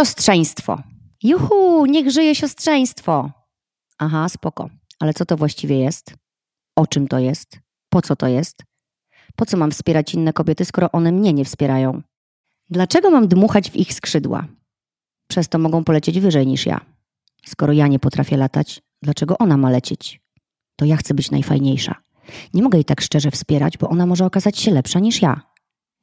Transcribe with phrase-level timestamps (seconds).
[0.00, 0.82] Siostrzeństwo.
[1.22, 3.30] Juhu, niech żyje siostrzeństwo.
[3.98, 4.70] Aha, spoko.
[5.00, 6.14] Ale co to właściwie jest?
[6.76, 7.58] O czym to jest?
[7.88, 8.62] Po co to jest?
[9.36, 12.02] Po co mam wspierać inne kobiety, skoro one mnie nie wspierają?
[12.70, 14.46] Dlaczego mam dmuchać w ich skrzydła?
[15.28, 16.80] Przez to mogą polecieć wyżej niż ja.
[17.46, 20.20] Skoro ja nie potrafię latać, dlaczego ona ma lecieć?
[20.76, 21.94] To ja chcę być najfajniejsza.
[22.54, 25.49] Nie mogę jej tak szczerze wspierać, bo ona może okazać się lepsza niż ja.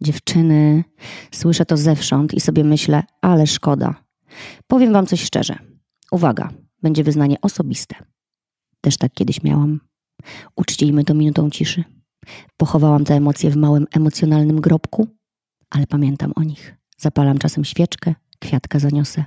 [0.02, 0.84] Dziewczyny,
[1.32, 3.96] słyszę to zewsząd i sobie myślę, ale szkoda.
[4.68, 5.56] Powiem wam coś szczerze.
[6.12, 6.50] Uwaga,
[6.82, 7.96] będzie wyznanie osobiste.
[8.82, 9.80] Też tak kiedyś miałam.
[10.56, 11.84] Uczcijmy to minutą ciszy.
[12.58, 15.08] Pochowałam te emocje w małym emocjonalnym grobku,
[15.70, 16.76] ale pamiętam o nich.
[16.98, 19.26] Zapalam czasem świeczkę, kwiatka zaniosę.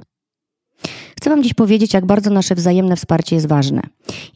[1.16, 3.82] Chcę Wam dziś powiedzieć, jak bardzo nasze wzajemne wsparcie jest ważne.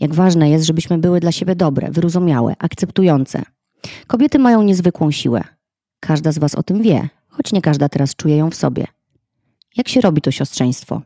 [0.01, 3.43] Jak ważne jest, żebyśmy były dla siebie dobre, wyrozumiałe, akceptujące.
[4.07, 5.45] Kobiety mają niezwykłą siłę.
[6.07, 8.87] Każda z Was o tym wie, choć nie każda teraz czuje ją w sobie.
[9.77, 11.03] Jak się robi to siostrzeństwo?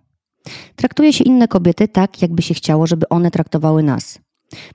[0.77, 4.19] Traktuje się inne kobiety tak, jakby się chciało, żeby one traktowały nas.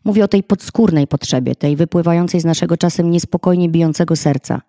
[0.04, 4.62] Mówię o tej podskórnej potrzebie, tej wypływającej z naszego czasem niespokojnie bijącego serca.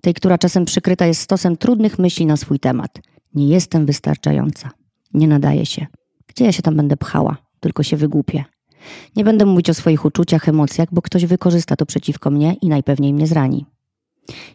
[0.00, 3.00] Tej, która czasem przykryta jest stosem trudnych myśli na swój temat.
[3.34, 4.70] Nie jestem wystarczająca.
[5.14, 5.86] Nie nadaje się.
[6.26, 7.36] Gdzie ja się tam będę pchała?
[7.60, 8.44] Tylko się wygłupię.
[9.16, 13.14] Nie będę mówić o swoich uczuciach, emocjach, bo ktoś wykorzysta to przeciwko mnie i najpewniej
[13.14, 13.66] mnie zrani.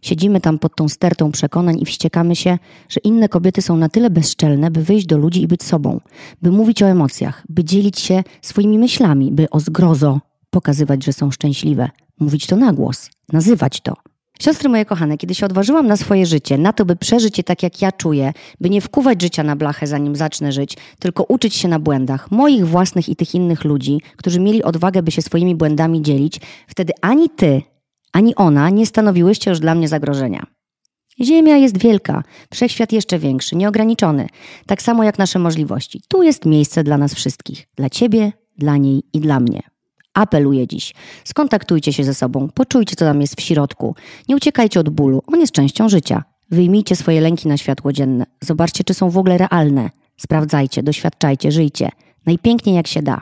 [0.02, 2.58] Siedzimy tam pod tą stertą przekonań i wściekamy się,
[2.90, 6.02] że inne kobiety są na tyle bezczelne, by wyjść do ludzi i być sobą,
[6.42, 11.32] by mówić o emocjach, by dzielić się swoimi myślami, by o zgrozo pokazywać, że są
[11.32, 13.94] szczęśliwe, mówić to na głos, nazywać to.
[14.42, 17.64] Siostry moje kochane, kiedy się odważyłam na swoje życie, na to, by przeżyć je tak,
[17.64, 21.68] jak ja czuję, by nie wkuwać życia na blachę, zanim zacznę żyć, tylko uczyć się
[21.68, 26.02] na błędach moich własnych i tych innych ludzi, którzy mieli odwagę, by się swoimi błędami
[26.02, 27.62] dzielić, wtedy ani ty,
[28.14, 30.46] ani ona nie stanowiłyście już dla mnie zagrożenia.
[31.22, 34.28] Ziemia jest wielka, wszechświat jeszcze większy, nieograniczony,
[34.66, 36.02] tak samo jak nasze możliwości.
[36.08, 39.62] Tu jest miejsce dla nas wszystkich, dla ciebie, dla niej i dla mnie.
[40.14, 40.94] Apeluję dziś.
[41.24, 43.96] Skontaktujcie się ze sobą, poczujcie, co tam jest w środku.
[44.30, 46.24] Nie uciekajcie od bólu, on jest częścią życia.
[46.52, 48.26] Wyjmijcie swoje lęki na światło dzienne.
[48.42, 49.90] Zobaczcie, czy są w ogóle realne.
[50.18, 51.90] Sprawdzajcie, doświadczajcie, żyjcie.
[52.26, 53.22] Najpiękniej jak się da.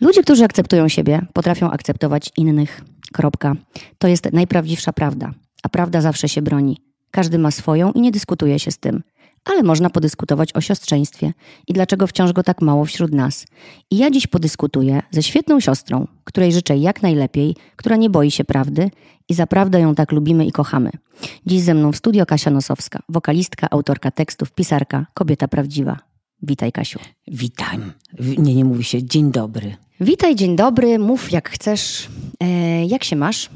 [0.00, 2.80] Ludzie, którzy akceptują siebie, potrafią akceptować innych.
[3.12, 3.54] Kropka.
[3.98, 5.32] To jest najprawdziwsza prawda.
[5.62, 6.80] A prawda zawsze się broni.
[7.10, 9.02] Każdy ma swoją i nie dyskutuje się z tym
[9.44, 11.32] ale można podyskutować o siostrzeństwie
[11.68, 13.46] i dlaczego wciąż go tak mało wśród nas.
[13.90, 18.44] I ja dziś podyskutuję ze świetną siostrą, której życzę jak najlepiej, która nie boi się
[18.44, 18.90] prawdy
[19.28, 20.90] i za prawdę ją tak lubimy i kochamy.
[21.46, 26.09] Dziś ze mną w studio Kasia Nosowska, wokalistka, autorka tekstów, pisarka, kobieta prawdziwa.
[26.42, 26.98] Witaj, Kasiu.
[27.28, 27.92] Witam.
[28.38, 29.76] Nie, nie mówi się dzień dobry.
[30.00, 32.08] Witaj, dzień dobry, mów jak chcesz.
[32.40, 33.50] E, jak się masz?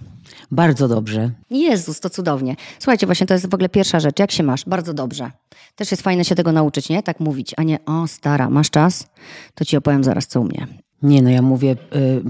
[0.50, 1.30] Bardzo dobrze.
[1.50, 2.56] Jezus, to cudownie.
[2.78, 4.18] Słuchajcie, właśnie to jest w ogóle pierwsza rzecz.
[4.18, 4.64] Jak się masz?
[4.64, 5.30] Bardzo dobrze.
[5.76, 7.02] Też jest fajne się tego nauczyć, nie?
[7.02, 9.06] Tak mówić, a nie o stara, masz czas?
[9.54, 10.66] To ci opowiem zaraz, co u mnie.
[11.02, 11.76] Nie, no ja mówię,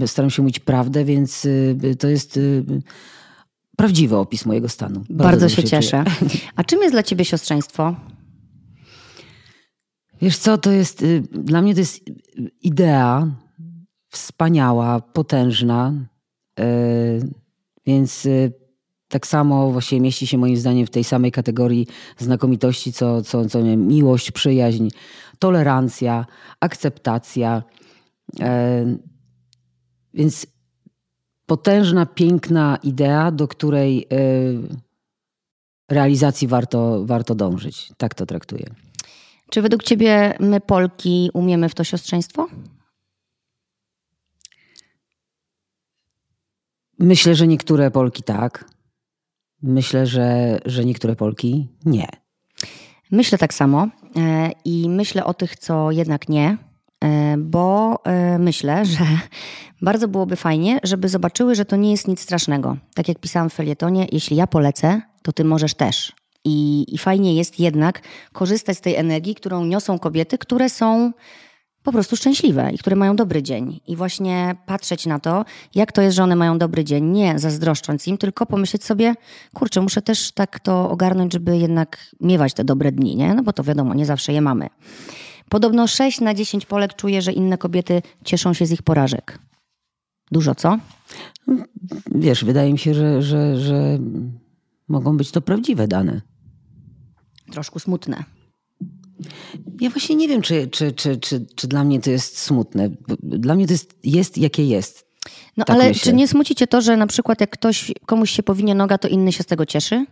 [0.01, 2.63] y, staram się mówić prawdę, więc y, to jest y,
[3.77, 4.99] prawdziwy opis mojego stanu.
[5.09, 6.03] Bardzo, Bardzo się cieszę.
[6.55, 7.95] A czym jest dla ciebie siostrzeństwo?
[10.21, 12.01] Wiesz co, to jest, dla mnie to jest
[12.61, 13.27] idea
[14.09, 15.93] wspaniała, potężna,
[17.85, 18.27] więc
[19.07, 21.87] tak samo właśnie mieści się moim zdaniem w tej samej kategorii
[22.17, 24.87] znakomitości, co, co, co miłość, przyjaźń,
[25.39, 26.25] tolerancja,
[26.59, 27.63] akceptacja.
[30.13, 30.47] Więc
[31.45, 34.07] potężna, piękna idea, do której
[35.91, 37.91] realizacji warto, warto dążyć.
[37.97, 38.65] Tak to traktuję.
[39.55, 42.47] Czy według Ciebie my, Polki, umiemy w to siostrzeństwo?
[46.99, 48.65] Myślę, że niektóre Polki tak.
[49.61, 52.07] Myślę, że, że niektóre Polki nie.
[53.11, 56.57] Myślę tak samo e, i myślę o tych, co jednak nie,
[57.03, 59.05] e, bo e, myślę, że
[59.81, 62.77] bardzo byłoby fajnie, żeby zobaczyły, że to nie jest nic strasznego.
[62.95, 66.24] Tak jak pisałam w felietonie, jeśli ja polecę, to ty możesz też.
[66.45, 68.01] I, I fajnie jest jednak
[68.33, 71.11] korzystać z tej energii, którą niosą kobiety, które są
[71.85, 73.79] po prostu szczęśliwe i które mają dobry dzień.
[73.87, 75.45] I właśnie patrzeć na to,
[75.75, 79.13] jak to jest, że one mają dobry dzień, nie zazdroszcząc im, tylko pomyśleć sobie,
[79.53, 83.33] kurczę, muszę też tak to ogarnąć, żeby jednak miewać te dobre dni, nie?
[83.33, 84.67] No bo to wiadomo, nie zawsze je mamy.
[85.49, 89.39] Podobno 6 na 10 Polek czuje, że inne kobiety cieszą się z ich porażek.
[90.31, 90.77] Dużo, co?
[92.15, 93.99] Wiesz, wydaje mi się, że, że, że
[94.87, 96.21] mogą być to prawdziwe dane.
[97.51, 98.23] Troszkę smutne.
[99.81, 102.89] Ja właśnie nie wiem, czy, czy, czy, czy, czy dla mnie to jest smutne.
[103.23, 105.05] Dla mnie to jest, jest jakie jest.
[105.57, 106.03] No tak ale myślę.
[106.03, 109.31] czy nie smucicie to, że na przykład jak ktoś, komuś się powinie noga, to inny
[109.31, 110.05] się z tego cieszy?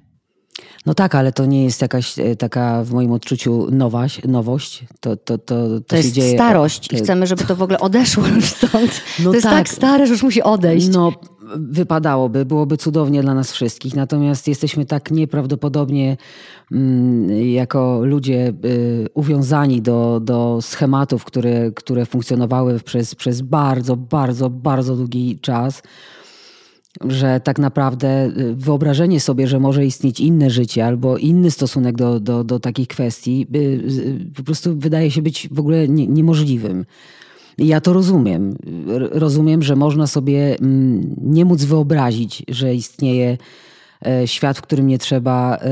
[0.86, 4.84] No tak, ale to nie jest jakaś e, taka w moim odczuciu nowaś, nowość.
[5.00, 6.34] To, to, to, to, To jest dzieje.
[6.34, 9.02] starość i chcemy, żeby to w ogóle odeszło już stąd.
[9.20, 9.54] No to jest tak.
[9.54, 9.70] tak.
[9.70, 10.88] stare, że już musi odejść.
[10.88, 11.12] No,
[11.56, 13.96] wypadałoby, byłoby cudownie dla nas wszystkich.
[13.96, 16.18] Natomiast jesteśmy tak nieprawdopodobnie
[16.72, 24.50] mm, jako ludzie y, uwiązani do, do schematów, które, które funkcjonowały przez, przez bardzo, bardzo,
[24.50, 25.84] bardzo długi czas.
[27.08, 32.20] Że tak naprawdę y, wyobrażenie sobie, że może istnieć inne życie albo inny stosunek do,
[32.20, 36.86] do, do takich kwestii, y, po prostu wydaje się być w ogóle nie, niemożliwym.
[37.58, 38.56] Ja to rozumiem.
[39.12, 43.38] Rozumiem, że można sobie mm, nie móc wyobrazić, że istnieje
[44.06, 45.70] e, świat, w którym nie trzeba e,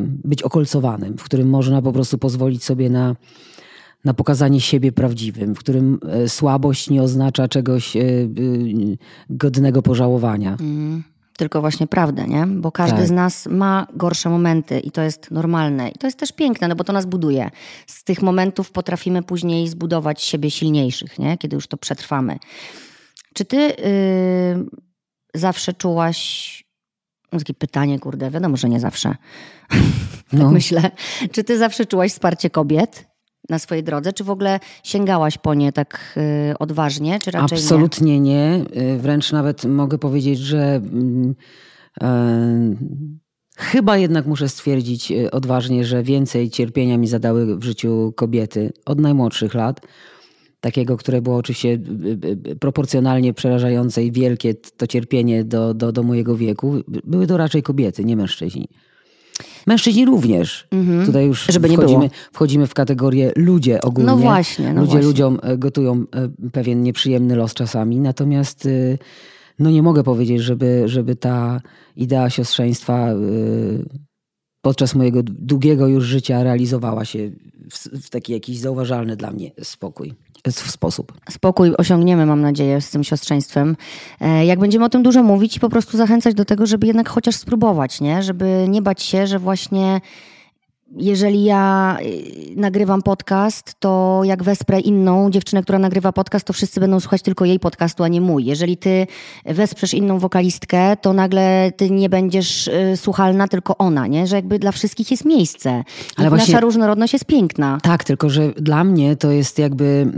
[0.00, 3.16] być okolcowanym, w którym można po prostu pozwolić sobie na,
[4.04, 7.96] na pokazanie siebie prawdziwym, w którym e, słabość nie oznacza czegoś
[9.30, 10.56] godnego pożałowania.
[10.60, 11.02] Mm,
[11.38, 12.46] Tylko właśnie prawdę, nie?
[12.46, 13.06] Bo każdy Tak.
[13.06, 15.88] z nas ma gorsze momenty i to jest normalne.
[15.88, 17.50] I to jest też piękne, no bo to nas buduje.
[17.86, 21.38] Z tych momentów potrafimy później zbudować siebie silniejszych, nie?
[21.38, 22.38] Kiedy już to przetrwamy.
[23.34, 23.78] Czy ty y,
[25.34, 26.18] zawsze czułaś...
[27.32, 29.14] No, takie pytanie, kurde, wiadomo, że nie zawsze.
[30.32, 30.44] No.
[30.44, 30.90] tak myślę.
[31.32, 33.07] Czy ty zawsze czułaś wsparcie kobiet
[33.48, 34.12] na swojej drodze?
[34.12, 36.14] Czy w ogóle sięgałaś po nie tak
[36.50, 37.62] y, odważnie, czy raczej nie?
[37.62, 38.64] Absolutnie nie.
[38.94, 41.34] Y, Wręcz nawet mogę powiedzieć, że mm,
[42.02, 42.76] e,
[43.56, 49.00] chyba jednak muszę stwierdzić e, odważnie, że więcej cierpienia mi zadały w życiu kobiety od
[49.00, 49.80] najmłodszych lat.
[50.60, 51.78] Takiego, które było oczywiście y,
[52.24, 56.74] y, y, proporcjonalnie przerażające i wielkie to cierpienie do, do, do mojego wieku.
[57.04, 58.68] Były to raczej kobiety, nie mężczyźni.
[59.68, 60.68] Mężczyźni również.
[61.06, 61.52] Tutaj już Mhm.
[61.52, 62.10] Żeby nie wchodzimy, było.
[62.32, 64.10] wchodzimy w kategorię ludzie ogólnie.
[64.10, 65.08] No właśnie, no ludzie właśnie.
[65.08, 68.00] ludziom e, gotują e, pewien nieprzyjemny los czasami.
[68.00, 68.98] Natomiast y,
[69.58, 71.60] no nie mogę powiedzieć, żeby, żeby ta
[71.96, 73.08] idea siostrzeństwa
[74.62, 77.30] podczas mojego długiego już życia realizowała się
[77.70, 80.14] w, w taki jakiś zauważalny dla mnie spokój,
[80.46, 81.12] w sposób.
[81.30, 83.76] spokój osiągniemy, mam nadzieję, z tym siostrzeństwem.
[84.20, 87.08] E, Jak będziemy o tym dużo mówić i po prostu zachęcać do tego, żeby jednak
[87.08, 88.22] chociaż spróbować, nie?
[88.22, 90.00] Żeby nie bać się, że właśnie
[90.96, 96.80] jeżeli ja y, nagrywam podcast, to jak wesprę inną dziewczynę, która nagrywa podcast, to wszyscy
[96.80, 98.44] będą słuchać tylko jej podcastu, a nie mój.
[98.44, 99.06] Jeżeli ty
[99.44, 104.26] wesprzesz inną wokalistkę, to nagle ty nie będziesz y, słuchalna, tylko ona, nie?
[104.26, 105.70] Że jakby dla wszystkich jest miejsce.
[105.70, 105.84] Ale
[106.16, 107.78] Ale właśnie- Nasza różnorodność jest piękna.
[107.82, 110.12] Tak, tylko że dla mnie to jest jakby.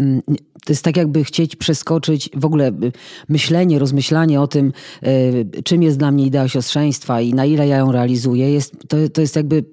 [0.64, 2.92] To jest tak, jakby chcieć przeskoczyć w ogóle y,
[3.28, 4.72] myślenie, rozmyślanie o tym,
[5.06, 8.52] y, czym jest dla mnie idea siostrzeństwa i na ile ja ją realizuję.
[8.52, 9.64] Jest, to, to jest jakby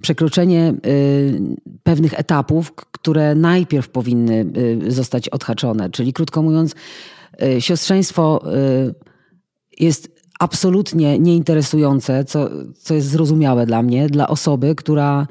[0.00, 1.40] przekroczenie y,
[1.82, 4.46] pewnych etapów, które najpierw powinny
[4.88, 5.90] zostać odhaczone.
[5.90, 6.74] Czyli krótko mówiąc,
[7.58, 8.44] siostrzeństwo
[9.78, 10.08] jest
[10.40, 15.26] absolutnie nieinteresujące, co, co jest zrozumiałe dla mnie, dla osoby, która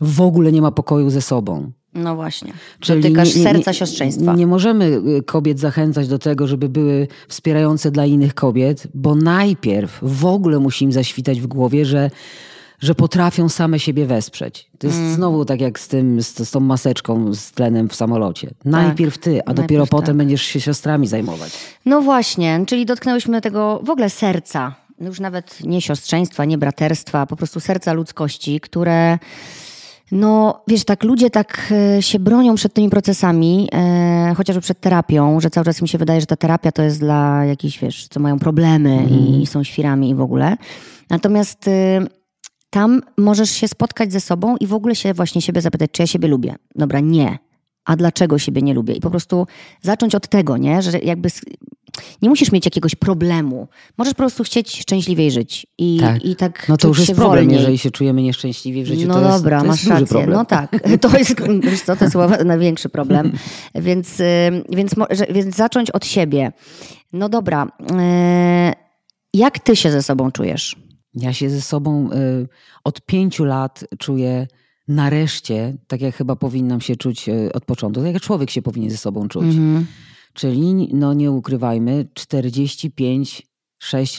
[0.00, 1.72] w ogóle nie ma pokoju ze sobą.
[1.96, 2.52] No właśnie.
[2.80, 4.34] Czyli Dotykasz nie- nie- serca siostrzeństwa.
[4.34, 9.98] Nie możemy y, kobiet zachęcać do tego, żeby były wspierające dla innych kobiet, bo najpierw
[10.02, 12.10] w ogóle musi im zaświtać w głowie, że,
[12.80, 14.70] że potrafią same siebie wesprzeć.
[14.78, 15.00] To Mm.
[15.04, 18.50] jest znowu tak jak z, tym, z, z tą maseczką z tlenem w samolocie.
[18.64, 19.56] Najpierw ty, a dopiero Tak.
[19.68, 20.16] Najpierw potem tak.
[20.16, 21.52] będziesz się siostrami zajmować.
[21.86, 24.74] No właśnie, czyli dotknęłyśmy tego w ogóle serca.
[25.00, 29.18] Już nawet nie siostrzeństwa, nie braterstwa, po prostu serca ludzkości, które.
[30.12, 35.40] No, wiesz, tak ludzie tak e, się bronią przed tymi procesami, e, chociażby przed terapią,
[35.40, 38.20] że cały czas mi się wydaje, że ta terapia to jest dla jakichś, wiesz, co
[38.20, 40.56] mają problemy i są świrami i w ogóle.
[41.10, 42.06] Natomiast e,
[42.70, 46.06] tam możesz się spotkać ze sobą i w ogóle się właśnie siebie zapytać, czy ja
[46.06, 46.54] siebie lubię.
[46.74, 47.38] Dobra, nie.
[47.84, 48.94] A dlaczego siebie nie lubię?
[48.94, 49.46] I po prostu
[49.82, 50.82] zacząć od tego, nie?
[50.82, 51.28] Że jakby
[52.22, 53.68] nie musisz mieć jakiegoś problemu.
[53.98, 56.24] Możesz po prostu chcieć szczęśliwiej żyć i Tak.
[56.24, 57.58] i tak No to już jest problem, wolniej.
[57.58, 59.08] jeżeli się czujemy nieszczęśliwi w życiu.
[59.08, 60.06] No to jest, dobra, to jest masz rację.
[60.06, 60.30] problem.
[60.30, 63.32] No tak, to jest, wiesz co, to jest największy problem.
[63.74, 64.24] Więc, y,
[64.70, 64.94] więc,
[65.30, 66.52] więc zacząć od siebie.
[67.12, 68.72] No dobra, y,
[69.34, 70.76] jak ty się ze sobą czujesz?
[71.14, 72.48] Ja się ze sobą y,
[72.84, 74.46] od pięciu lat czuję
[74.88, 78.96] nareszcie, tak jak chyba powinnam się czuć od początku, tak jak człowiek się powinien ze
[78.96, 79.44] sobą czuć.
[79.44, 79.86] Mhm.
[80.36, 83.42] Czyli, no nie ukrywajmy, 45-6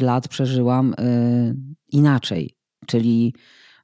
[0.03, 1.55] lat przeżyłam y,
[1.91, 2.55] inaczej.
[2.85, 3.33] Czyli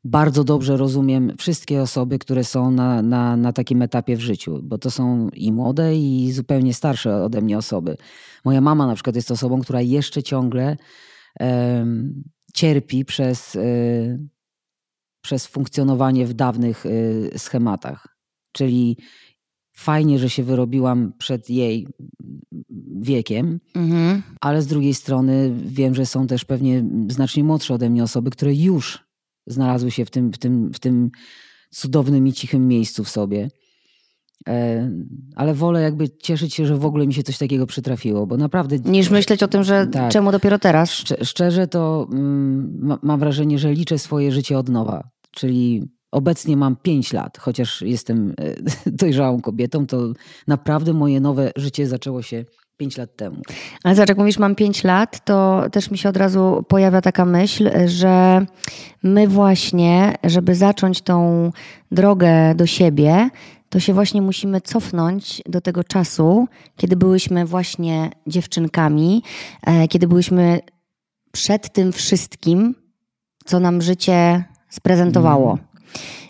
[0.04, 4.78] bardzo dobrze rozumiem wszystkie osoby, które są na, na, na takim etapie w życiu, bo
[4.78, 7.98] to są i młode, i zupełnie starsze ode mnie osoby.
[8.46, 10.78] Moja mama na przykład jest osobą, która jeszcze ciągle
[12.54, 14.20] cierpi przez, y,
[15.22, 18.18] przez funkcjonowanie w dawnych y, schematach.
[18.52, 18.98] Czyli
[19.74, 21.88] fajnie, że się wyrobiłam przed jej
[23.02, 24.22] wiekiem, Mhm.
[24.42, 28.54] ale z drugiej strony wiem, że są też pewnie znacznie młodsze ode mnie osoby, które
[28.56, 29.00] już
[29.48, 31.12] znalazły się w tym, w tym, w tym
[31.72, 33.50] cudownym i cichym miejscu w sobie.
[34.48, 34.92] E,
[35.36, 38.80] Ale wolę jakby cieszyć się, że w ogóle mi się coś takiego przytrafiło, bo naprawdę
[38.80, 40.12] Niż myśleć o tym, że Tak.
[40.12, 40.92] czemu dopiero teraz.
[40.92, 45.10] Szcze- Szczerze to mm, ma, mam wrażenie, że liczę swoje życie od nowa.
[45.32, 48.34] Czyli obecnie mam 5 lat, chociaż jestem
[48.86, 49.98] e, dojrzałą kobietą, to
[50.48, 52.46] naprawdę moje nowe życie zaczęło się
[52.78, 53.42] 5 lat temu.
[53.84, 57.26] Ale zobacz, jak mówisz, mam 5 lat, to też mi się od razu pojawia taka
[57.26, 58.46] myśl, że
[59.04, 61.52] my właśnie, żeby zacząć tą
[61.92, 63.30] drogę do siebie,
[63.70, 69.24] to się właśnie musimy cofnąć do tego czasu, kiedy byłyśmy właśnie dziewczynkami,
[69.66, 70.60] e, kiedy byłyśmy
[71.32, 72.76] przed tym wszystkim,
[73.46, 75.58] co nam życie sprezentowało.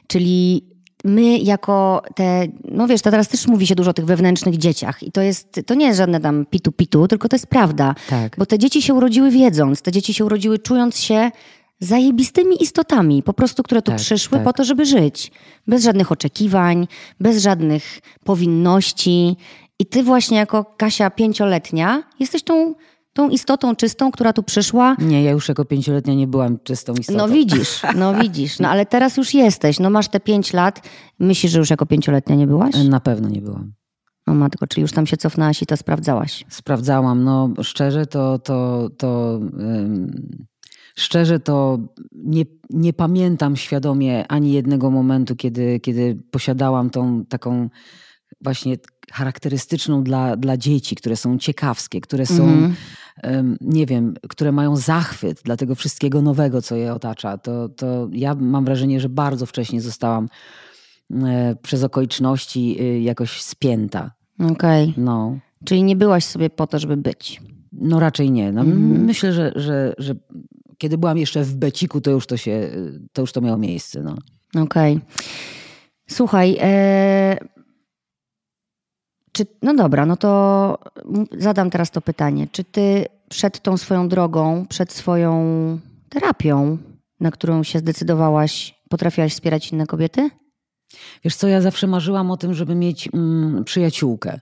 [0.07, 0.65] Czyli
[1.03, 5.03] my jako te, no wiesz, to teraz też mówi się dużo o tych wewnętrznych dzieciach
[5.03, 7.95] i to jest, to nie jest żadne tam pitu-pitu, tylko to jest prawda.
[8.09, 8.35] Tak.
[8.37, 11.31] Bo te dzieci się urodziły wiedząc, te dzieci się urodziły czując się
[11.79, 14.45] zajebistymi istotami, po prostu, które tu Tak, przyszły tak.
[14.45, 15.31] po to, żeby żyć.
[15.67, 16.87] Bez żadnych oczekiwań,
[17.19, 19.37] bez żadnych powinności.
[19.79, 22.75] I ty właśnie jako Kasia pięcioletnia jesteś tą,
[23.13, 24.95] tą istotą czystą, która tu przyszła.
[24.99, 27.17] Nie, ja już jako pięcioletnia nie byłam czystą istotą.
[27.17, 28.59] No widzisz, no widzisz.
[28.59, 29.79] No ale teraz już jesteś.
[29.79, 30.87] No masz te pięć lat.
[31.19, 32.75] Myślisz, że już jako pięcioletnia nie byłaś?
[32.89, 33.73] Na pewno nie byłam.
[34.27, 36.45] O matko, czyli już tam się cofnęłaś i to sprawdzałaś.
[36.49, 40.45] Sprawdzałam, no szczerze to, to, to ym,
[40.95, 41.79] szczerze to
[42.11, 47.69] nie, nie pamiętam świadomie ani jednego momentu, kiedy, kiedy posiadałam tą taką
[48.41, 48.77] właśnie
[49.11, 52.63] charakterystyczną dla, dla dzieci, które są ciekawskie, które są, Mhm.
[52.63, 52.75] ym,
[53.61, 57.37] nie wiem, które mają zachwyt dla tego wszystkiego nowego, co je otacza.
[57.37, 60.29] To, to ja mam wrażenie, że bardzo wcześnie zostałam
[61.11, 64.11] e, przez okoliczności y, jakoś spięta.
[64.51, 64.93] Okej.
[64.97, 65.39] No.
[65.65, 67.41] Czyli nie byłaś sobie po to, żeby być.
[67.71, 68.51] No raczej nie.
[68.51, 69.05] No, Mhm.
[69.05, 70.15] Myślę, że, że, że
[70.77, 72.69] kiedy byłam jeszcze w beciku, to już to się,
[73.13, 74.03] to już to miało miejsce.
[74.03, 74.15] No.
[74.63, 74.99] Okej.
[76.07, 77.37] Słuchaj, e...
[79.33, 80.77] czy, no dobra, no to
[81.37, 82.47] zadam teraz to pytanie.
[82.51, 86.77] Czy ty przed tą swoją drogą, przed swoją terapią,
[87.19, 90.29] na którą się zdecydowałaś, potrafiłaś wspierać inne kobiety?
[91.23, 94.39] Wiesz co, ja zawsze marzyłam o tym, żeby mieć mm, przyjaciółkę.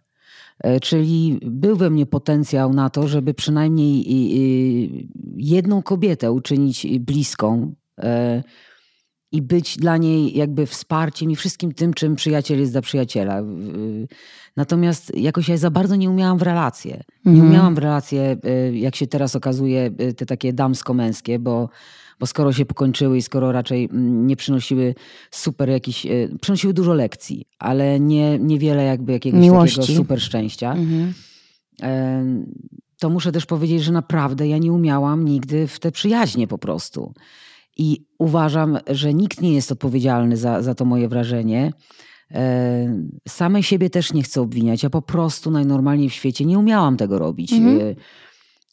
[0.59, 4.05] E, Czyli był we mnie potencjał na to, żeby przynajmniej
[5.35, 8.43] jedną kobietę uczynić bliską e,
[9.31, 13.41] i być dla niej jakby wsparciem i wszystkim tym, czym przyjaciel jest dla przyjaciela.
[14.57, 17.03] Natomiast jakoś ja za bardzo nie umiałam w relacje.
[17.25, 17.49] Nie Mhm.
[17.49, 21.69] umiałam w relacje, e, jak się teraz okazuje, e, te takie damsko-męskie, bo,
[22.19, 24.95] bo skoro się pokończyły i skoro raczej mm, nie przynosiły
[25.31, 26.09] super jakiś, e,
[26.41, 29.79] przynosiły dużo lekcji, ale nie, niewiele jakby jakiegoś Miłości.
[29.79, 30.71] takiego super szczęścia.
[30.73, 31.13] Mhm.
[32.99, 37.13] To muszę też powiedzieć, że naprawdę ja nie umiałam nigdy w te przyjaźnie po prostu.
[37.77, 41.73] I uważam, że nikt nie jest odpowiedzialny za, za to moje wrażenie.
[42.33, 44.83] E, Samej siebie też nie chcę obwiniać.
[44.83, 47.53] Ja po prostu najnormalniej w świecie nie umiałam tego robić.
[47.53, 47.79] Mhm.
[47.79, 47.95] E,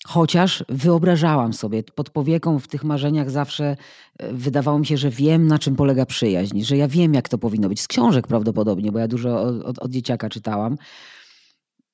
[0.07, 3.77] Chociaż wyobrażałam sobie, pod powieką w tych marzeniach zawsze
[4.19, 7.39] e, wydawało mi się, że wiem, na czym polega przyjaźń, że ja wiem, jak to
[7.39, 7.81] powinno być.
[7.81, 10.77] Z książek prawdopodobnie, bo ja dużo od, od, od dzieciaka czytałam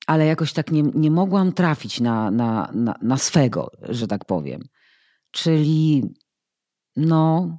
[0.07, 4.61] ale jakoś tak nie, nie mogłam trafić na, na, na, na swego, że tak powiem.
[5.31, 6.03] Czyli
[6.95, 7.57] no,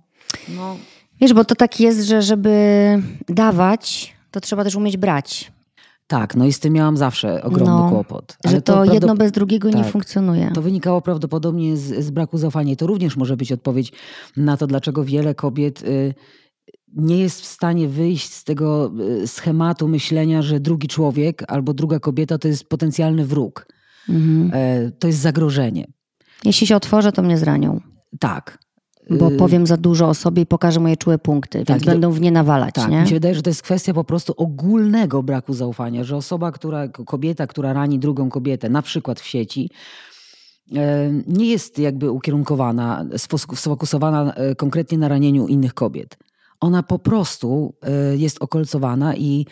[0.48, 0.76] no
[1.20, 2.52] Wiesz, bo to tak jest, że żeby
[3.28, 5.52] dawać, to trzeba też umieć brać.
[6.06, 8.36] tak, no i z tym miałam zawsze ogromny No, kłopot.
[8.46, 9.92] Że to, prawdop- jedno bez drugiego nie tak.
[9.92, 10.50] funkcjonuje.
[10.54, 12.72] To wynikało prawdopodobnie z, z braku zaufania.
[12.72, 13.92] I to również może być odpowiedź
[14.36, 16.14] na to, dlaczego wiele kobiet y,
[16.96, 18.92] nie jest w stanie wyjść z tego
[19.22, 23.66] y, schematu myślenia, że drugi człowiek albo druga kobieta to jest potencjalny wróg.
[24.08, 24.50] Mhm.
[24.54, 25.84] E, To jest zagrożenie.
[26.44, 27.80] Jeśli się otworzę, to mnie zranią.
[28.20, 28.58] Tak.
[29.10, 32.10] Bo Y, powiem za dużo o sobie i pokażę moje czułe punkty, Tak, więc będą
[32.12, 33.00] w nie nawalać, Tak, nie?
[33.00, 36.88] mi się wydaje, że to jest kwestia po prostu ogólnego braku zaufania, że osoba, która,
[36.88, 39.70] kobieta, która rani drugą kobietę, na przykład w sieci,
[40.76, 43.06] e, nie jest jakby ukierunkowana,
[43.54, 46.18] sfokusowana e, konkretnie na ranieniu innych kobiet.
[46.60, 49.46] Ona po prostu e, jest okolcowana i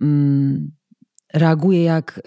[0.00, 0.70] mm,
[1.34, 2.20] reaguje jak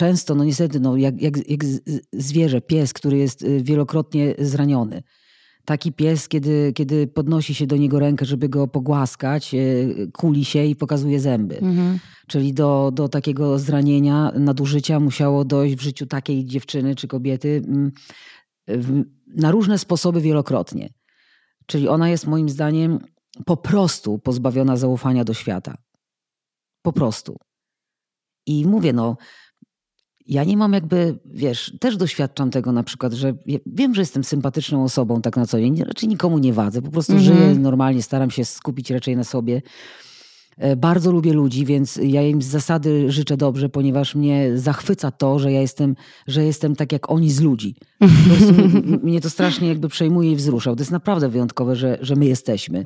[0.00, 1.64] często, no niestety, no, jak, jak, jak
[2.12, 5.02] zwierzę, pies, który jest e, wielokrotnie zraniony.
[5.64, 9.58] Taki pies, kiedy, kiedy podnosi się do niego rękę, żeby go pogłaskać, e,
[10.12, 11.58] kuli się i pokazuje zęby.
[11.58, 11.98] Mhm.
[12.28, 17.92] Czyli do, do takiego zranienia, nadużycia musiało dojść w życiu takiej dziewczyny czy kobiety mm,
[19.26, 20.92] na różne sposoby wielokrotnie.
[21.66, 22.98] Czyli ona jest moim zdaniem
[23.46, 25.76] po prostu pozbawiona zaufania do świata.
[26.82, 27.36] Po prostu.
[28.46, 29.16] I mówię, no,
[30.30, 34.24] ja nie mam jakby, wiesz, też doświadczam tego na przykład, że ja wiem, że jestem
[34.24, 37.36] sympatyczną osobą tak na co dzień, raczej nikomu nie wadzę, po prostu Mhm.
[37.38, 39.62] żyję normalnie, staram się skupić raczej na sobie.
[40.60, 45.38] E, Bardzo lubię ludzi, więc ja im z zasady życzę dobrze, ponieważ mnie zachwyca to,
[45.38, 47.74] że ja jestem, że jestem tak jak oni z ludzi.
[49.02, 50.74] Mnie to strasznie jakby przejmuje i wzrusza.
[50.74, 52.84] To jest naprawdę wyjątkowe, że, że my jesteśmy.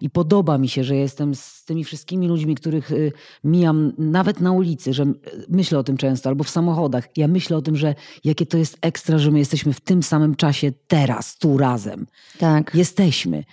[0.00, 3.12] I podoba mi się, że jestem z tymi wszystkimi ludźmi, których y,
[3.44, 5.04] mijam nawet na ulicy, że
[5.48, 7.08] myślę o tym często, albo w samochodach.
[7.16, 10.34] Ja myślę o tym, że jakie to jest ekstra, że my jesteśmy w tym samym
[10.34, 12.06] czasie teraz, tu razem.
[12.38, 12.74] Tak.
[12.74, 13.44] Jesteśmy.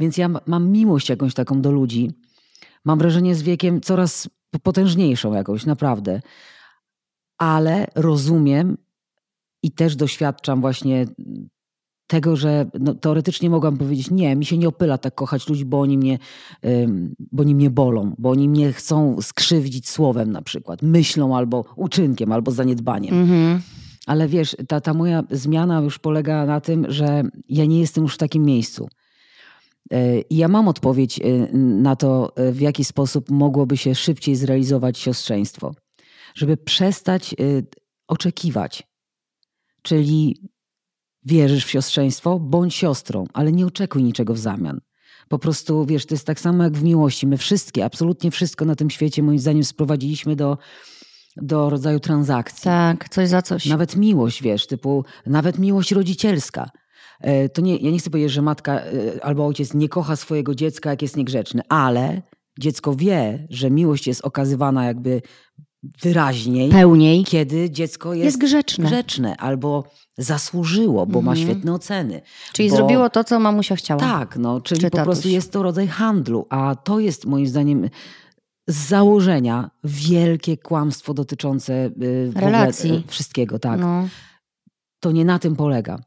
[0.00, 2.10] Więc ja ma- mam miłość jakąś taką do ludzi.
[2.88, 4.28] Mam wrażenie z wiekiem coraz
[4.62, 6.20] potężniejszą jakąś, naprawdę.
[7.38, 8.76] Ale rozumiem
[9.62, 11.06] i też doświadczam właśnie
[12.06, 15.80] tego, że no, teoretycznie mogłam powiedzieć, nie, mi się nie opyla tak kochać ludzi, bo
[15.80, 16.18] oni mnie,
[16.66, 21.64] ym, bo oni mnie bolą, bo oni mnie chcą skrzywdzić słowem na przykład, myślą albo
[21.76, 23.20] uczynkiem, albo zaniedbaniem.
[23.20, 23.60] Mhm.
[24.06, 28.14] Ale wiesz, ta, ta moja zmiana już polega na tym, że ja nie jestem już
[28.14, 28.88] w takim miejscu.
[29.90, 31.22] E, I ja mam odpowiedź e,
[31.56, 35.74] na to, e, w jaki sposób mogłoby się szybciej zrealizować siostrzeństwo.
[36.34, 37.34] Żeby przestać
[38.08, 38.82] oczekiwać.
[39.82, 40.42] Czyli
[41.24, 44.80] wierzysz w siostrzeństwo, bądź siostrą, ale nie oczekuj niczego w zamian.
[45.28, 47.26] Po prostu, wiesz, to jest tak samo jak w miłości.
[47.26, 50.58] My wszystkie, absolutnie wszystko na tym świecie, moim zdaniem, sprowadziliśmy do,
[51.36, 52.64] do rodzaju transakcji.
[52.64, 53.66] Tak, coś za coś.
[53.66, 56.70] Nawet miłość, wiesz, typu, nawet miłość rodzicielska.
[57.20, 60.54] E, To nie, ja nie chcę powiedzieć, że matka e, albo ojciec nie kocha swojego
[60.54, 62.22] dziecka, jak jest niegrzeczny, ale
[62.60, 65.22] dziecko wie, że miłość jest okazywana jakby
[66.02, 67.24] wyraźniej, Pełniej.
[67.24, 68.84] kiedy dziecko jest, Jest grzeczne.
[68.86, 69.84] grzeczne albo
[70.18, 71.46] zasłużyło, bo ma Mhm.
[71.48, 72.20] świetne oceny.
[72.52, 74.00] Czyli bo- zrobiło to, co mamusia chciała.
[74.00, 75.32] Tak, no, czyli Czy po prostu tatuś.
[75.32, 77.88] jest to rodzaj handlu, a to jest moim zdaniem
[78.68, 81.72] z założenia wielkie kłamstwo dotyczące
[82.02, 82.90] y, Relacji.
[82.92, 83.80] y, wszystkiego, tak.
[83.80, 84.08] No.
[85.00, 85.98] To nie na tym polega.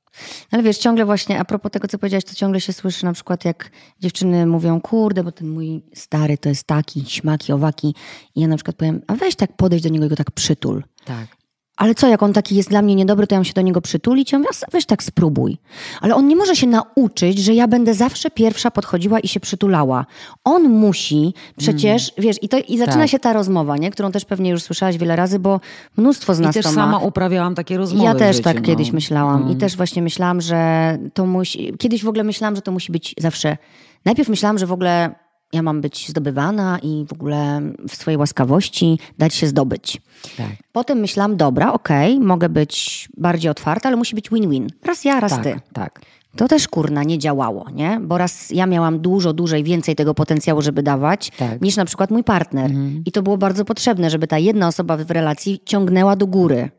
[0.52, 3.46] Ale wiesz, ciągle właśnie, a propos tego, co powiedziałaś, to ciągle się słyszy na przykład,
[3.46, 7.96] jak dziewczyny mówią, kurde, bo ten mój stary to jest taki, śmaki, owaki.
[8.36, 10.84] I ja na przykład powiem, a weź tak podejść do niego i go tak przytul.
[11.06, 11.41] Tak.
[11.78, 13.82] Ale co, jak on taki jest dla mnie niedobry, to ja mam się do niego
[13.82, 14.32] przytulić?
[14.32, 15.58] Ja mówię, "A weź tak spróbuj.
[16.02, 20.06] Ale on nie może się nauczyć, że ja będę zawsze pierwsza podchodziła i się przytulała.
[20.44, 23.10] On musi przecież, wiesz, i, to, i zaczyna Tak.
[23.10, 23.92] się ta rozmowa, nie?
[23.92, 25.60] którą też pewnie już słyszałaś wiele razy, bo
[25.98, 26.98] mnóstwo z I nas też to sama ma.
[26.98, 28.62] uprawiałam takie rozmowy Ja też życiu, tak no.
[28.62, 29.46] kiedyś myślałam.
[29.46, 29.52] No.
[29.52, 31.74] I też właśnie myślałam, że to musi.
[31.80, 33.58] Kiedyś w ogóle myślałam, że to musi być zawsze.
[34.06, 35.16] Najpierw myślałam, że w ogóle
[35.54, 40.02] ja mam być zdobywana i w ogóle w swojej łaskawości dać się zdobyć.
[40.38, 40.48] Tak.
[40.72, 44.68] Potem myślałam, dobra, okej, mogę być bardziej otwarta, ale musi być win-win.
[44.84, 45.60] Raz ja, raz Tak, ty.
[45.74, 46.02] tak.
[46.36, 48.00] To też kurna nie działało, nie?
[48.04, 51.62] Bo raz ja miałam dużo, dłużej więcej tego potencjału, żeby dawać, Tak.
[51.62, 52.72] niż na przykład mój partner.
[53.06, 56.70] I to było bardzo potrzebne, żeby ta jedna osoba w relacji ciągnęła do góry.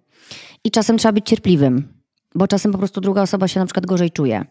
[0.64, 1.88] I czasem trzeba być cierpliwym,
[2.34, 4.44] bo czasem po prostu druga osoba się na przykład gorzej czuje.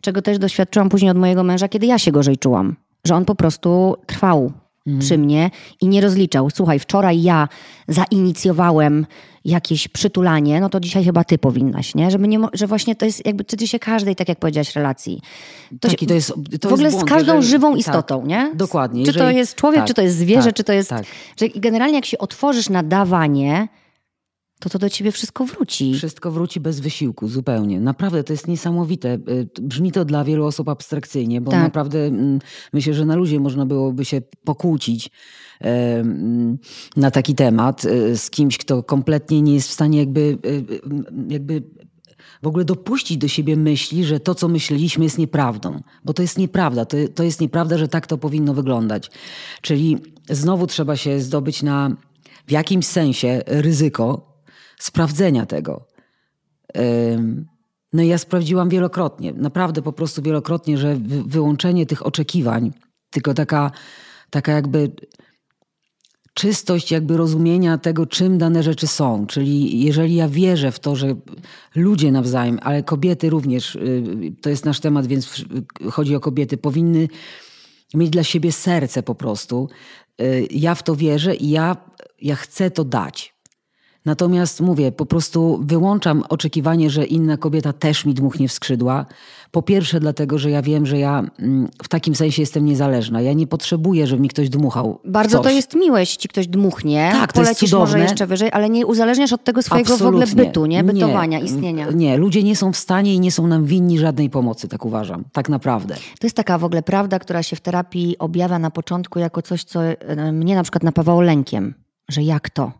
[0.00, 2.76] Czego też doświadczyłam później od mojego męża, kiedy ja się gorzej czułam.
[3.06, 4.52] Że on po prostu trwał
[4.98, 6.50] przy mnie i nie rozliczał.
[6.50, 7.48] Słuchaj, wczoraj ja
[7.88, 9.06] zainicjowałem
[9.44, 12.10] jakieś przytulanie, no to dzisiaj chyba ty powinnaś, nie?
[12.10, 15.20] Żeby nie, że właśnie to jest jakby tyczy się każdej, tak jak powiedziałaś, relacji.
[15.80, 17.80] To Tak, się, to jest, to w ogóle jest z błąd, każdą jeżeli- żywą tak,
[17.80, 18.50] istotą, nie?
[18.54, 19.04] Dokładnie.
[19.06, 20.90] Czy to jeżeli- jest człowiek, tak, czy to jest zwierzę, tak, czy to jest...
[20.90, 21.04] Tak.
[21.36, 23.68] Że generalnie jak się otworzysz na dawanie,
[24.64, 25.94] to to do ciebie wszystko wróci.
[25.94, 27.80] Wszystko wróci bez wysiłku, zupełnie.
[27.80, 29.14] Naprawdę to jest niesamowite.
[29.14, 31.62] Y, Brzmi to dla wielu osób abstrakcyjnie, bo Tak.
[31.62, 32.38] naprawdę mm,
[32.72, 35.10] myślę, że na luzie można byłoby się pokłócić
[36.96, 40.80] na taki temat e, z kimś, kto kompletnie nie jest w stanie jakby, y, y,
[41.28, 41.62] jakby
[42.42, 45.80] w ogóle dopuścić do siebie myśli, że to, co myśleliśmy, jest nieprawdą.
[46.04, 46.84] Bo to jest nieprawda.
[46.84, 49.10] To, to jest nieprawda, że tak to powinno wyglądać.
[49.62, 49.96] Czyli
[50.30, 51.96] znowu trzeba się zdobyć na
[52.46, 54.33] w jakimś sensie ryzyko
[54.78, 55.86] sprawdzenia tego.
[57.92, 62.72] No i ja sprawdziłam wielokrotnie, naprawdę po prostu wielokrotnie, że wy, wyłączenie tych oczekiwań,
[63.10, 63.70] tylko taka,
[64.30, 64.90] taka jakby
[66.34, 69.26] czystość jakby rozumienia tego, czym dane rzeczy są.
[69.26, 71.16] Czyli jeżeli ja wierzę w to, że
[71.74, 75.44] ludzie nawzajem, ale kobiety również, y, to jest nasz temat, więc
[75.90, 77.08] chodzi o kobiety, powinny
[77.94, 79.68] mieć dla siebie serce po prostu.
[80.20, 81.76] Y, Ja w to wierzę i ja,
[82.22, 83.33] ja chcę to dać.
[84.04, 89.06] Natomiast mówię, po prostu wyłączam oczekiwanie, że inna kobieta też mi dmuchnie w skrzydła.
[89.50, 93.20] Po pierwsze, dlatego, że ja wiem, że ja mm, w takim sensie jestem niezależna.
[93.20, 95.00] Ja nie potrzebuję, żeby mi ktoś dmuchał.
[95.04, 95.54] Bardzo to coś.
[95.54, 98.02] jest miłe, jeśli ci ktoś dmuchnie, Tak, to jest polecisz może cudowne.
[98.04, 100.46] jeszcze wyżej, ale nie uzależniasz od tego swojego w ogóle Absolutnie.
[100.46, 100.84] bytu, nie?
[100.84, 101.86] Bytowania, istnienia.
[101.90, 105.24] Nie, ludzie nie są w stanie i nie są nam winni żadnej pomocy, tak uważam.
[105.32, 105.94] Tak naprawdę.
[105.94, 109.64] To jest taka w ogóle prawda, która się w terapii objawia na początku jako coś,
[109.64, 109.80] co
[110.32, 111.74] mnie na przykład napawało lękiem.
[112.08, 112.72] Że jak to?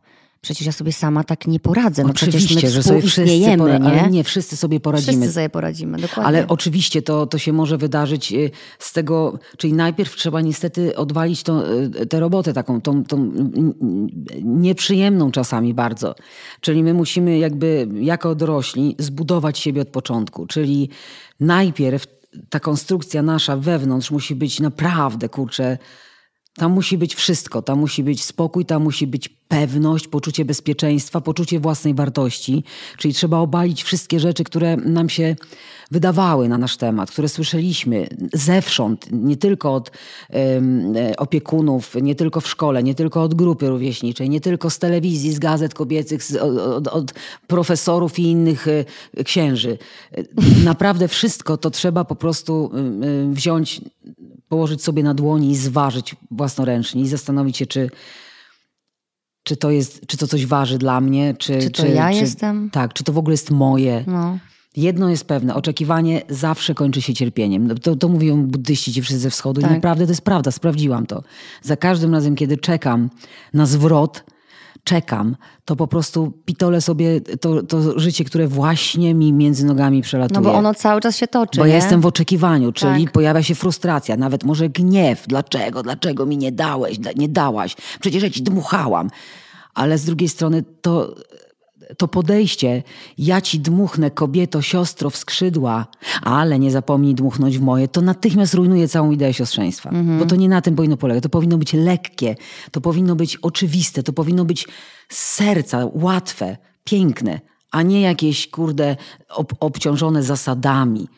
[0.44, 2.02] Przecież ja sobie sama tak nie poradzę.
[2.02, 3.22] No Oczywiście, przecież my że sobie wszyscy
[3.56, 4.00] pora- nie?
[4.00, 5.12] ale nie wszyscy sobie poradzimy.
[5.12, 6.24] Wszyscy sobie poradzimy, dokładnie.
[6.24, 11.42] Ale oczywiście to, to się może wydarzyć y, z tego, czyli najpierw trzeba niestety odwalić
[11.42, 11.62] tą,
[12.02, 13.32] y, tę robotę taką, tą, tą
[14.42, 16.14] nieprzyjemną czasami bardzo.
[16.60, 20.46] Czyli my musimy jakby jako dorośli zbudować siebie od początku.
[20.46, 20.88] Czyli
[21.40, 22.06] najpierw
[22.50, 25.78] ta konstrukcja nasza wewnątrz musi być naprawdę, kurczę,
[26.56, 27.62] tam musi być wszystko.
[27.62, 32.64] Tam musi być spokój, tam musi być pewność, poczucie bezpieczeństwa, poczucie własnej wartości.
[32.98, 35.36] Czyli trzeba obalić wszystkie rzeczy, które nam się
[35.90, 39.90] wydawały na nasz temat, które słyszeliśmy zewsząd, nie tylko od
[40.30, 45.32] e, opiekunów, nie tylko w szkole, nie tylko od grupy rówieśniczej, nie tylko z telewizji,
[45.32, 47.14] z gazet kobiecych, z, od, od,
[47.46, 49.78] profesorów i innych e, księży.
[50.64, 52.70] Naprawdę wszystko to trzeba po prostu
[53.30, 53.80] wziąć
[54.54, 57.90] położyć sobie na dłoni i zważyć własnoręcznie i zastanowić się, czy,
[59.42, 62.70] czy, to, jest, czy to coś waży dla mnie, czy, Czy to ja jestem?
[62.70, 64.04] Tak, czy to w ogóle jest moje.
[64.06, 64.38] No.
[64.76, 67.66] Jedno jest pewne, oczekiwanie zawsze kończy się cierpieniem.
[67.66, 69.70] No, To, to mówią buddyści ci wszyscy ze wschodu Tak.
[69.70, 71.22] i naprawdę to jest prawda, sprawdziłam to.
[71.62, 73.10] Za każdym razem, kiedy czekam
[73.54, 74.24] na zwrot,
[74.84, 80.40] czekam, to po prostu pitolę sobie to, to życie, które właśnie mi między nogami przelatuje.
[80.40, 81.70] no bo ono cały czas się toczy, Bo nie?
[81.70, 83.12] ja jestem w oczekiwaniu, czyli Tak.
[83.12, 85.26] pojawia się frustracja, nawet może gniew.
[85.26, 85.82] Dlaczego?
[85.82, 87.76] Dlaczego mi nie dałeś, da- nie dałaś?
[88.00, 89.10] Przecież ja ci dmuchałam.
[89.74, 91.14] Ale z drugiej strony to,
[91.96, 92.82] to podejście,
[93.18, 95.86] ja ci dmuchnę, kobieto, siostro, w skrzydła,
[96.22, 99.90] ale nie zapomnij dmuchnąć w moje, to natychmiast rujnuje całą ideę siostrzeństwa.
[100.18, 101.22] Bo to nie na tym powinno polegać.
[101.22, 102.36] To powinno być lekkie,
[102.70, 104.68] to powinno być oczywiste, to powinno być
[105.08, 108.96] z serca, łatwe, piękne, a nie jakieś, kurde,
[109.28, 111.08] ob, obciążone zasadami.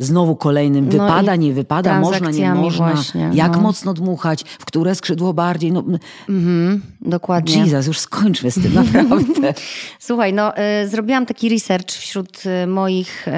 [0.00, 3.60] Znowu kolejnym No wypada, nie wypada, można, nie można, właśnie, jak no.
[3.60, 5.72] mocno dmuchać, w które skrzydło bardziej.
[5.72, 5.84] No,
[6.28, 7.56] Mhm, dokładnie.
[7.58, 9.54] Jesus, już skończmy z tym, naprawdę.
[9.98, 13.32] Słuchaj, no y, zrobiłam taki research wśród y, moich y,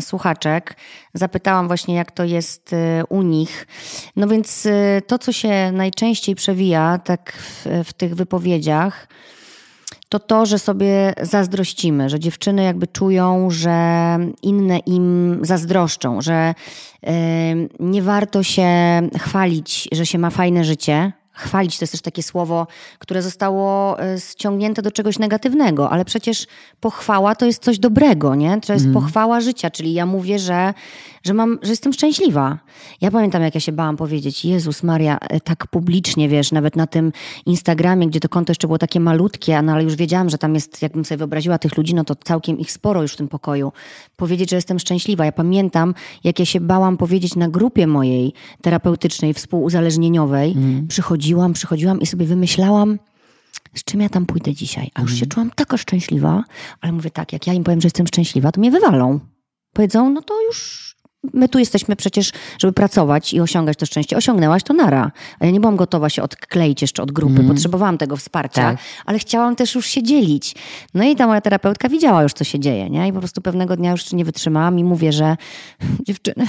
[0.00, 0.76] słuchaczek.
[1.14, 2.76] Zapytałam właśnie, jak to jest y,
[3.08, 3.66] u nich.
[4.16, 9.08] No więc y, to, co się najczęściej przewija tak w, w tych wypowiedziach,
[10.12, 16.54] to to, że sobie zazdrościmy, że dziewczyny jakby czują, że inne im zazdroszczą, że
[17.04, 17.10] y,
[17.80, 18.68] nie warto się
[19.18, 21.12] chwalić, że się ma fajne życie.
[21.32, 22.66] Chwalić to jest też takie słowo,
[22.98, 26.46] które zostało y, ściągnięte do czegoś negatywnego, ale przecież
[26.80, 28.60] pochwała to jest coś dobrego, nie?
[28.60, 30.74] To jest pochwała życia, czyli ja mówię, że,
[31.22, 32.58] że, mam, że jestem szczęśliwa.
[33.00, 36.86] Ja pamiętam, jak ja się bałam powiedzieć, Jezus Maria, e, tak publicznie, wiesz, nawet na
[36.86, 37.12] tym
[37.46, 40.82] Instagramie, gdzie to konto jeszcze było takie malutkie, no ale już wiedziałam, że tam jest,
[40.82, 43.72] jakbym sobie wyobraziła tych ludzi, no to całkiem ich sporo już w tym pokoju.
[44.16, 45.24] Powiedzieć, że jestem szczęśliwa.
[45.24, 48.32] Ja pamiętam, jak ja się bałam powiedzieć na grupie mojej
[48.62, 50.56] terapeutycznej, współuzależnieniowej.
[50.88, 52.98] Przychodziłam, przychodziłam i sobie wymyślałam,
[53.74, 54.90] z czym ja tam pójdę dzisiaj.
[54.94, 56.44] A już się czułam taka szczęśliwa,
[56.80, 59.20] ale mówię tak, jak ja im powiem, że jestem szczęśliwa, to mnie wywalą.
[59.72, 60.92] Powiedzą, no to już
[61.34, 64.16] my tu jesteśmy przecież, żeby pracować i osiągać to szczęście.
[64.16, 65.12] Osiągnęłaś to nara.
[65.40, 68.78] Ja nie byłam gotowa się odkleić jeszcze od grupy, potrzebowałam tego wsparcia, Tak.
[69.06, 70.54] ale chciałam też już się dzielić.
[70.94, 73.08] No i ta moja terapeutka widziała już, co się dzieje, nie?
[73.08, 75.36] I po prostu pewnego dnia już nie wytrzymałam i mówię, że
[76.06, 76.46] dziewczyny,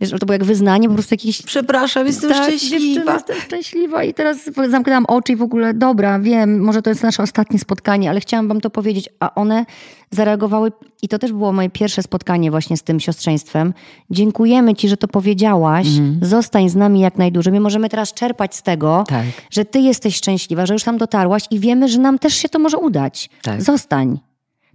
[0.00, 4.14] wiesz, to było jak wyznanie, po prostu jakiś Przepraszam, jestem tak, dziewczyna, jestem szczęśliwa i
[4.14, 8.20] teraz zamknęłam oczy i w ogóle, dobra, wiem, może to jest nasze ostatnie spotkanie, ale
[8.20, 9.66] chciałam wam to powiedzieć, a one
[10.10, 13.74] zareagowały i to też było moje pierwsze spotkanie właśnie z tym siostrzeństwem.
[14.10, 15.86] Dziękujemy ci, że to powiedziałaś,
[16.22, 17.52] zostań z nami jak najdłużej.
[17.52, 19.26] My możemy teraz czerpać z tego, Tak.
[19.50, 22.58] że ty jesteś szczęśliwa, że już tam dotarłaś i wiemy, że nam też się to
[22.58, 23.30] może udać.
[23.42, 23.62] Tak.
[23.62, 24.18] Zostań.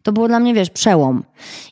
[0.03, 1.23] To było dla mnie, wiesz, przełom.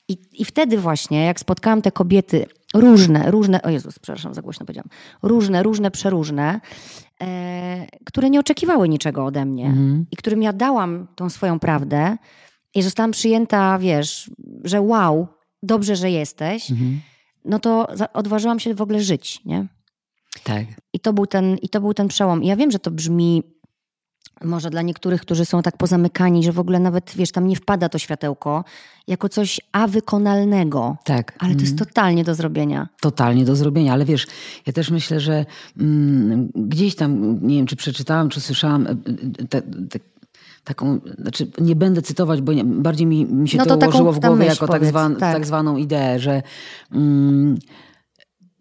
[0.07, 4.65] I, I wtedy właśnie, jak spotkałam te kobiety, różne, różne, o Jezus, przepraszam, za głośno
[4.65, 4.89] powiedziałam,
[5.23, 6.61] różne, różne, przeróżne,
[7.21, 9.73] e, które nie oczekiwały niczego ode mnie
[10.11, 12.17] i którym ja dałam tą swoją prawdę
[12.75, 14.31] i zostałam przyjęta, wiesz,
[14.63, 15.27] że wow,
[15.63, 16.69] dobrze, że jesteś,
[17.45, 19.67] no to odważyłam się w ogóle żyć, nie?
[20.43, 20.65] Tak.
[20.93, 22.43] I to był ten, i to był ten przełom.
[22.43, 23.43] I ja wiem, że to brzmi
[24.43, 27.89] może dla niektórych, którzy są tak pozamykani, że w ogóle nawet, wiesz, tam nie wpada
[27.89, 28.63] to światełko,
[29.07, 30.97] jako coś awykonalnego.
[31.03, 31.33] Tak.
[31.39, 32.87] Ale to jest totalnie do zrobienia.
[33.01, 33.93] totalnie do zrobienia.
[33.93, 34.27] Ale wiesz,
[34.65, 35.45] ja też myślę, że
[35.79, 38.95] mm, gdzieś tam, nie wiem, czy przeczytałam, czy słyszałam e,
[39.47, 39.99] te, te,
[40.63, 44.13] taką, znaczy nie będę cytować, bo nie, bardziej mi, mi się No to, to ułożyło
[44.13, 45.33] w głowie myśl jako tak, zwan, tak.
[45.33, 46.41] tak zwaną ideę, że
[46.91, 47.57] mm,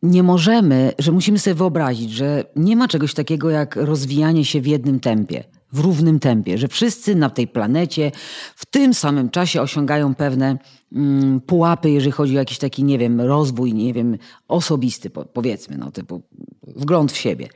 [0.02, 4.66] nie możemy, że musimy sobie wyobrazić, że nie ma czegoś takiego jak rozwijanie się w
[4.66, 5.44] jednym tempie.
[5.72, 8.12] W równym tempie, że wszyscy na tej planecie
[8.56, 10.58] w tym samym czasie osiągają pewne
[10.92, 15.78] mm, pułapy, jeżeli chodzi o jakiś taki, nie wiem, rozwój, nie wiem, osobisty, po, powiedzmy,
[15.78, 16.22] no, typu
[16.62, 17.48] wgląd w siebie.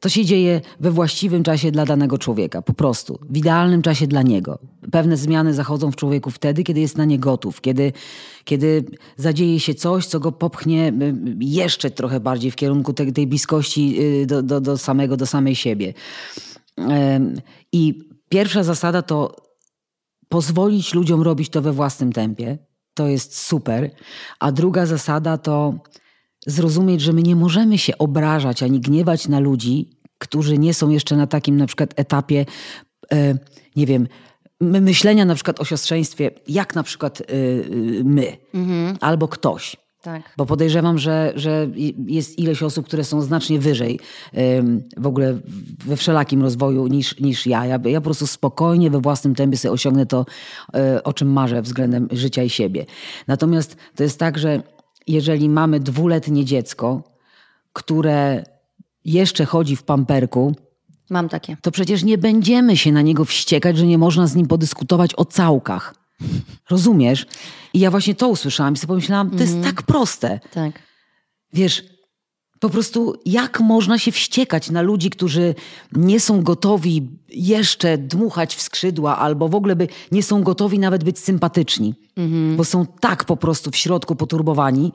[0.00, 3.18] To się dzieje we właściwym czasie dla danego człowieka, po prostu.
[3.30, 4.58] W idealnym czasie dla niego.
[4.92, 7.92] Pewne zmiany zachodzą w człowieku wtedy, kiedy jest na nie gotów, kiedy,
[8.44, 8.84] kiedy
[9.16, 14.02] zadzieje się coś, co go popchnie y, jeszcze trochę bardziej w kierunku tej, tej bliskości
[14.22, 15.94] y, do, do, do samego, do samej siebie.
[17.72, 19.36] I pierwsza zasada to
[20.28, 22.58] pozwolić ludziom robić to we własnym tempie.
[22.94, 23.90] To jest super.
[24.40, 25.74] A druga zasada to
[26.46, 31.16] zrozumieć, że my nie możemy się obrażać ani gniewać na ludzi, którzy nie są jeszcze
[31.16, 32.46] na takim na przykład etapie,
[33.12, 33.38] e,
[33.76, 34.08] nie wiem,
[34.60, 37.24] myślenia na przykład o siostrzeństwie, jak na przykład e,
[38.04, 38.96] my mhm.
[39.00, 39.76] albo ktoś.
[40.06, 40.22] Tak.
[40.36, 41.68] Bo podejrzewam, że, że
[42.06, 44.00] jest ileś osób, które są znacznie wyżej
[44.96, 45.38] w ogóle
[45.86, 47.66] we wszelakim rozwoju niż, niż ja.
[47.66, 47.78] ja.
[47.84, 50.26] Ja po prostu spokojnie we własnym tempie sobie osiągnę to,
[50.74, 52.86] e, o czym marzę względem życia i siebie.
[53.26, 54.62] Natomiast to jest tak, że
[55.06, 57.02] jeżeli mamy dwuletnie dziecko,
[57.72, 58.44] które
[59.04, 60.54] jeszcze chodzi w pamperku,
[61.10, 61.56] Mam takie.
[61.62, 65.24] To przecież nie będziemy się na niego wściekać, że nie można z nim podyskutować o
[65.24, 66.05] całkach.
[66.70, 67.26] Rozumiesz?
[67.74, 69.74] I ja właśnie to usłyszałam i sobie pomyślałam, to jest mhm.
[69.74, 70.40] tak proste.
[70.52, 70.82] Tak.
[71.52, 71.82] Wiesz,
[72.60, 75.54] po prostu jak można się wściekać na ludzi, którzy
[75.92, 81.04] nie są gotowi jeszcze dmuchać w skrzydła, albo w ogóle by nie są gotowi nawet
[81.04, 82.56] być sympatyczni, mhm.
[82.56, 84.92] bo są tak po prostu w środku poturbowani,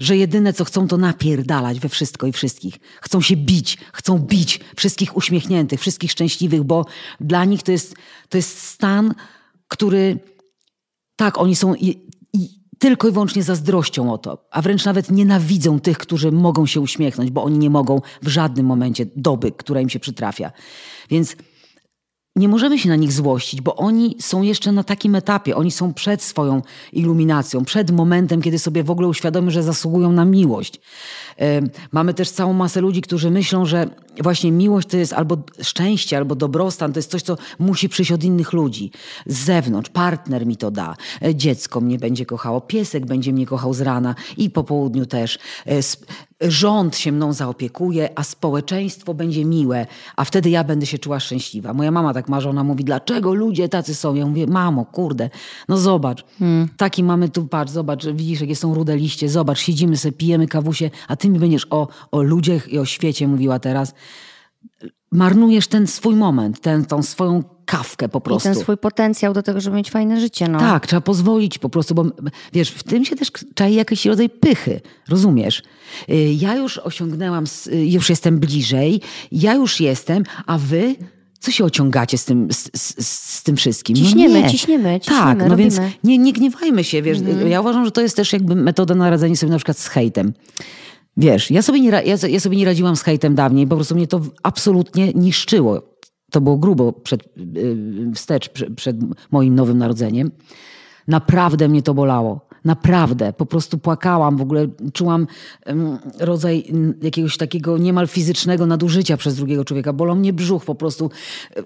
[0.00, 2.74] że jedyne co chcą to napierdalać we wszystko i wszystkich.
[3.00, 6.86] Chcą się bić, chcą bić wszystkich uśmiechniętych, wszystkich szczęśliwych, bo
[7.20, 7.94] dla nich to jest,
[8.28, 9.14] to jest stan,
[9.68, 10.18] który
[11.20, 11.98] tak, oni są i,
[12.32, 16.80] i tylko i wyłącznie zazdrością o to, a wręcz nawet nienawidzą tych, którzy mogą się
[16.80, 20.52] uśmiechnąć, bo oni nie mogą w żadnym momencie doby, która im się przytrafia.
[21.10, 21.36] Więc
[22.36, 25.94] nie możemy się na nich złościć, bo oni są jeszcze na takim etapie, oni są
[25.94, 30.80] przed swoją iluminacją, przed momentem, kiedy sobie w ogóle uświadomią, że zasługują na miłość.
[31.92, 33.86] Mamy też całą masę ludzi, którzy myślą, że
[34.22, 38.24] właśnie miłość to jest albo szczęście, albo dobrostan, to jest coś, co musi przyjść od
[38.24, 38.90] innych ludzi.
[39.26, 43.74] Z zewnątrz, partner mi to da, e, dziecko mnie będzie kochało, piesek będzie mnie kochał
[43.74, 45.38] z rana i po południu też.
[45.66, 45.80] E,
[46.40, 51.74] rząd się mną zaopiekuje, a społeczeństwo będzie miłe, a wtedy ja będę się czuła szczęśliwa.
[51.74, 54.14] Moja mama tak marzy, ona mówi, dlaczego ludzie tacy są?
[54.14, 55.30] Ja mówię, mamo, kurde,
[55.68, 56.68] no zobacz, hmm.
[56.76, 60.90] taki mamy tu, patrz, zobacz, widzisz, jakie są rude liście, zobacz, siedzimy sobie, pijemy kawusie,
[61.08, 63.94] a ty mi będziesz o, o ludziach i o świecie mówiła teraz.
[65.12, 68.48] Marnujesz ten swój moment, ten, tą swoją kawkę po prostu.
[68.48, 70.48] I ten swój potencjał do tego, żeby mieć fajne życie.
[70.48, 70.58] No.
[70.58, 72.04] Tak, trzeba pozwolić po prostu, bo
[72.52, 75.62] wiesz, w tym się też czai jakiś rodzaj pychy, rozumiesz?
[76.10, 79.00] Y, ja już osiągnęłam, y, już jestem bliżej,
[79.32, 80.96] ja już jestem, a wy
[81.40, 83.96] co się ociągacie z tym, z, z, z tym wszystkim?
[83.96, 85.70] No ciśniemy, no ciśniemy, ciśniemy, Tak, no robimy.
[85.70, 87.18] więc nie, nie gniewajmy się, wiesz.
[87.18, 87.48] Mhm.
[87.48, 90.32] Ja uważam, że to jest też jakby metoda na radzenie sobie na przykład z hejtem.
[91.20, 94.06] Wiesz, ja sobie, nie, ja, ja sobie nie radziłam z hejtem dawniej, po prostu mnie
[94.06, 95.82] to absolutnie niszczyło.
[96.30, 97.22] To było grubo przed,
[97.56, 98.96] y, wstecz przed, przed
[99.30, 100.30] moim nowym narodzeniem.
[101.08, 102.50] Naprawdę mnie to bolało.
[102.64, 103.32] Naprawdę.
[103.32, 104.36] Po prostu płakałam.
[104.36, 105.26] W ogóle czułam
[106.18, 106.64] rodzaj
[107.02, 109.92] jakiegoś takiego niemal fizycznego nadużycia przez drugiego człowieka.
[109.92, 111.10] Bolał mnie brzuch po prostu.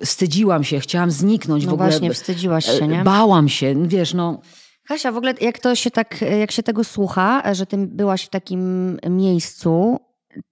[0.05, 1.65] Wstydziłam się, chciałam zniknąć.
[1.65, 1.89] No w ogóle.
[1.89, 3.05] właśnie, wstydziłaś się, nie?
[3.05, 4.41] Bałam się, wiesz, no...
[4.89, 8.29] Kasia, w ogóle jak to się tak, jak się tego słucha, że ty byłaś w
[8.29, 10.01] takim miejscu,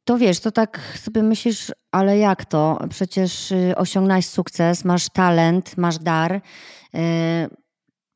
[0.04, 2.78] to wiesz, to tak sobie myślisz, ale jak to?
[2.90, 6.40] Przecież y, osiągnąłeś sukces, masz talent, masz dar, y,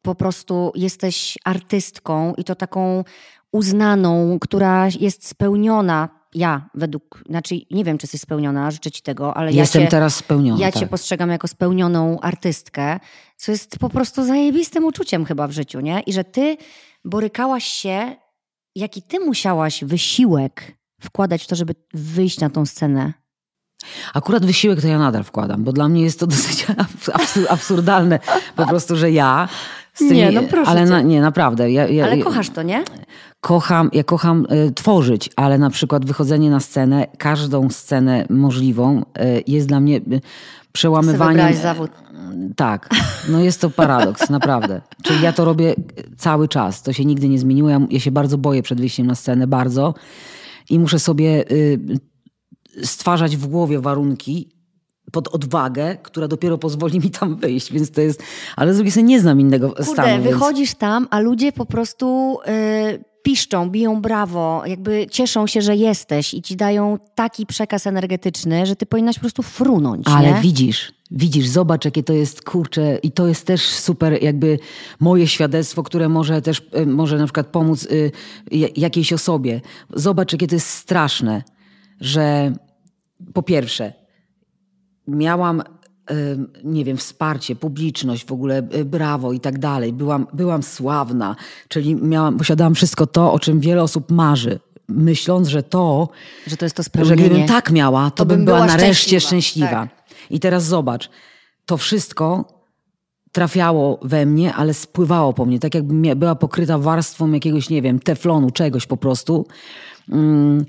[0.02, 3.05] po prostu jesteś artystką i to taką
[3.52, 6.09] uznaną, która jest spełniona.
[6.37, 9.90] Ja według, znaczy nie wiem, czy jesteś spełniona, życzę ci tego, ale Jestem ja cię,
[9.90, 10.61] teraz spełniona.
[10.61, 10.81] Ja tak.
[10.81, 13.01] cię postrzegam jako spełnioną artystkę,
[13.37, 16.01] co jest po prostu zajebistym uczuciem chyba w życiu, nie?
[16.01, 16.57] I że ty
[17.05, 18.16] borykałaś się,
[18.75, 23.12] jaki ty musiałaś wysiłek wkładać w to, żeby wyjść na tą scenę?
[24.14, 26.66] Akurat wysiłek to ja nadal wkładam, bo dla mnie jest to dosyć
[27.49, 28.18] absurdalne
[28.57, 29.49] po prostu, że ja
[29.98, 31.70] Tymi, nie, no proszę Ale na, nie, naprawdę.
[31.70, 32.85] Ja, ja, ale kochasz to, nie?
[33.40, 39.42] Kocham, ja kocham y, tworzyć, ale na przykład wychodzenie na scenę, każdą scenę możliwą y,
[39.46, 40.20] jest dla mnie y,
[40.72, 41.54] przełamywaniem...
[41.54, 41.90] zawód.
[42.56, 42.88] Tak,
[43.28, 44.80] no jest to paradoks, naprawdę.
[45.02, 45.74] Czyli ja to robię
[46.16, 47.68] cały czas, to się nigdy nie zmieniło.
[47.68, 49.94] Ja, ja się bardzo boję przed wyjściem na scenę, bardzo.
[50.70, 51.44] I muszę sobie
[52.82, 54.56] stwarzać w głowie warunki,
[55.12, 58.23] pod odwagę, która dopiero pozwoli mi tam wyjść, więc to jest...
[58.57, 60.23] Ale z drugiej strony nie znam innego Kurde, stanu.
[60.23, 60.79] wychodzisz więc...
[60.79, 66.42] tam, a ludzie po prostu yy, piszczą, biją brawo, jakby cieszą się, że jesteś i
[66.42, 70.07] ci dają taki przekaz energetyczny, że ty powinnaś po prostu frunąć.
[70.09, 70.40] Ale nie?
[70.40, 74.59] widzisz, widzisz, zobacz jakie to jest, kurcze i to jest też super jakby
[75.01, 78.12] moje świadectwo, które może też, y, może na przykład pomóc y,
[78.77, 79.61] jakiejś osobie.
[79.95, 81.42] Zobacz jakie to jest straszne,
[82.01, 82.53] że
[83.35, 84.06] po pierwsze
[85.09, 85.62] miałam
[86.64, 89.92] nie wiem, wsparcie, publiczność, w ogóle y, brawo i tak dalej.
[89.92, 91.37] Byłam, byłam sławna,
[91.69, 94.59] czyli miałam, posiadałam wszystko to, o czym wiele osób marzy.
[94.88, 96.09] Myśląc, że to,
[96.47, 99.21] że to jest to spełnienie, że gdybym tak miała, to, to bym była, była nareszcie
[99.21, 99.66] szczęśliwa.
[99.66, 99.69] szczęśliwa.
[99.69, 99.88] Tak.
[100.31, 101.11] I teraz zobacz,
[101.66, 102.45] to wszystko
[103.33, 108.01] trafiało we mnie, ale spływało po mnie, tak jakby była pokryta warstwą jakiegoś, nie wiem,
[108.01, 109.47] teflonu, czegoś po prostu.
[110.12, 110.64] Mm,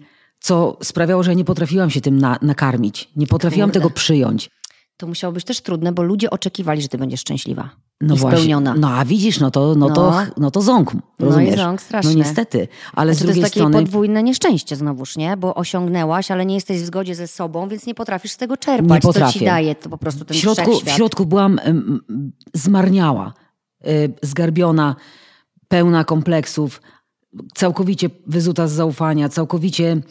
[0.48, 3.10] co sprawiało, że nie potrafiłam się tym na, nakarmić.
[3.16, 3.80] Nie potrafiłam Kurde.
[3.80, 4.50] tego przyjąć
[4.98, 7.70] to musiało być też trudne, bo ludzie oczekiwali, że ty będziesz szczęśliwa.
[8.02, 8.38] No i właśnie.
[8.40, 8.76] spełniona.
[8.78, 9.96] No a widzisz, no to, no, no.
[9.96, 11.50] to, no to ząg, rozumiesz?
[11.50, 12.12] No i ząg strasznie.
[12.12, 13.74] No niestety, ale znaczy, z drugiej to jest strony...
[13.74, 15.38] takie podwójne nieszczęście znowuż, nie?
[15.38, 18.90] Bo osiągnęłaś, ale nie jesteś w zgodzie ze sobą, więc nie potrafisz z tego czerpać.
[18.90, 19.34] Nie potrafię.
[19.34, 21.60] Co ci daje to po prostu ten w środku, w środku byłam
[22.54, 23.34] zmarniała,
[23.88, 24.96] y, zgarbiona,
[25.68, 26.82] pełna kompleksów,
[27.56, 30.02] całkowicie wyzuta z zaufania, całkowicie...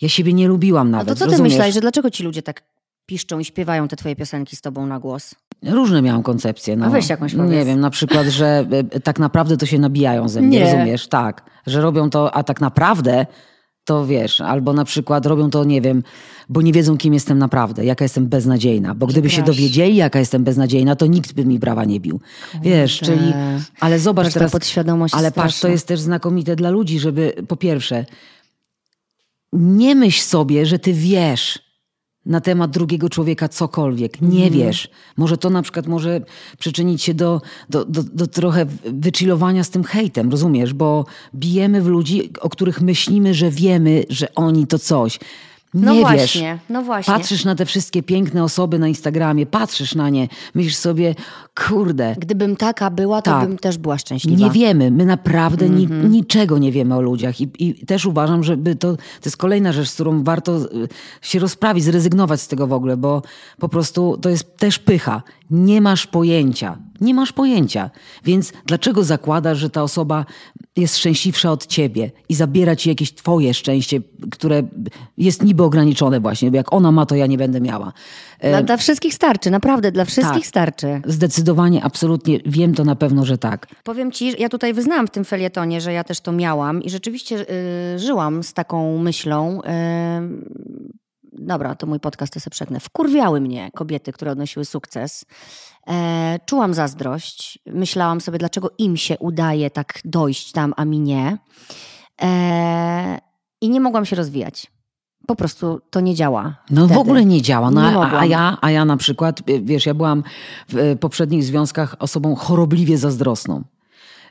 [0.00, 1.08] ja siebie nie lubiłam nawet.
[1.08, 1.52] A to co ty rozumiesz?
[1.52, 2.62] myślałeś, że dlaczego ci ludzie tak
[3.06, 5.34] piszczą i śpiewają te twoje piosenki z tobą na głos?
[5.62, 6.76] Różne miałam koncepcje.
[6.76, 6.86] No.
[6.86, 7.50] A weź jakąś powiedz.
[7.50, 10.64] Nie wiem, na przykład, że e, tak naprawdę to się nabijają ze mnie, nie.
[10.64, 11.08] rozumiesz?
[11.08, 13.26] Tak, że robią to, a tak naprawdę
[13.84, 16.02] to wiesz, albo na przykład robią to, nie wiem,
[16.48, 18.94] bo nie wiedzą, kim jestem naprawdę, jaka jestem beznadziejna.
[18.94, 22.20] Bo gdyby się dowiedzieli, jaka jestem beznadziejna, to nikt by mi brawa nie bił.
[22.62, 23.32] Wiesz, czyli,
[23.80, 28.04] ale zobacz teraz, podświadomość ale patrz, to jest też znakomite dla ludzi, żeby po pierwsze,
[29.52, 31.58] nie myśl sobie, że ty wiesz,
[32.26, 34.20] na temat drugiego człowieka cokolwiek.
[34.20, 34.58] Nie mm.
[34.58, 34.88] wiesz.
[35.16, 36.20] Może to na przykład może
[36.58, 40.74] przyczynić się do, do, do, do trochę wychillowania z tym hejtem, rozumiesz?
[40.74, 45.18] Bo bijemy w ludzi, o których myślimy, że wiemy, że oni to coś.
[45.74, 46.02] Nie no wiesz.
[46.02, 47.14] właśnie, no właśnie.
[47.14, 51.14] Patrzysz na te wszystkie piękne osoby na Instagramie, patrzysz na nie, myślisz sobie,
[51.68, 52.16] kurde.
[52.18, 53.48] Gdybym taka była, to tak.
[53.48, 54.44] bym też była szczęśliwa.
[54.44, 55.80] Nie wiemy, my naprawdę mm -hmm.
[55.80, 56.12] ni mhm.
[56.12, 59.88] niczego nie wiemy o ludziach I, I, też uważam, że to, to jest kolejna rzecz,
[59.88, 60.88] z którą warto y,
[61.22, 63.22] się rozprawić, zrezygnować z tego w ogóle, bo
[63.58, 65.22] po prostu to jest też pycha.
[65.52, 66.78] Nie masz pojęcia.
[67.00, 67.90] Nie masz pojęcia.
[68.24, 70.24] Więc dlaczego zakładasz, że ta osoba
[70.76, 74.62] jest szczęśliwsza od ciebie i zabiera ci jakieś twoje szczęście, które
[75.18, 77.92] jest niby ograniczone właśnie, bo jak ona ma, to ja nie będę miała.
[78.40, 81.00] Dla, e, dla wszystkich starczy, naprawdę, dla wszystkich tak, starczy.
[81.06, 83.66] Zdecydowanie, absolutnie, wiem to na pewno, że tak.
[83.84, 87.46] Powiem ci, ja tutaj wyznałam w tym felietonie, że ja też to miałam i rzeczywiście
[87.94, 89.60] y, żyłam z taką myślą.
[89.62, 91.01] Y,
[91.32, 92.80] dobra, to mój podcast, to sobie przetnę.
[92.80, 95.24] Wkurwiały mnie kobiety, które odnosiły sukces.
[95.88, 97.58] E, czułam zazdrość.
[97.66, 101.38] Myślałam sobie, dlaczego im się udaje tak dojść tam, a mi nie.
[102.22, 103.18] E,
[103.60, 104.72] I nie mogłam się rozwijać.
[105.26, 106.56] Po prostu to nie działa.
[106.70, 106.94] No wtedy.
[106.94, 107.70] w ogóle nie działa.
[107.70, 110.22] No, nie a, a, ja, a ja na przykład, wiesz, ja byłam
[110.68, 113.64] w poprzednich związkach osobą chorobliwie zazdrosną.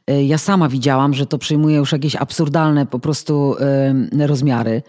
[0.08, 3.56] E, ja sama widziałam, że to przyjmuje już jakieś absurdalne po prostu
[4.14, 4.84] y, rozmiary.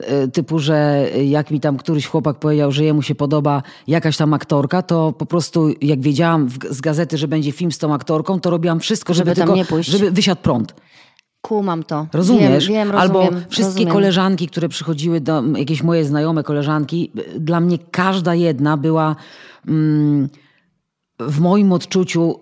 [0.00, 4.34] E, typu, że jak mi tam któryś chłopak powiedział, że jemu się podoba jakaś tam
[4.34, 8.50] aktorka, to po prostu jak wiedziałam z gazety, że będzie film z tą aktorką, to
[8.50, 10.74] robiłam wszystko, żeby, żeby tylko, żeby wysiadł prąd.
[11.40, 12.06] Kumam to.
[12.12, 12.68] Rozumiesz?
[12.68, 13.92] Wiem, wiem, Albo rozumiem, wszystkie rozumiem.
[13.92, 19.16] koleżanki, które przychodziły do jakieś moje znajome koleżanki, dla mnie każda jedna była
[19.68, 20.28] mm,
[21.20, 22.40] w moim odczuciu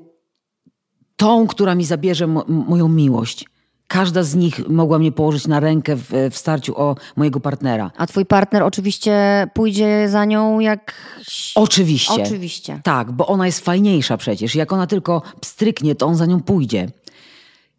[1.17, 3.45] tą, która mi zabierze mo moją miłość.
[3.89, 7.91] Każda z nich mogła mnie położyć na rękę w, w, starciu o mojego partnera.
[7.97, 10.95] A twój partner oczywiście pójdzie za nią jak.
[11.55, 12.23] Oczywiście.
[12.23, 12.81] Oczywiście.
[12.85, 14.55] Tak, bo ona jest fajniejsza przecież.
[14.55, 16.89] Jak ona tylko pstryknie, to on za nią pójdzie.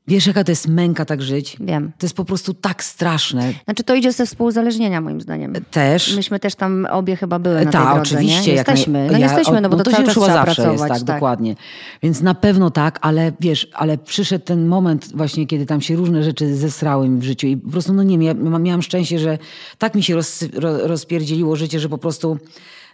[0.08, 1.58] Wiesz, jaka to jest męka tak żyć?
[1.60, 1.92] Wiem.
[1.98, 3.54] To jest po prostu tak straszne.
[3.66, 5.54] Znaczy to idzie ze współzależnienia moim zdaniem.
[5.72, 6.16] Też.
[6.16, 8.52] Myśmy też tam obie chyba były na Ta, tej drodze, oczywiście.
[8.52, 8.58] Nie?
[8.58, 9.08] Jesteśmy.
[9.12, 10.80] No ja, jesteśmy, no bo no to, to cały czas trzeba zawsze pracować.
[10.80, 11.56] Jest, tak, tak, dokładnie.
[12.04, 16.24] Więc na pewno tak, ale wiesz, ale przyszedł ten moment właśnie, kiedy tam się różne
[16.24, 19.38] rzeczy zesrały mi w życiu i po prostu, no nie wiem, ja miałam szczęście, że
[19.78, 20.46] tak mi się roz,
[20.84, 22.38] rozpierdzieliło życie, że po prostu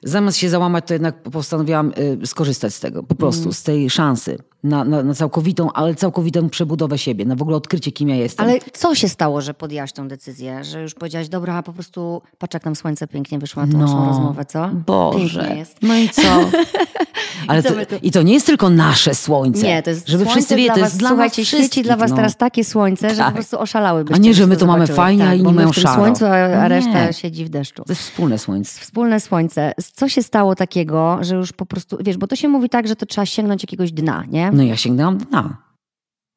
[0.04, 3.54] zamiast się załamać, to jednak postanowiłam y, skorzystać z tego, po prostu, mm.
[3.54, 7.92] z tej szansy na, na, na, całkowitą, ale całkowitą przebudowę siebie, na w ogóle odkrycie,
[7.92, 8.46] kim ja jestem.
[8.46, 12.54] Ale co się stało, że podjęłaś tą decyzję, że już powiedziałaś, dobra, po prostu patrz
[12.54, 14.70] jak nam słońce pięknie wyszło na tą no, rozmowę, co?
[14.86, 15.56] Boże.
[15.58, 15.78] jest.
[15.82, 16.22] No i co?
[17.48, 19.68] Ale I, to, I to nie jest tylko nasze słońce.
[19.68, 22.16] Nie, to jest Żeby wszyscy wiedzieli, to jest dla Słuchajcie, świeci dla was no.
[22.16, 23.28] teraz takie słońce, że tak.
[23.28, 24.16] po prostu oszalałybyście.
[24.16, 25.96] A nie, że my to mamy fajnie, tak, a inni mają szaro.
[25.96, 27.14] słońcu, a reszta nie.
[27.14, 27.84] siedzi w deszczu.
[27.84, 28.82] To jest wspólne słońce.
[28.82, 29.74] Wspólne słońce.
[29.96, 32.96] Co się stało takiego, że już po prostu, wiesz, bo to się mówi tak, że
[32.96, 34.52] to trzeba sięgnąć jakiegoś dna, nie?
[34.54, 35.58] No ja sięgnęłam dna.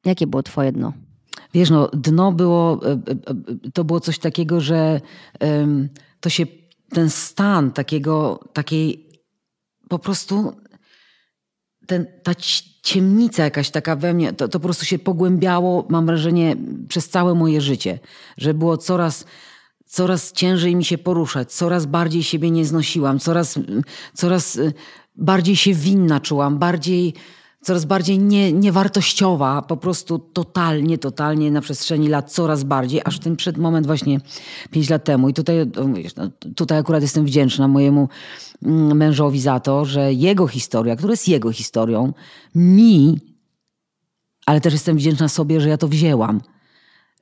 [0.05, 0.93] Jakie było twoje dno?
[1.53, 2.95] Wiesz, no dno było, e, e,
[3.65, 5.01] e, to było coś takiego, że
[6.19, 6.45] to się,
[6.89, 9.09] ten stan takiego, takiej
[9.89, 10.53] po prostu
[11.87, 12.31] ten, ta
[12.83, 16.55] ciemnica jakaś taka we mnie, to, to po prostu się pogłębiało, mam wrażenie,
[16.87, 17.99] przez całe moje życie,
[18.37, 19.25] że było coraz
[19.87, 23.59] coraz ciężej mi się poruszać, coraz bardziej siebie nie znosiłam, coraz,
[24.13, 24.59] coraz
[25.15, 27.13] bardziej się winna czułam, bardziej,
[27.61, 33.35] coraz bardziej nie, niewartościowa, po prostu totalnie, totalnie na przestrzeni lat coraz bardziej, aż ten
[33.35, 34.19] przed moment właśnie
[34.71, 35.29] pięć lat temu.
[35.29, 35.57] I tutaj,
[36.17, 38.09] no, tutaj akurat jestem wdzięczna mojemu
[38.63, 42.13] mm, mężowi za to, że jego historia, która jest jego historią,
[42.55, 43.19] mi,
[44.45, 46.41] ale też jestem wdzięczna sobie, że ja to wzięłam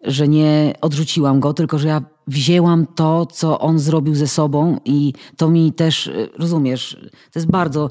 [0.08, 5.14] że nie odrzuciłam go, tylko że ja wzięłam to, co on zrobił ze sobą i
[5.38, 7.90] to mi też, y, rozumiesz, to jest bardzo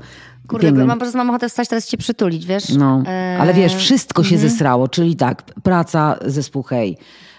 [0.49, 0.85] Kurde, piękne.
[0.85, 2.69] mam, po prostu mam ochotę wstać teraz cię przytulić, wiesz?
[2.69, 3.03] No,
[3.41, 4.51] ale wiesz, wszystko się mhm.
[4.51, 7.34] zesrało, czyli tak, praca, zespół Hej, E,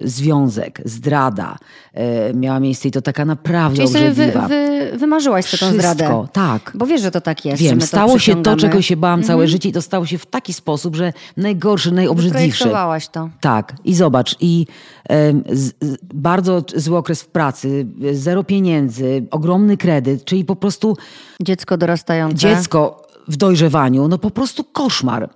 [0.00, 1.58] związek, zdrada
[1.94, 4.48] e, miała miejsce i to taka naprawdę Czyli obrzydliwa.
[4.48, 6.26] Wy, wy, wymarzyłaś sobie tą zdradę.
[6.32, 6.72] tak.
[6.74, 7.62] Bo wiesz, że to tak jest.
[7.62, 9.48] Wiem, stało się to, czego się bałam całe mhm.
[9.48, 12.64] życie i to stało się w taki sposób, że najgorszy, najobrzydliwszy.
[13.08, 13.30] to.
[13.40, 13.72] Tak.
[13.84, 14.66] I zobacz, i
[15.10, 15.72] e, z,
[16.14, 20.96] bardzo zły okres w pracy, zero pieniędzy, ogromny kredyt, czyli po prostu...
[21.42, 22.36] Dziecko dorastające.
[22.36, 25.30] Dziecko w dojrzewaniu, no po prostu koszmar.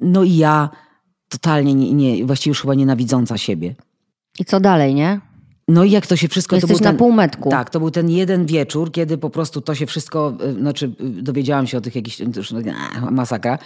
[0.00, 0.70] No i ja
[1.28, 3.74] totalnie nie, nie, właściwie już chyba nienawidząca siebie.
[4.38, 5.20] I co dalej, nie?
[5.68, 6.56] No i jak to się wszystko...
[6.56, 7.50] Jesteś to był na ten, półmetku.
[7.50, 10.86] Tak, to był ten jeden wieczór, kiedy po prostu to się wszystko, y, znaczy
[11.18, 12.54] y, dowiedziałam się o tych jakichś, już,
[13.10, 13.58] masakra.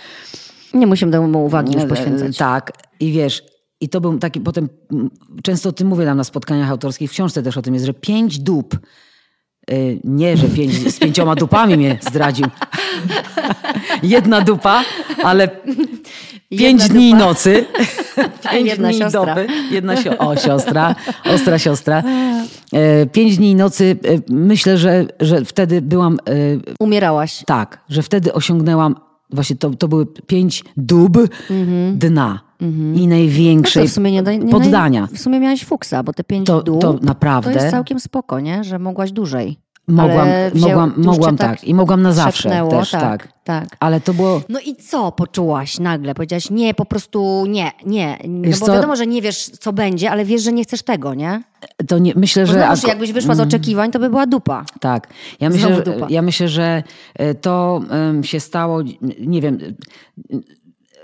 [0.75, 2.37] Nie musimy temu uwagi już poświęcać.
[2.37, 3.43] Tak i wiesz,
[3.81, 4.69] i to był taki, potem
[5.43, 7.95] często o tym mówię nam na spotkaniach autorskich, w książce też o tym jest, że
[7.95, 8.79] pięć dup,
[9.71, 12.47] y, nie, że pięć, z pięcioma dupami mnie zdradził.
[14.03, 14.85] Jedna dupa,
[15.23, 15.49] ale
[16.59, 17.67] Pięć dni i nocy.
[18.53, 19.35] Pięć jedna dni siostra.
[19.35, 19.47] Doby.
[19.71, 20.95] Jedna si o, siostra,
[21.25, 22.03] ostra siostra.
[22.73, 23.99] E, pięć dni i nocy.
[24.05, 26.19] E, myślę, że, że wtedy byłam...
[26.29, 26.33] E,
[26.81, 27.43] Umierałaś.
[27.47, 28.95] Tak, że wtedy osiągnęłam
[29.31, 31.17] właśnie to, to były pięć dób
[31.51, 31.99] mhm.
[31.99, 32.95] dna mhm.
[32.95, 35.09] i największej no w sumie nie, nie, poddania.
[35.13, 38.65] W sumie miałaś fuksa, bo te pięć to, to, naprawdę, to jest całkiem spoko, nie?
[38.65, 39.57] że mogłaś dłużej.
[39.91, 41.65] Mogłam, mogłam, mogłam tak, tak.
[41.65, 43.77] I mogłam na zawsze też, tak, tak, tak.
[43.81, 44.43] Ale to było...
[44.49, 46.15] No i co poczułaś nagle?
[46.15, 48.19] Powiedziałaś nie, po prostu nie, nie.
[48.29, 48.73] No bo co?
[48.73, 51.43] wiadomo, że nie wiesz, co będzie, ale wiesz, że nie chcesz tego, nie?
[51.89, 52.53] To nie, myślę, że...
[52.53, 53.49] Znowuż, jakbyś wyszła z mm.
[53.49, 54.65] oczekiwań, to by była dupa.
[54.81, 55.09] Tak.
[55.41, 56.83] Ja myślę, że, ja myślę, że
[57.15, 58.83] e, to um, się stało,
[59.21, 59.59] nie wiem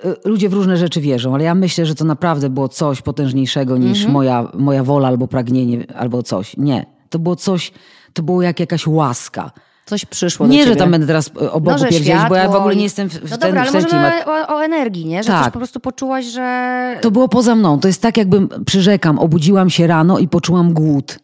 [0.04, 3.76] e, ludzie w różne rzeczy wierzą, ale ja myślę, że to naprawdę było coś potężniejszego
[3.76, 4.12] niż mhm.
[4.12, 6.56] moja, moja wola albo pragnienie, albo coś.
[6.56, 6.86] Nie.
[7.10, 7.72] To było coś
[8.16, 9.50] to było jak jakaś łaska.
[9.86, 12.76] Coś przyszło Nie, że tam będę teraz o Bogu no, pierdzieć, bo ja w ogóle
[12.76, 15.22] nie jestem w, w no ten, dobra, ale w ten O, o, energii, nie?
[15.22, 15.44] Że tak.
[15.44, 16.98] coś po prostu poczułaś, że...
[17.02, 17.80] To było poza mną.
[17.80, 21.18] To jest tak jakbym, przyrzekam, obudziłam się rano i poczułam głód.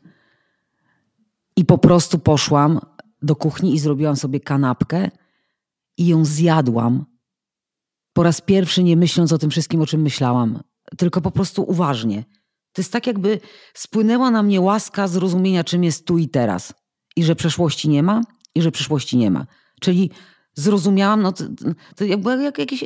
[1.56, 2.80] I po prostu poszłam
[3.22, 5.10] do kuchni i zrobiłam sobie kanapkę
[5.96, 7.04] i ją zjadłam.
[8.12, 10.62] Po raz pierwszy nie myśląc o tym wszystkim, o czym myślałam.
[10.98, 12.24] Tylko po prostu uważnie.
[12.72, 13.40] To jest tak jakby
[13.74, 16.74] spłynęła na mnie łaska zrozumienia, czym jest tu i teraz
[17.16, 18.22] i że przeszłości nie ma,
[18.54, 19.46] i że przyszłości nie ma.
[19.80, 20.10] Czyli
[20.54, 21.44] zrozumiałam, no to,
[21.96, 22.82] to była jak jakaś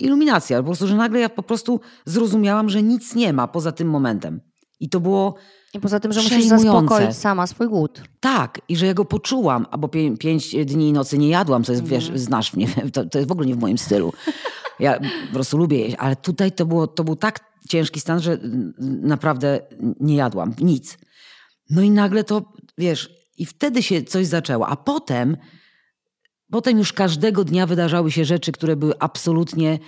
[0.00, 3.88] iluminacja, po prostu, że nagle ja po prostu zrozumiałam, że nic nie ma poza tym
[3.88, 4.40] momentem.
[4.80, 5.34] I to było
[5.74, 8.02] I poza tym, że musisz zaspokoić sama swój głód.
[8.20, 11.72] Tak, i że ja go poczułam, albo pię pięć dni i nocy nie jadłam, co
[11.72, 12.18] jest, wiesz, mhm.
[12.18, 14.12] znasz mnie, to, to jest w ogóle nie w moim stylu.
[14.80, 18.38] Ja po prostu lubię jeść, ale tutaj to, było, to był tak ciężki stan, że
[19.02, 19.60] naprawdę
[20.00, 20.98] nie jadłam nic.
[21.70, 24.68] No i nagle to, wiesz, i wtedy się coś zaczęło.
[24.68, 25.36] A potem,
[26.50, 29.78] potem już każdego dnia wydarzały się rzeczy, które były absolutnie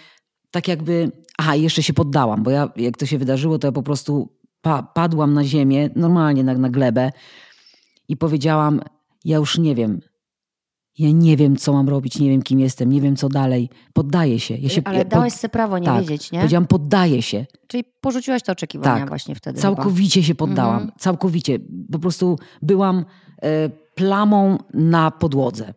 [0.51, 1.13] tak jakby.
[1.39, 4.83] Aha, jeszcze się poddałam, bo ja, jak to się wydarzyło, to ja po prostu pa,
[4.83, 7.13] padłam na ziemię, normalnie na, na glebę
[8.09, 8.81] i powiedziałam:
[9.25, 10.01] Ja już nie wiem,
[10.99, 13.71] ja nie wiem, co mam robić, nie wiem, kim jestem, nie wiem, co dalej.
[13.93, 14.57] Poddaję się.
[14.57, 16.39] Ja się Ale dałeś sobie prawo nie tak, wiedzieć, nie?
[16.39, 17.47] Powiedziałam, poddaję się.
[17.67, 19.61] Czyli porzuciłaś te oczekiwania tak, właśnie wtedy.
[19.61, 20.29] Całkowicie chyba.
[20.29, 20.77] się poddałam.
[20.77, 20.93] Mhm.
[20.99, 21.59] Całkowicie.
[21.93, 23.05] Po prostu byłam
[23.43, 25.75] e, plamą na podłodze.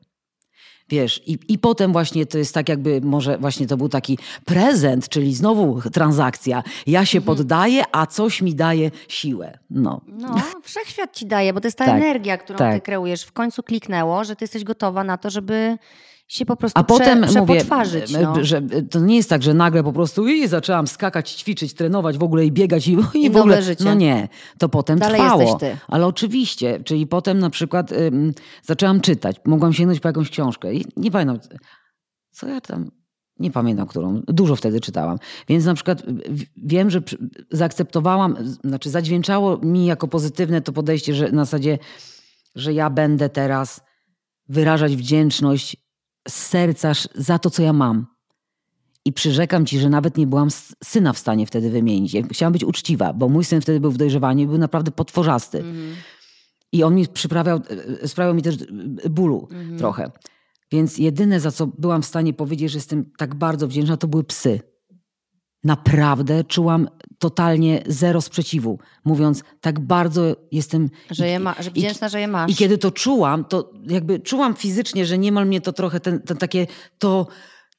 [0.89, 5.09] Wiesz, i, i potem właśnie to jest tak jakby, może właśnie to był taki prezent,
[5.09, 6.63] czyli znowu transakcja.
[6.87, 7.37] Ja się mhm.
[7.37, 9.57] poddaję, a coś mi daje siłę.
[9.69, 12.73] No, no wszechświat ci daje, bo to jest ta tak, energia, którą tak.
[12.75, 13.23] ty kreujesz.
[13.23, 15.77] W końcu kliknęło, że ty jesteś gotowa na to, żeby
[16.29, 17.63] się po prostu A prze, potem mówię,
[18.21, 18.43] no.
[18.43, 18.61] że
[18.91, 22.45] to nie jest tak, że nagle po prostu i zaczęłam skakać, ćwiczyć, trenować w ogóle
[22.45, 23.61] i biegać i, i, I w ogóle.
[23.61, 23.83] Życie.
[23.83, 24.27] No nie,
[24.57, 25.59] to potem Dalej trwało.
[25.87, 30.85] Ale oczywiście, czyli potem na przykład ym, zaczęłam czytać, mogłam sięgnąć po jakąś książkę i
[30.97, 31.39] nie pamiętam,
[32.31, 32.91] co ja tam
[33.39, 34.21] nie pamiętam, którą.
[34.27, 35.17] Dużo wtedy czytałam.
[35.47, 36.03] Więc na przykład
[36.57, 37.01] wiem, że
[37.51, 41.77] zaakceptowałam, znaczy zadźwięczało mi jako pozytywne to podejście, że na zasadzie,
[42.55, 43.81] że ja będę teraz
[44.49, 45.88] wyrażać wdzięczność
[46.29, 48.05] z serca za to, co ja mam.
[49.05, 50.49] I przyrzekam ci, że nawet nie byłam
[50.83, 52.17] syna w stanie wtedy wymienić.
[52.31, 55.57] chciałam być uczciwa, bo mój syn wtedy był w dojrzewaniu i był naprawdę potworzasty.
[55.57, 55.95] Mhm.
[56.71, 57.61] I on mi przyprawiał,
[58.03, 58.55] e, sprawiał mi też
[59.09, 59.77] bólu mhm.
[59.77, 60.11] trochę.
[60.71, 64.23] Więc jedyne, za co byłam w stanie powiedzieć, że jestem tak bardzo wdzięczna, to były
[64.23, 64.59] psy.
[65.63, 66.87] Naprawdę czułam
[67.19, 70.89] totalnie zero sprzeciwu, mówiąc tak bardzo jestem.
[71.11, 72.51] Że, je ma, że wdzięczna, i, że je masz.
[72.51, 76.37] I kiedy to czułam, to jakby czułam fizycznie, że niemal mnie to trochę, ten, ten
[76.37, 76.67] takie,
[76.99, 77.27] to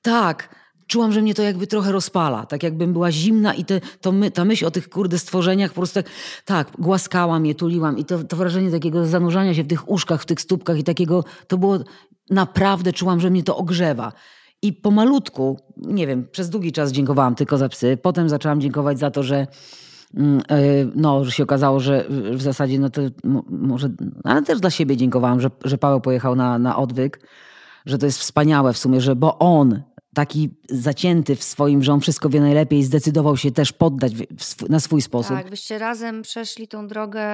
[0.03, 0.55] tak,
[0.87, 4.31] czułam, że mnie to jakby trochę rozpala, tak jakbym była zimna i te, to my,
[4.31, 6.11] ta myśl o tych kurde stworzeniach po prostu tak,
[6.45, 10.27] tak głaskałam je, tuliłam i to, to wrażenie takiego zanurzania się w tych uszkach, w
[10.27, 11.79] tych stópkach i takiego, to było
[12.31, 14.13] naprawdę, czułam, że mnie to ogrzewa.
[14.63, 17.99] I pomalutku, nie wiem, przez długi czas dziękowałam tylko za psy.
[18.03, 19.47] Potem zaczęłam dziękować za to, że
[20.15, 20.61] mm, e,
[20.95, 23.03] no, że się okazało, że w zasadzie, no to
[23.49, 23.91] może,
[24.25, 27.21] ale też dla siebie dziękowałam, że, że Paweł pojechał na, na odwyk,
[27.87, 29.83] że to jest wspaniałe w sumie, że bo on
[30.15, 34.13] taki zacięty w swoim, że on wszystko wie najlepiej, zdecydował się też poddać
[34.69, 35.37] na swój sposób.
[35.37, 37.25] Tak, byście razem przeszli tą drogę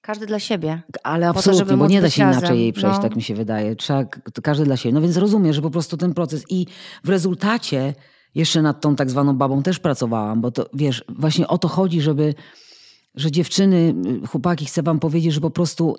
[0.00, 0.82] każdy dla siebie.
[1.02, 2.40] Ale absolutnie, to, bo nie da się razem.
[2.40, 3.02] inaczej jej przejść, no.
[3.02, 3.76] tak mi się wydaje.
[3.76, 4.04] Trzeba
[4.42, 4.92] każdy dla siebie.
[4.92, 6.66] No więc rozumiem, że po prostu ten proces i
[7.04, 7.94] w rezultacie
[8.34, 12.00] jeszcze nad tą tak zwaną babą też pracowałam, bo to wiesz, właśnie o to chodzi,
[12.00, 12.34] żeby,
[13.14, 13.94] że dziewczyny,
[14.28, 15.96] chłopaki, chcę wam powiedzieć, że po prostu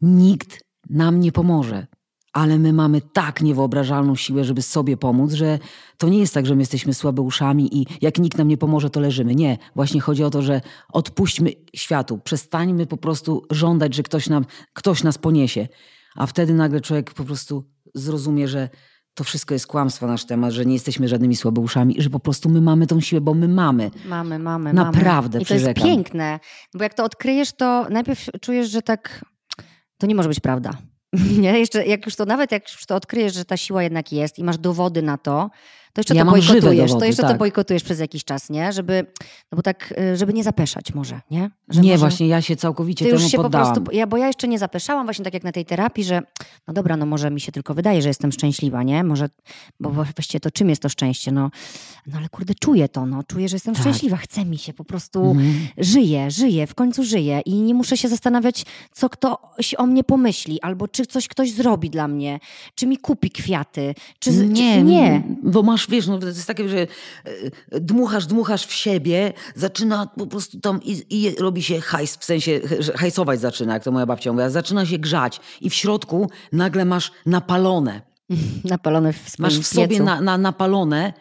[0.00, 1.86] nikt nam nie pomoże
[2.32, 5.58] ale my mamy tak niewyobrażalną siłę, żeby sobie pomóc, że
[5.98, 9.00] to nie jest tak, że my jesteśmy słabeuszami i jak nikt nam nie pomoże, to
[9.00, 9.34] leżymy.
[9.34, 9.58] Nie.
[9.74, 10.60] Właśnie chodzi o to, że
[10.92, 15.68] odpuśćmy światu, przestańmy po prostu żądać, że ktoś, nam, ktoś nas poniesie.
[16.16, 17.64] A wtedy nagle człowiek po prostu
[17.94, 18.68] zrozumie, że
[19.14, 22.60] to wszystko jest kłamstwo nasz temat, że nie jesteśmy żadnymi słabeuszami, że po prostu my
[22.60, 23.90] mamy tą siłę, bo my mamy.
[24.04, 24.72] Mamy, mamy.
[24.72, 25.42] Naprawdę, mamy.
[25.42, 26.40] I to jest piękne,
[26.74, 29.24] bo jak to odkryjesz, to najpierw czujesz, że tak
[29.98, 30.70] to nie może być prawda.
[31.42, 31.58] Nie?
[31.58, 34.44] Jeszcze jak już to nawet jak już to odkryjesz, że ta siła jednak jest i
[34.44, 35.50] masz dowody na to,
[35.92, 36.90] to jeszcze ja to bojkotujesz.
[36.90, 37.32] Dowody, to jeszcze tak.
[37.32, 38.72] to bojkotujesz przez jakiś czas, nie?
[38.72, 39.06] Żeby,
[39.52, 41.50] no bo tak, y, żeby nie zapeszać może, nie?
[41.68, 43.68] Że nie, może, właśnie ja się całkowicie temu się poddałam.
[43.68, 46.22] Po prostu, ja, bo ja jeszcze nie zapeszałam, właśnie tak jak na tej terapii, że
[46.68, 49.04] no dobra, no może mi się tylko wydaje, że jestem szczęśliwa, nie?
[49.04, 49.28] Może,
[49.80, 51.32] bo właściwie to czym jest to szczęście?
[51.32, 51.50] No,
[52.06, 53.22] no ale kurde, czuję to, no.
[53.22, 53.82] Czuję, że jestem tak.
[53.82, 55.68] szczęśliwa, chce mi się, po prostu mhm.
[55.78, 60.60] żyję, żyję, w końcu żyję i nie muszę się zastanawiać, co ktoś o mnie pomyśli,
[60.60, 62.40] albo czy coś ktoś zrobi dla mnie,
[62.74, 64.30] czy mi kupi kwiaty, czy...
[64.32, 65.22] Nie, czy, nie.
[65.42, 70.06] bo masz masz, wiesz, no to jest takie, że e, dmuchasz, dmuchasz w siebie, zaczyna
[70.06, 72.60] po prostu tam i, i robi się hajs, w sensie
[72.94, 77.12] hajsować zaczyna, jak to moja babcia mówiła, zaczyna się grzać i w środku nagle masz
[77.26, 78.02] napalone.
[78.64, 81.12] napalone w Masz w sobie na, na, napalone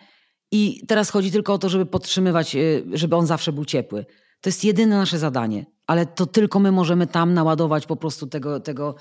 [0.51, 2.59] i teraz chodzi tylko o to, żeby podtrzymywać, e,
[2.93, 4.05] żeby on zawsze był ciepły.
[4.41, 8.59] To jest jedyne nasze zadanie, ale to tylko my możemy tam naładować po prostu tego,
[8.59, 8.95] tego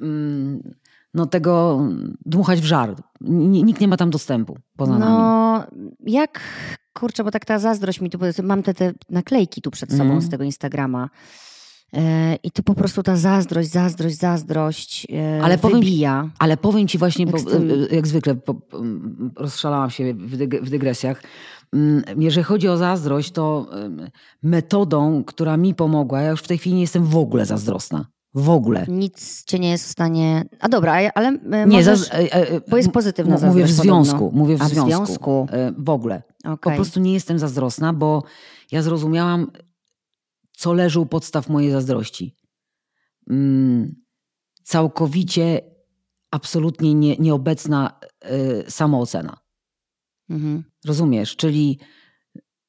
[0.00, 0.62] mm,
[1.14, 1.84] no tego
[2.26, 2.96] dmuchać w żar.
[3.20, 5.64] Nikt nie ma tam dostępu poza no, nami.
[6.06, 6.40] jak,
[6.92, 10.20] kurczę, bo tak ta zazdrość mi tu, mam te, te naklejki tu przed sobą mm.
[10.20, 11.08] z tego Instagrama.
[11.96, 16.30] E, I tu po prostu ta zazdrość, zazdrość, zazdrość e, ale powiem, wybija.
[16.38, 18.54] Ale powiem ci właśnie, jak, bo, e, jak zwykle po,
[19.36, 20.14] rozszalałam się
[20.62, 21.22] w dygresjach.
[21.72, 23.66] Mm, jeżeli chodzi o zazdrość, to
[24.42, 28.06] metodą, która mi pomogła, ja już w tej chwili nie jestem w ogóle zazdrosna.
[28.34, 28.86] W ogóle.
[28.88, 30.44] Nic cię nie jest w stanie.
[30.60, 31.98] A dobra, ale e, nie, możesz...
[31.98, 33.54] za, e, e, bo jest pozytywna zazdrość.
[33.54, 34.18] Mówię w związku.
[34.18, 34.38] Podobno.
[34.38, 34.90] Mówię w, A, związku.
[34.90, 35.46] w związku.
[35.78, 36.22] W ogóle.
[36.44, 36.56] Okay.
[36.58, 38.22] Po prostu nie jestem zazdrosna, bo
[38.72, 39.50] ja zrozumiałam,
[40.52, 42.36] co leży u podstaw mojej zazdrości.
[43.30, 43.94] Mm,
[44.62, 45.60] całkowicie,
[46.30, 47.98] absolutnie nie, nieobecna
[48.66, 49.36] y, samoocena.
[50.30, 50.64] Mhm.
[50.84, 51.36] Rozumiesz?
[51.36, 51.78] Czyli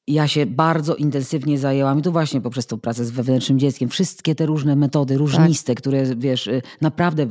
[0.06, 4.34] ja się bardzo intensywnie zajęłam, i to właśnie poprzez tą pracę z wewnętrznym dzieckiem, wszystkie
[4.34, 5.82] te różne metody, różniste, tak.
[5.82, 7.26] które wiesz, y, naprawdę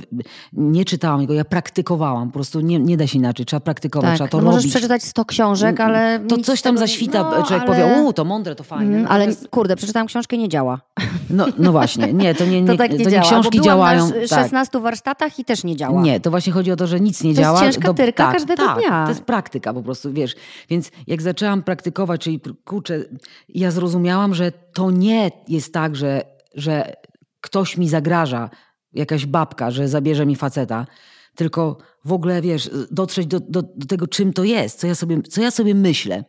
[0.54, 4.16] nie czytałam jego, ja praktykowałam, po prostu nie, nie da się inaczej, trzeba praktykować, tak.
[4.16, 4.56] trzeba to no robić.
[4.56, 6.20] Możesz przeczytać 100 książek, ale...
[6.30, 7.66] To coś tam zaświta, no, człowiek ale...
[7.66, 8.98] powie, u, to mądre, to fajne.
[8.98, 10.82] Mm, ale kurde, przeczytałam książkę, nie działa.
[11.30, 14.10] No, no właśnie, nie, to nie, nie, to tak nie, to nie książki działają.
[14.10, 14.82] na 16 tak.
[14.82, 16.02] warsztatach i też nie działa.
[16.02, 17.60] Nie, to właśnie chodzi o to, że nic nie to działa.
[17.60, 19.04] To jest ciężka tyrka tak, każdego tak, dnia.
[19.04, 20.36] to jest praktyka po prostu, wiesz.
[20.70, 23.04] Więc jak zaczęłam praktykować, czyli kurczę,
[23.50, 26.22] ja zrozumiałam, że to nie jest tak, że,
[26.56, 26.94] że
[27.42, 28.50] ktoś mi zagraża,
[28.94, 30.88] jakaś babka, że zabierze mi faceta,
[31.36, 35.22] tylko w ogóle, wiesz, dotrzeć do, do, do tego, czym to jest, co ja, sobie,
[35.22, 36.24] co ja sobie myślę,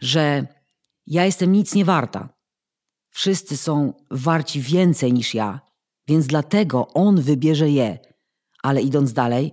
[0.00, 0.46] że
[1.06, 2.28] ja jestem nic nie warta.
[3.10, 5.60] Wszyscy są warci więcej niż ja,
[6.08, 7.98] więc dlatego on wybierze je.
[8.62, 9.52] Ale idąc dalej,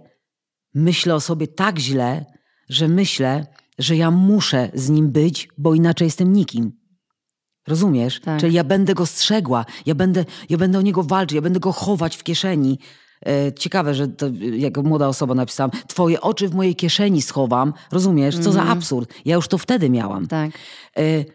[0.74, 2.26] myślę o sobie tak źle,
[2.70, 3.48] że myślę,
[3.82, 6.72] że ja muszę z nim być, bo inaczej jestem nikim.
[7.68, 8.20] Rozumiesz?
[8.20, 8.40] Tak.
[8.40, 11.72] Czyli ja będę go strzegła, ja będę, ja będę o niego walczyć, ja będę go
[11.72, 12.80] chować w kieszeni,
[13.28, 14.26] E, ciekawe, że to,
[14.58, 17.74] jako młoda osoba napisałam, twoje oczy w mojej kieszeni schowam.
[17.92, 18.36] Rozumiesz?
[18.40, 18.78] Co za Mhm.
[18.78, 19.14] absurd.
[19.26, 20.28] Ja już to wtedy miałam.
[20.28, 20.52] Tak.
[20.98, 21.26] E,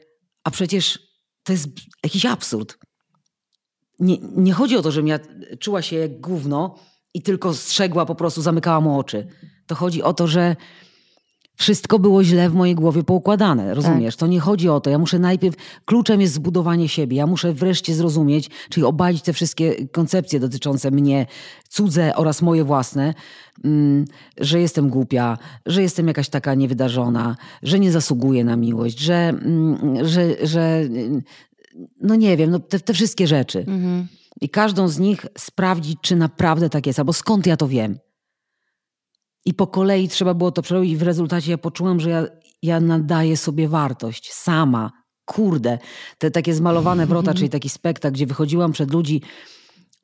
[0.45, 0.99] A przecież
[1.43, 1.69] to jest
[2.05, 2.79] jakiś absurd.
[3.99, 5.19] Nie, nie chodzi o to, żebym ja
[5.61, 6.79] czuła się jak gówno
[7.15, 9.29] i tylko strzegła po prostu, zamykała mu oczy.
[9.67, 10.57] To chodzi o to, że
[11.57, 14.17] wszystko było źle w mojej głowie poukładane, rozumiesz?
[14.17, 14.91] To nie chodzi o to.
[14.91, 17.17] Ja muszę najpierw, kluczem jest zbudowanie siebie.
[17.17, 21.27] Ja muszę wreszcie zrozumieć, czyli obalić te wszystkie koncepcje dotyczące mnie,
[21.69, 23.15] cudze oraz moje własne,
[23.65, 24.05] mm,
[24.41, 30.07] że jestem głupia, że jestem jakaś taka niewydarzona, że nie zasługuję na miłość, że, mm,
[30.07, 30.81] że, że
[32.01, 33.59] no nie wiem, no te, te wszystkie rzeczy.
[33.59, 34.07] Mhm.
[34.41, 37.99] I każdą z nich sprawdzić, czy naprawdę tak jest, albo skąd ja to wiem.
[39.47, 42.27] I po kolei trzeba było to przerobić i w rezultacie ja poczułam, że ja,
[42.63, 44.93] ja nadaję sobie wartość sama.
[45.25, 45.79] Kurde,
[46.19, 49.23] te takie zmalowane wrota, czyli taki spektakl, gdzie wychodziłam przed ludzi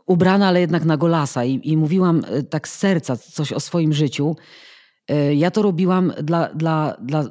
[0.06, 3.92] ubrana, ale jednak na golasa i, i mówiłam e, tak z serca coś o swoim
[3.92, 4.36] życiu.
[5.08, 7.24] E, Ja to robiłam dla, dla, dla...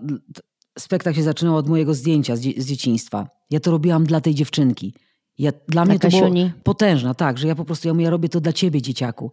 [0.80, 3.28] Spektakl się zaczynał od mojego zdjęcia z, dzie- z dzieciństwa.
[3.50, 4.94] Ja to robiłam dla tej dziewczynki.
[5.38, 6.22] Ja, dla mnie to było
[6.64, 9.32] potężna, tak, że ja po prostu ja mówię, ja robię to dla ciebie, dzieciaku.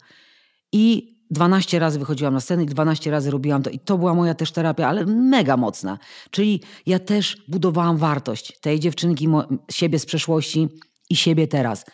[0.73, 3.71] I 12 razy wychodziłam na scenę i 12 razy robiłam to.
[3.71, 5.99] I to była moja też terapia, ale mega mocna.
[6.31, 9.29] Czyli ja też budowałam wartość tej dziewczynki,
[9.71, 10.69] siebie z przeszłości
[11.11, 11.85] i siebie teraz.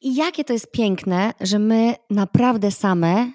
[0.00, 3.32] I jakie to jest piękne, że my naprawdę same,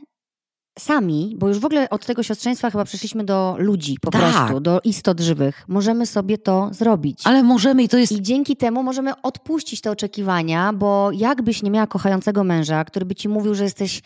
[0.80, 4.22] sami, bo już w ogóle od tego siostrzeństwa chyba przeszliśmy do ludzi po Tak.
[4.22, 7.22] prostu, do istot żywych, możemy sobie to zrobić.
[7.24, 8.12] Ale możemy i to jest...
[8.12, 13.16] I dzięki temu możemy odpuścić te oczekiwania, bo jakbyś nie miała kochającego męża, który by
[13.16, 14.02] ci mówił, że jesteś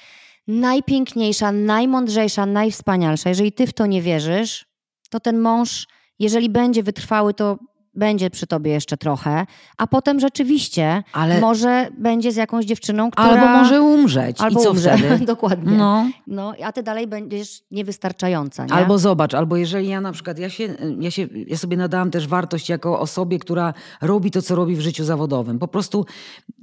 [0.47, 4.65] najpiękniejsza, najmądrzejsza, najwspanialsza, jeżeli ty w to nie wierzysz,
[5.09, 5.87] to ten mąż,
[6.19, 7.57] jeżeli będzie wytrwały, to
[7.97, 9.45] będzie przy tobie jeszcze trochę,
[9.77, 13.27] a potem rzeczywiście Ale- może będzie z jakąś dziewczyną, która...
[13.27, 14.41] Albo może umrzeć.
[14.41, 14.97] Albo I co umrze.
[14.97, 15.25] wtedy?
[15.35, 15.77] Dokładnie.
[15.77, 16.09] No.
[16.27, 18.73] No, a ty dalej będziesz niewystarczająca, nie?
[18.73, 22.27] Albo zobacz, albo jeżeli ja na przykład, ja, się, ja, się, ja sobie nadałam też
[22.27, 25.59] wartość jako osobie, która robi to, co robi w życiu zawodowym.
[25.59, 26.05] Po prostu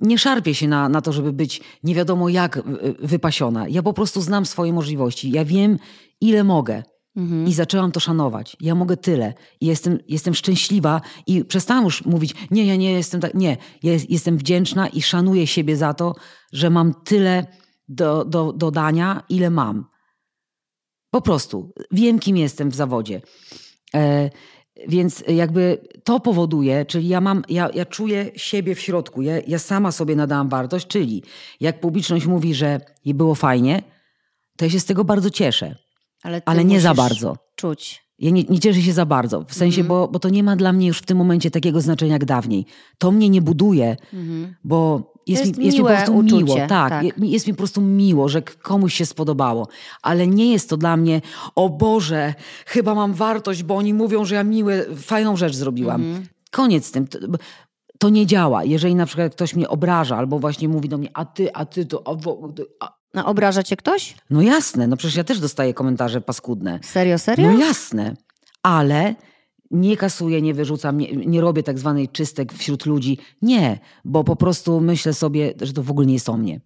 [0.01, 2.63] nie szarpię się na, na to, żeby być nie wiadomo jak y,
[2.99, 3.69] wypasiona.
[3.69, 5.31] Ja po prostu znam swoje możliwości.
[5.31, 5.79] Ja wiem,
[6.21, 6.83] ile mogę.
[7.17, 7.47] Mhm.
[7.47, 8.57] I zaczęłam to szanować.
[8.61, 9.35] Ja mogę tyle.
[9.61, 13.35] I jestem, jestem szczęśliwa i przestałam już mówić, nie, ja nie jestem tak.
[13.35, 16.15] Nie, ja jest, jestem wdzięczna i szanuję siebie za to,
[16.53, 17.47] że mam tyle
[17.89, 19.87] do, do, do dania, ile mam.
[21.11, 23.23] Po prostu wiem, kim jestem w zawodzie.
[23.95, 24.31] E,
[24.89, 29.59] więc jakby to powoduje, czyli ja mam, ja, ja czuję siebie w środku, ja, ja
[29.59, 31.23] sama sobie nadałam wartość, czyli
[31.61, 33.83] jak publiczność mówi, że jej było fajnie,
[34.57, 35.77] to ja się z tego bardzo cieszę,
[36.25, 37.37] Ale, ale nie za bardzo.
[37.57, 38.05] Czuć.
[38.19, 39.89] Ja nie, nie cieszę się za bardzo, w sensie, Mhm.
[39.89, 42.67] bo, bo to nie ma dla mnie już w tym momencie takiego znaczenia jak dawniej.
[42.99, 44.55] To mnie nie buduje, Mhm.
[44.65, 46.57] bo jest, jest mi, jest mi po prostu uczucie, miło.
[46.57, 47.05] Tak, tak.
[47.05, 49.69] je- Jest mi po prostu miło, że komuś się spodobało.
[50.03, 51.21] Ale nie jest to dla mnie,
[51.55, 52.35] o Boże,
[52.67, 56.03] chyba mam wartość, bo oni mówią, że ja miłe, fajną rzecz zrobiłam.
[56.03, 56.27] Mhm.
[56.51, 57.07] Koniec z tym.
[57.99, 58.65] To, nie działa.
[58.65, 61.87] Jeżeli na przykład ktoś mnie obraża albo właśnie mówi do mnie, a ty, a ty
[61.87, 62.03] to...
[62.07, 62.17] A,
[62.87, 62.93] a.
[63.15, 64.15] A obraża cię ktoś?
[64.31, 66.79] No jasne, no przecież ja też dostaję komentarze paskudne.
[66.83, 67.53] Serio, serio?
[67.53, 68.15] No jasne,
[68.63, 69.15] ale
[69.71, 73.19] nie kasuję, nie wyrzucam, nie, nie robię tak zwanej czystek wśród ludzi.
[73.43, 76.61] Nie, bo po prostu myślę sobie, że to w ogóle nie jest o mnie.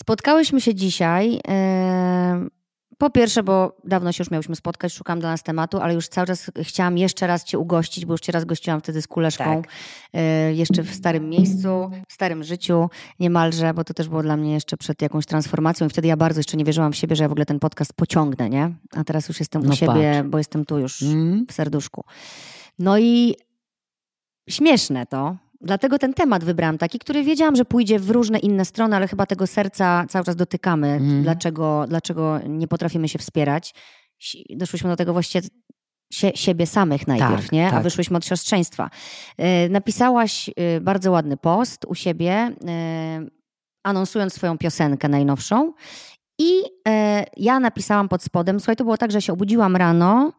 [0.00, 1.40] Spotkałyśmy się dzisiaj.
[1.44, 2.50] em,
[2.98, 6.26] po pierwsze, bo dawno się już miałyśmy spotkać, szukam dla nas tematu, ale już cały
[6.26, 9.44] czas chciałam jeszcze raz Cię ugościć, bo już Cię raz gościłam wtedy z kuleszką.
[9.62, 9.72] Tak.
[10.12, 12.90] e, jeszcze w starym miejscu, w starym życiu
[13.20, 16.38] niemalże, bo to też było dla mnie jeszcze przed jakąś transformacją i wtedy ja bardzo
[16.40, 18.74] jeszcze nie wierzyłam w siebie, że ja w ogóle ten podcast pociągnę, nie?
[18.92, 20.28] A teraz już jestem u No siebie, patrz.
[20.30, 21.46] bo jestem tu już Mm?
[21.48, 22.04] w serduszku.
[22.78, 23.34] No i
[24.50, 25.36] śmieszne to.
[25.64, 29.26] Dlatego ten temat wybrałam taki, który wiedziałam, że pójdzie w różne inne strony, ale chyba
[29.26, 30.88] tego serca cały czas dotykamy.
[30.88, 31.22] Mhm.
[31.22, 33.74] Dlaczego, dlaczego nie potrafimy się wspierać?
[34.50, 35.48] Doszłyśmy do tego właściwie
[36.12, 37.68] sie, siebie samych najpierw, Tak, nie?
[37.68, 37.82] A tak.
[37.82, 38.90] wyszłyśmy od siostrzeństwa.
[39.38, 42.32] E, Napisałaś e, bardzo ładny post u siebie,
[42.68, 43.26] e,
[43.84, 45.72] anonsując swoją piosenkę najnowszą.
[46.38, 46.62] I
[47.36, 50.32] ja napisałam pod spodem, słuchaj, to było tak, że się obudziłam rano,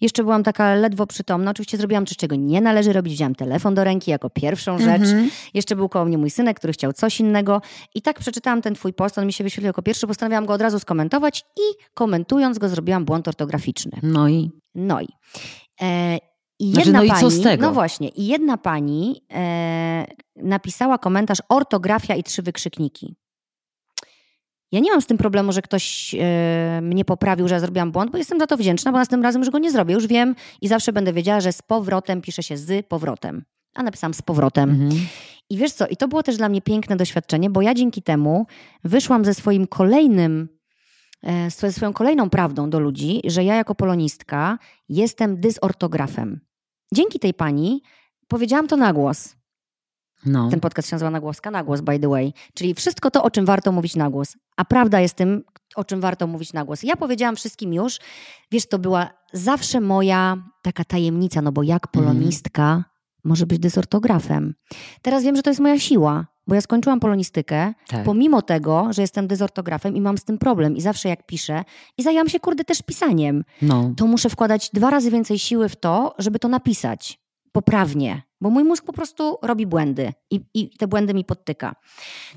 [0.00, 1.50] jeszcze byłam taka ledwo przytomna.
[1.50, 3.14] Oczywiście zrobiłam coś, czego nie należy robić.
[3.14, 5.02] Wziąłam telefon do ręki jako pierwszą rzecz.
[5.02, 5.30] Mhm.
[5.54, 7.62] Jeszcze był koło mnie mój synek, który chciał coś innego.
[7.94, 10.60] I tak przeczytałam ten twój post, on mi się wyświetlił jako pierwszy, postanowiłam go od
[10.60, 13.98] razu skomentować i komentując go zrobiłam błąd ortograficzny.
[14.02, 15.08] No i No i...
[15.80, 16.18] E,
[16.60, 17.66] i Znaczy, jedna no i co pani, z tego?
[17.66, 20.04] No właśnie, i jedna pani e,
[20.36, 23.14] napisała komentarz ortografia i trzy wykrzykniki.
[24.72, 28.10] Ja nie mam z tym problemu, że ktoś e, mnie poprawił, że ja zrobiłam błąd,
[28.10, 29.94] bo jestem za to wdzięczna, bo następnym razem już go nie zrobię.
[29.94, 33.44] Już wiem i zawsze będę wiedziała, że z powrotem pisze się z powrotem.
[33.74, 34.70] A napisałam z powrotem.
[34.70, 34.90] mhm.
[35.50, 38.46] I wiesz co, i to było też dla mnie piękne doświadczenie, bo ja dzięki temu
[38.84, 40.48] wyszłam ze swoim kolejnym,
[41.22, 44.58] e, ze swoją kolejną prawdą do ludzi, że ja jako polonistka
[44.88, 46.40] jestem dysortografem.
[46.94, 47.82] Dzięki tej pani
[48.28, 49.37] powiedziałam to na głos.
[50.26, 50.50] No.
[50.50, 52.32] Ten podcast się nazywa Nagłoska, na głos, by the way.
[52.54, 54.36] Czyli wszystko to, o czym warto mówić na głos.
[54.56, 55.42] A prawda jest tym,
[55.76, 56.82] o czym warto mówić na głos.
[56.82, 57.98] Ja powiedziałam wszystkim już,
[58.52, 62.04] wiesz, to była zawsze moja taka tajemnica, no bo jak Mhm.
[62.06, 62.84] polonistka
[63.24, 64.54] może być dysortografem.
[65.02, 68.04] Teraz wiem, że to jest moja siła, bo ja skończyłam polonistykę, Tak.
[68.04, 71.64] pomimo tego, że jestem dysortografem i mam z tym problem i zawsze jak piszę
[71.98, 73.92] i zajęłam się, kurde, też pisaniem No.
[73.96, 77.20] to muszę wkładać dwa razy więcej siły w to, żeby to napisać
[77.52, 81.74] poprawnie, bo mój mózg po prostu robi błędy i, i te błędy mi podtyka.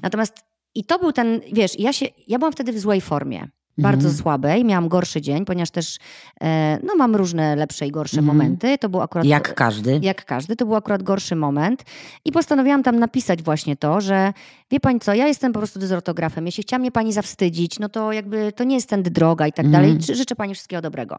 [0.02, 0.38] Natomiast
[0.76, 3.48] i to był ten, wiesz, ja, się, ja byłam wtedy w złej formie.
[3.78, 4.22] Bardzo Mhm.
[4.24, 5.98] słabej, miałam gorszy dzień, ponieważ też
[6.44, 8.38] e, no, mam różne lepsze i gorsze Mhm.
[8.38, 8.78] momenty.
[8.78, 10.00] To był akurat Jak każdy.
[10.04, 11.84] jak każdy, to był akurat gorszy moment.
[12.26, 14.34] I postanowiłam tam napisać właśnie to, że
[14.72, 16.46] wie pani co, ja jestem po prostu dysortografem.
[16.46, 19.66] Jeśli chciała mnie pani zawstydzić, no to jakby to nie jest tędy droga i tak
[19.66, 19.84] Mhm.
[19.84, 20.02] dalej.
[20.02, 21.16] Ży- Życzę pani wszystkiego dobrego.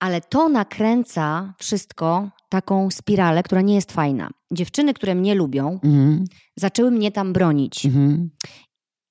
[0.00, 4.30] Ale to nakręca wszystko taką spiralę, która nie jest fajna.
[4.52, 6.24] Dziewczyny, które mnie lubią, Mhm.
[6.56, 7.86] zaczęły mnie tam bronić.
[7.86, 8.30] Mhm.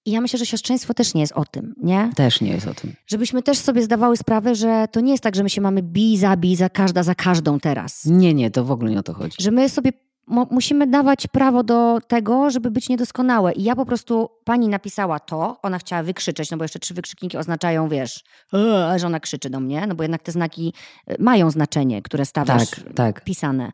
[0.06, 2.10] I ja myślę, że siostrzeństwo też nie jest o tym, nie?
[2.16, 2.94] Też nie jest o tym.
[3.08, 6.18] Żebyśmy też sobie zdawały sprawę, że to nie jest tak, że my się mamy bij,
[6.18, 8.06] zabij za każda za każdą teraz.
[8.06, 9.36] Nie, nie, to w ogóle nie o to chodzi.
[9.40, 9.92] że my sobie
[10.28, 13.52] musimy dawać prawo do tego, żeby być niedoskonałe.
[13.54, 17.38] I ja po prostu, pani napisała to, ona chciała wykrzyczeć, no bo jeszcze trzy wykrzykniki
[17.38, 20.74] oznaczają, wiesz, "Eee", że ona krzyczy do mnie, no bo jednak te znaki
[21.08, 23.24] e, mają znaczenie, które stawiasz Tak, tak.
[23.24, 23.72] pisane.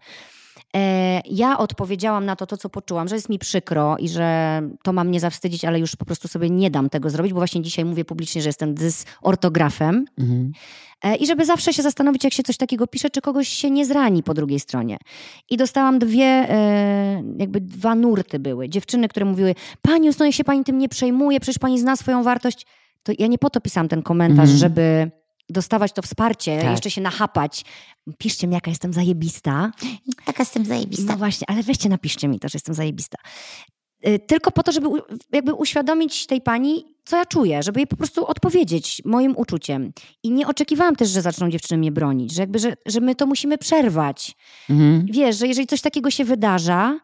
[0.76, 4.94] E, ja odpowiedziałam na to, to, co poczułam, że jest mi przykro i że to
[4.94, 7.86] mam mnie zawstydzić, ale już po prostu sobie nie dam tego zrobić, bo właśnie dzisiaj
[7.86, 10.06] mówię publicznie, że jestem dysortografem.
[10.18, 10.52] Mhm.
[11.04, 13.86] E, I żeby zawsze się zastanowić, jak się coś takiego pisze, czy kogoś się nie
[13.86, 14.98] zrani po drugiej stronie.
[15.50, 18.70] I dostałam dwie, e, jakby dwa nurty były.
[18.70, 22.24] Dziewczyny, które mówiły, pani Justo, niech się pani tym nie przejmuje, przecież pani zna swoją
[22.24, 22.66] wartość.
[23.04, 24.58] To ja nie po to pisałam ten komentarz, Mhm.
[24.58, 25.12] żeby
[25.50, 26.72] dostawać to wsparcie, Tak.
[26.72, 27.66] jeszcze się nachapać.
[28.18, 29.72] Piszcie mi, jaka jestem zajebista.
[30.26, 31.12] Taka jestem zajebista.
[31.12, 33.18] No właśnie, ale weźcie, napiszcie mi to, że jestem zajebista.
[34.08, 34.90] Y, Tylko po to, żeby
[35.32, 39.92] jakby uświadomić tej pani, co ja czuję, żeby jej po prostu odpowiedzieć moim uczuciem.
[40.24, 43.26] I nie oczekiwałam też, że zaczną dziewczyny mnie bronić, że jakby, że, że my to
[43.26, 44.36] musimy przerwać.
[44.70, 45.06] Mhm.
[45.10, 47.00] Wiesz, że jeżeli coś takiego się wydarza,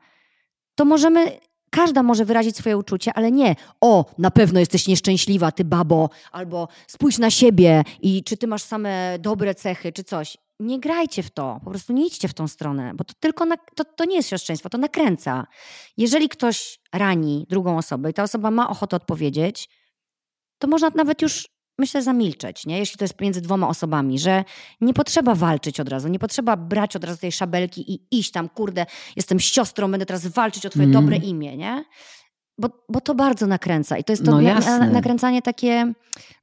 [0.76, 1.32] to możemy,
[1.70, 6.68] każda może wyrazić swoje uczucie, ale nie, o, na pewno jesteś nieszczęśliwa, ty babo, albo
[6.88, 10.38] spójrz na siebie i czy ty masz same dobre cechy, czy coś.
[10.60, 13.56] Nie grajcie w to, po prostu nie idźcie w tą stronę, bo to tylko na,
[13.76, 15.48] to, to nie jest siostrzeństwo, to nakręca.
[15.98, 19.70] Jeżeli ktoś rani drugą osobę i ta osoba ma ochotę odpowiedzieć,
[20.58, 21.48] to można nawet już,
[21.80, 22.80] myślę, zamilczeć, nie?
[22.80, 24.44] jeśli to jest między dwoma osobami, że
[24.82, 28.50] nie potrzeba walczyć od razu, nie potrzeba brać od razu tej szabelki i iść tam,
[28.50, 28.86] kurde,
[29.16, 31.02] jestem siostrą, będę teraz walczyć o twoje Mm.
[31.02, 31.86] dobre imię, nie?
[32.58, 35.94] Bo, bo to bardzo nakręca i to jest to No na, nakręcanie takie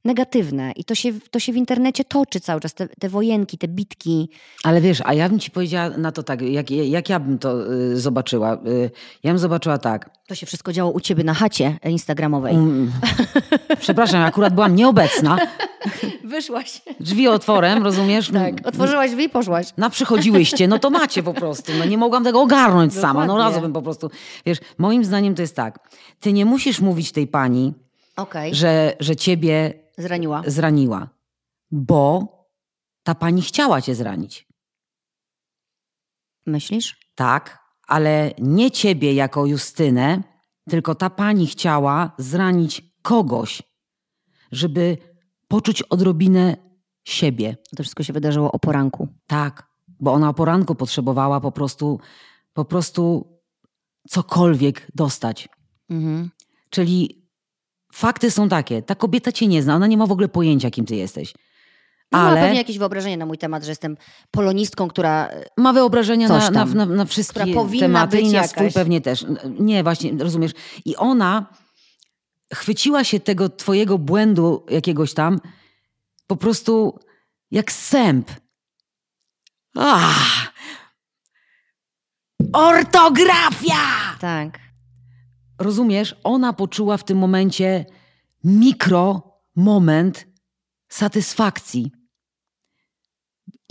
[0.05, 3.67] negatywne i to się, to się w internecie toczy cały czas, te, te wojenki, te
[3.67, 4.29] bitki.
[4.63, 7.73] Ale wiesz, a ja bym ci powiedziała na to tak, jak, jak ja bym to
[7.73, 8.53] y, zobaczyła.
[8.53, 8.91] Y,
[9.23, 10.09] ja bym zobaczyła tak.
[10.31, 12.55] To się wszystko działo u ciebie na chacie instagramowej.
[12.55, 12.91] Um,
[13.79, 15.37] przepraszam, akurat byłam nieobecna.
[16.23, 16.81] Wyszłaś.
[16.99, 18.31] Drzwi otworem, rozumiesz?
[18.33, 19.67] Tak, otworzyłaś drzwi i poszłaś.
[19.77, 21.71] Na przychodziłyście, no to macie po prostu.
[21.79, 23.25] No nie mogłam tego ogarnąć sama.
[23.25, 23.55] No Dokładnie.
[23.55, 24.11] razem po prostu.
[24.45, 25.89] Wiesz, moim zdaniem to jest tak.
[26.19, 27.73] Ty nie musisz mówić tej pani,
[28.17, 30.41] Okej, że, że ciebie zraniła.
[30.47, 31.09] zraniła,
[31.71, 32.27] bo
[33.03, 34.47] ta pani chciała cię zranić.
[36.45, 36.97] Myślisz?
[37.15, 37.60] Tak,
[37.91, 40.23] ale nie ciebie jako Justynę,
[40.69, 43.63] tylko ta pani chciała zranić kogoś,
[44.51, 44.97] żeby
[45.47, 46.57] poczuć odrobinę
[47.03, 47.57] siebie.
[47.77, 49.07] To wszystko się wydarzyło o poranku.
[49.27, 49.67] Tak,
[49.99, 51.99] bo ona o poranku potrzebowała po prostu,
[52.53, 53.27] po prostu
[54.09, 55.49] cokolwiek dostać.
[55.89, 56.29] Mhm.
[56.69, 57.25] Czyli
[57.93, 60.85] fakty są takie, ta kobieta cię nie zna, ona nie ma w ogóle pojęcia, kim
[60.85, 61.33] ty jesteś.
[62.11, 63.97] No, Ma Ale pewnie jakieś wyobrażenie na mój temat, że jestem
[64.31, 67.45] polonistką, która ma wyobrażenia na, na, na, na wszystkie
[67.79, 68.51] tematy i na jakaś.
[68.51, 69.25] swój pewnie też.
[69.59, 70.51] Nie, właśnie, rozumiesz.
[70.85, 71.45] I ona
[72.53, 75.39] chwyciła się tego twojego błędu jakiegoś tam
[76.27, 76.99] po prostu
[77.51, 78.31] jak sęp.
[79.77, 80.51] Ah!
[82.53, 83.75] Ortografia!
[84.19, 84.59] tak.
[85.59, 86.15] Rozumiesz?
[86.23, 87.85] Ona poczuła w tym momencie
[88.43, 90.27] mikro moment
[90.89, 91.91] satysfakcji.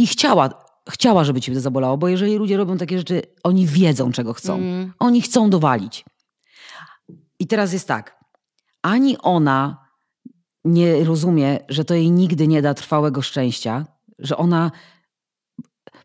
[0.00, 0.50] I chciała,
[0.90, 4.54] chciała, żeby cię to zabolało, bo jeżeli ludzie robią takie rzeczy, oni wiedzą, czego chcą.
[4.54, 4.92] Mm.
[4.98, 6.04] Oni chcą dowalić.
[7.38, 8.24] I teraz jest tak.
[8.82, 9.86] Ani ona
[10.64, 13.86] nie rozumie, że to jej nigdy nie da trwałego szczęścia,
[14.18, 14.70] że ona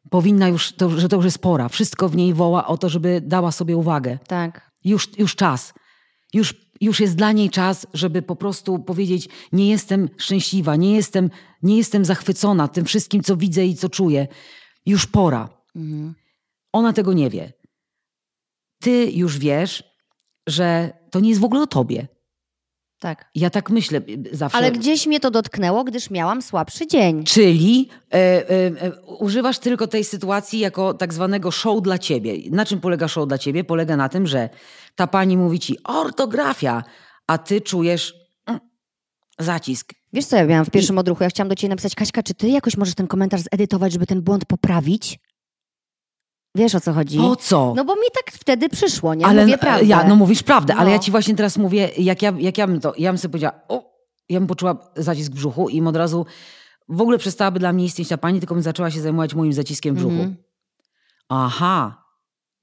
[0.10, 1.70] powinna już, to, że to już jest pora.
[1.70, 4.20] Wszystko w niej woła o to, żeby dała sobie uwagę.
[4.28, 4.72] Tak.
[4.84, 5.74] Już, już czas.
[6.34, 11.30] Już, już jest dla niej czas, żeby po prostu powiedzieć: Nie jestem szczęśliwa, nie jestem,
[11.64, 14.28] nie jestem zachwycona tym wszystkim, co widzę i co czuję.
[14.86, 15.50] Już pora.
[15.76, 16.16] Mhm.
[16.74, 17.54] Ona tego nie wie.
[18.80, 19.84] Ty już wiesz,
[20.48, 22.08] że to nie jest w ogóle o tobie.
[23.06, 23.30] Tak.
[23.36, 24.58] Ja tak myślę y, zawsze.
[24.58, 27.24] Ale gdzieś mnie to dotknęło, gdyż miałam słabszy dzień.
[27.24, 32.34] Czyli e, e, e, używasz tylko tej sytuacji jako tak zwanego show dla ciebie.
[32.52, 33.64] Na czym polega show dla ciebie?
[33.64, 34.50] Polega na tym, że
[34.96, 36.84] ta pani mówi ci ortografia,
[37.28, 38.14] a ty czujesz
[38.46, 38.60] mm,
[39.40, 39.94] zacisk.
[40.14, 41.24] Wiesz co ja miałam w pierwszym odruchu?
[41.24, 44.22] Ja chciałam do ciebie napisać, Kaśka, czy ty jakoś możesz ten komentarz zedytować, żeby ten
[44.22, 45.20] błąd poprawić?
[46.56, 47.18] Wiesz o co chodzi?
[47.18, 47.74] Po co?
[47.78, 49.26] No bo mi tak wtedy przyszło, nie?
[49.26, 49.86] ale Mówię prawdę.
[49.86, 50.92] ja, no mówisz prawdę, ale No.
[50.92, 53.54] ja ci właśnie teraz mówię, jak ja, jak ja bym to, ja bym sobie powiedziała,
[53.68, 53.96] o,
[54.30, 56.26] ja bym poczuła zacisk w brzuchu i od razu
[56.90, 59.96] w ogóle przestałaby dla mnie istnieć ta pani, tylko bym zaczęła się zajmować moim zaciskiem
[59.96, 60.14] w brzuchu.
[60.16, 60.36] Mhm.
[61.30, 62.05] Aha,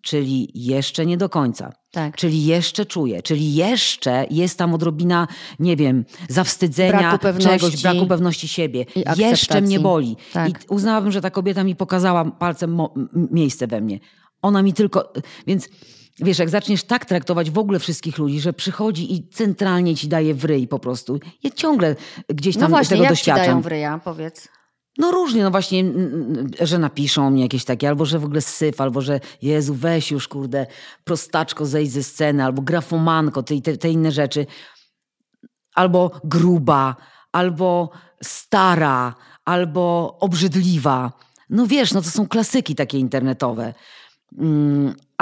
[0.03, 1.73] czyli jeszcze nie do końca.
[1.91, 2.17] Tak.
[2.17, 5.29] Czyli jeszcze czuję, czyli jeszcze jest tam odrobina,
[5.59, 7.61] nie wiem, zawstydzenia, Braku pewności.
[7.61, 8.85] czegoś, braku pewności siebie.
[9.17, 10.17] Jeszcze mnie boli.
[10.33, 10.49] Tak.
[10.51, 12.79] I uznałabym, że ta kobieta mi pokazała palcem
[13.31, 13.99] miejsce we mnie.
[14.43, 15.13] Ona mi tylko.
[15.47, 15.69] Więc
[16.21, 20.35] wiesz, jak zaczniesz tak traktować w ogóle wszystkich ludzi, że przychodzi i centralnie ci daje
[20.35, 21.21] w ryj po prostu.
[21.43, 21.97] Ja ciągle
[22.29, 23.47] gdzieś No tam właśnie, tego jak ci doświadczam.
[23.47, 24.49] dają w ryja, powiedz.
[24.99, 28.41] No różnie, no właśnie, mm, mm, że napiszą mnie jakieś takie, albo że w ogóle
[28.41, 30.67] syf, albo że Jezu, weź już, kurde,
[31.05, 34.47] prostaczko, zejdź ze sceny, albo grafomanko, te, te, te inne rzeczy.
[35.75, 36.97] Albo gruba,
[37.33, 37.91] albo
[38.23, 39.15] stara,
[39.45, 41.13] albo obrzydliwa.
[41.51, 43.75] No wiesz, no to są klasyki takie internetowe.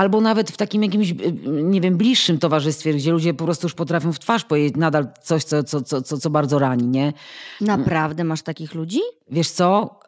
[0.00, 1.14] Albo nawet w takim jakimś, y,
[1.46, 5.44] nie wiem, bliższym towarzystwie, gdzie ludzie po prostu już potrafią w twarz powiedzieć nadal coś,
[5.44, 7.12] co, co, co, co, bardzo rani, nie?
[7.60, 9.00] Naprawdę masz takich ludzi?
[9.30, 9.98] Wiesz co,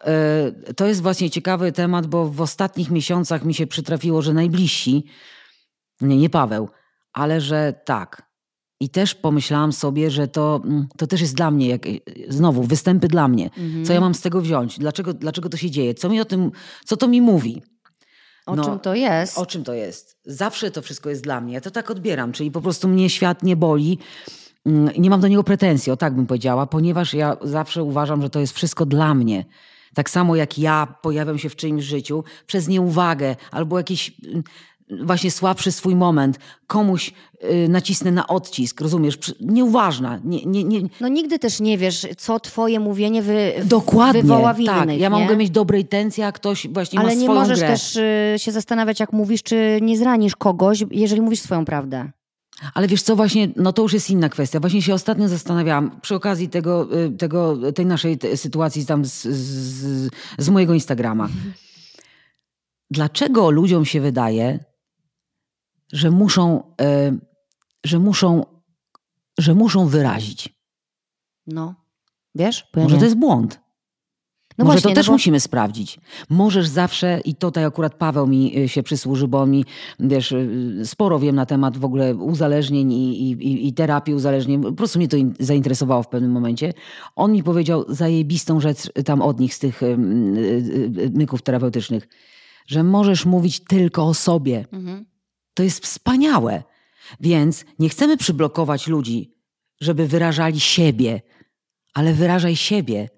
[0.71, 5.05] y, to jest właśnie ciekawy temat, bo w ostatnich miesiącach mi się przytrafiło, że najbliżsi,
[6.01, 6.69] nie, nie Paweł,
[7.13, 8.33] ale że tak.
[8.81, 11.83] I też pomyślałam sobie, że to, mm, to też jest dla mnie, jak,
[12.29, 13.45] znowu, występy dla mnie.
[13.45, 13.85] Mhm.
[13.85, 14.79] Co ja mam z tego wziąć?
[14.79, 15.95] Dlaczego, dlaczego to się dzieje?
[15.95, 16.51] Co mi o tym,
[16.85, 17.63] co to mi mówi?
[18.47, 19.39] O No, czym to jest?
[19.39, 20.17] O czym to jest?
[20.27, 21.55] Zawsze to wszystko jest dla mnie.
[21.55, 23.99] Ja to tak odbieram, czyli po prostu mnie świat nie boli.
[24.67, 28.31] Mm, Nie mam do niego pretensji, o tak bym powiedziała, ponieważ ja zawsze uważam, że
[28.31, 29.45] to jest wszystko dla mnie.
[29.95, 34.43] Tak samo jak ja pojawiam się w czyimś życiu przez nieuwagę albo jakiś mm,
[35.05, 37.13] właśnie słabszy swój moment, komuś
[37.45, 39.19] y, nacisnę na odcisk, rozumiesz?
[39.41, 40.21] Nieuważna.
[40.25, 44.23] Nie, nie, nie, No nigdy też nie wiesz, co twoje mówienie wy, dokładnie.
[44.23, 44.89] wywoła w innych, tak.
[44.89, 45.11] Ja nie?
[45.11, 47.69] mogę mieć dobre intencje, a ktoś właśnie Ale ma nie swoją możesz grę.
[47.69, 52.11] też y, się zastanawiać, jak mówisz, czy nie zranisz kogoś, jeżeli mówisz swoją prawdę.
[52.75, 54.61] Ale wiesz co, właśnie, no to już jest inna kwestia.
[54.61, 60.11] Właśnie się ostatnio zastanawiałam przy okazji tego, y, tego, tej naszej sytuacji tam z, z,
[60.39, 61.29] z mojego Instagrama.
[62.91, 64.59] Dlaczego ludziom się wydaje,
[65.93, 67.19] że muszą, y,
[67.85, 68.45] że muszą,
[69.39, 70.49] że muszą wyrazić?
[71.47, 71.75] No.
[72.35, 72.67] Wiesz?
[72.75, 73.01] Bo ja Może nie.
[73.01, 73.61] to jest błąd.
[74.59, 75.15] No Może właśnie, to też no bo...
[75.15, 76.01] musimy sprawdzić.
[76.31, 79.65] Możesz zawsze, i tutaj akurat Paweł mi y, się przysłuży, bo mi,
[80.01, 84.63] wiesz, y, sporo wiem na temat w ogóle uzależnień i, i, i- terapii uzależnień.
[84.63, 86.73] Po prostu mnie to in- zainteresowało w pewnym momencie.
[87.17, 89.81] On mi powiedział zajebistą rzecz tam od nich, z tych
[91.15, 92.09] myków terapeutycznych,
[92.67, 94.65] że możesz mówić tylko o sobie.
[94.73, 95.07] Mhm.
[95.55, 96.63] To jest wspaniałe.
[97.21, 99.35] Więc nie chcemy przyblokować ludzi,
[99.81, 101.23] żeby wyrażali siebie,
[101.95, 103.09] ale wyrażaj siebie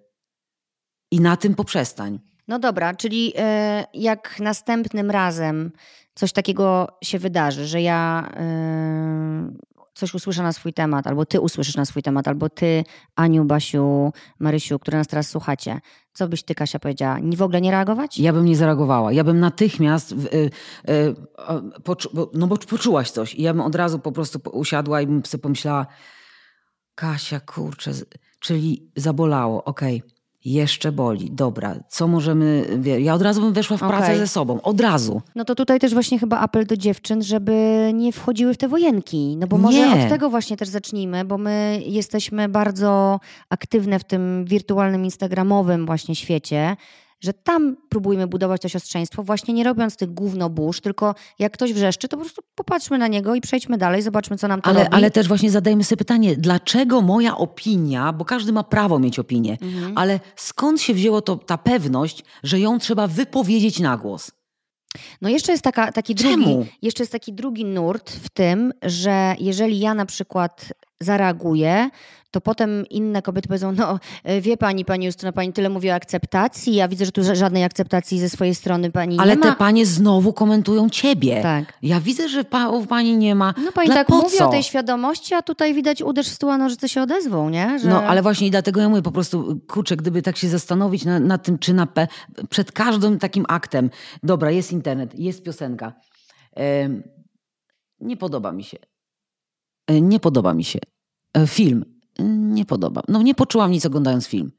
[1.11, 2.21] i na tym poprzestań.
[2.49, 5.73] No dobra, czyli e, jak następnym razem
[6.15, 9.53] coś takiego się wydarzy, że ja e,
[9.95, 12.85] coś usłyszę na swój temat, albo ty usłyszysz na swój temat, albo ty,
[13.17, 15.81] Aniu, Basiu, Marysiu, które nas teraz słuchacie,
[16.15, 17.19] co byś ty, Kasia, powiedziała?
[17.37, 18.19] W ogóle nie reagować?
[18.19, 19.13] Ja bym nie zareagowała.
[19.13, 20.17] Ja bym natychmiast, y,
[20.89, 23.35] y, a, poczu, bo, no bo poczułaś coś.
[23.35, 25.87] I ja bym od razu po prostu usiadła i bym sobie pomyślała,
[26.95, 27.93] Kasia, kurczę,
[28.39, 30.03] czyli zabolało, okej.
[30.45, 32.67] Jeszcze boli, dobra, co możemy.
[32.99, 34.19] Ja od razu bym weszła w pracę Okej.
[34.19, 35.23] ze sobą, od razu.
[35.35, 39.37] No to tutaj też właśnie chyba apel do dziewczyn, żeby nie wchodziły w te wojenki.
[39.37, 40.05] No bo może Nie.
[40.05, 46.17] od tego właśnie też zacznijmy, bo my jesteśmy bardzo aktywne w tym wirtualnym, instagramowym właśnie
[46.17, 46.77] świecie,
[47.25, 52.09] że tam próbujmy budować to siostrzeństwo, właśnie nie robiąc tych gównobórz, tylko jak ktoś wrzeszczy,
[52.09, 54.97] to po prostu popatrzmy na niego i przejdźmy dalej, zobaczmy, co nam to Ale, robi.
[54.97, 59.59] ale też właśnie zadajmy sobie pytanie, dlaczego moja opinia, bo każdy ma prawo mieć opinię,
[59.63, 59.93] Mhm.
[59.99, 64.31] ale skąd się wzięło to, ta pewność, że ją trzeba wypowiedzieć na głos?
[65.23, 66.45] No jeszcze jest taka, taki Czemu?
[66.55, 70.73] drugi, jeszcze jest taki drugi nurt w tym, że jeżeli ja na przykład
[71.05, 71.91] zareaguje,
[72.31, 75.95] to potem inne kobiety powiedzą, no e, wie pani, pani Justyna, pani tyle mówi o
[75.95, 79.51] akceptacji, ja widzę, że tu żadnej akceptacji ze swojej strony pani Ale nie ma.
[79.51, 81.43] te panie znowu komentują ciebie.
[81.43, 81.79] Tak.
[81.83, 83.55] Ja widzę, że pa, u pani nie ma.
[83.65, 84.49] No pani Dla, tak mówi co?
[84.49, 87.79] o tej świadomości, a tutaj widać uderz w stół, a nożyce się odezwą, nie?
[87.79, 87.89] Że...
[87.89, 91.21] No, ale właśnie i dlatego ja mówię po prostu, kurczę, gdyby tak się zastanowić na,
[91.21, 92.09] nad tym, czy na pe,
[92.51, 93.91] przed każdym takim aktem,
[94.23, 95.93] dobra, jest internet, jest piosenka,
[98.01, 98.79] nie podoba mi się.
[99.91, 100.79] E, Nie podoba mi się.
[101.35, 101.85] E, Film.
[102.29, 103.03] Nie podoba.
[103.09, 104.53] No nie poczułam nic oglądając film.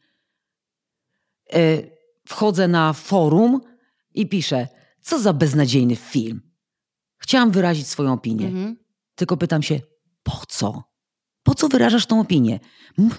[1.54, 1.60] E,
[2.28, 3.62] Wchodzę na forum
[4.14, 4.68] i piszę,
[5.02, 6.42] co za beznadziejny film.
[7.18, 8.48] Chciałam wyrazić swoją opinię.
[8.48, 8.78] Mhm.
[9.16, 9.80] Tylko pytam się,
[10.24, 10.84] po co?
[11.44, 12.60] Po co wyrażasz tą opinię?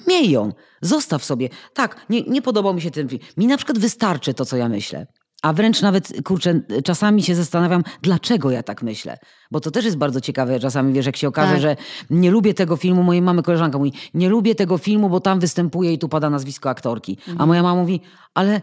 [0.08, 0.52] Miej ją,
[0.82, 1.48] zostaw sobie.
[1.74, 3.22] Tak, nie, nie podobał mi się ten film.
[3.36, 5.06] Mi na przykład wystarczy to, co ja myślę.
[5.42, 9.18] A wręcz nawet, kurczę, czasami się zastanawiam, dlaczego ja tak myślę.
[9.50, 11.60] Bo to też jest bardzo ciekawe czasami, wiesz, jak się okaże, Tak.
[11.60, 11.76] że
[12.10, 15.92] nie lubię tego filmu, mojej mamy koleżanka mówi, nie lubię tego filmu, bo tam występuje
[15.92, 17.18] i tu pada nazwisko aktorki.
[17.38, 18.00] A moja mama mówi,
[18.34, 18.60] ale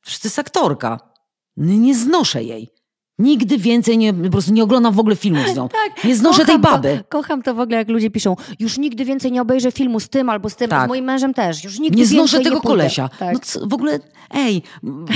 [0.00, 1.00] przecież to jest aktorka.
[1.56, 2.77] Nie znoszę jej.
[3.18, 5.68] Nigdy więcej nie, po prostu nie oglądam w ogóle filmów z nią.
[5.78, 7.04] Tak, Nie znoszę tej baby.
[7.08, 10.30] Kocham to w ogóle, jak ludzie piszą, już nigdy więcej nie obejrzę filmu z tym
[10.30, 10.86] albo z tym, Tak.
[10.86, 13.08] z moim mężem też, już nigdy Nie znoszę tego nie kolesia.
[13.18, 13.34] Tak.
[13.34, 13.98] No co, w ogóle,
[14.30, 14.62] ej,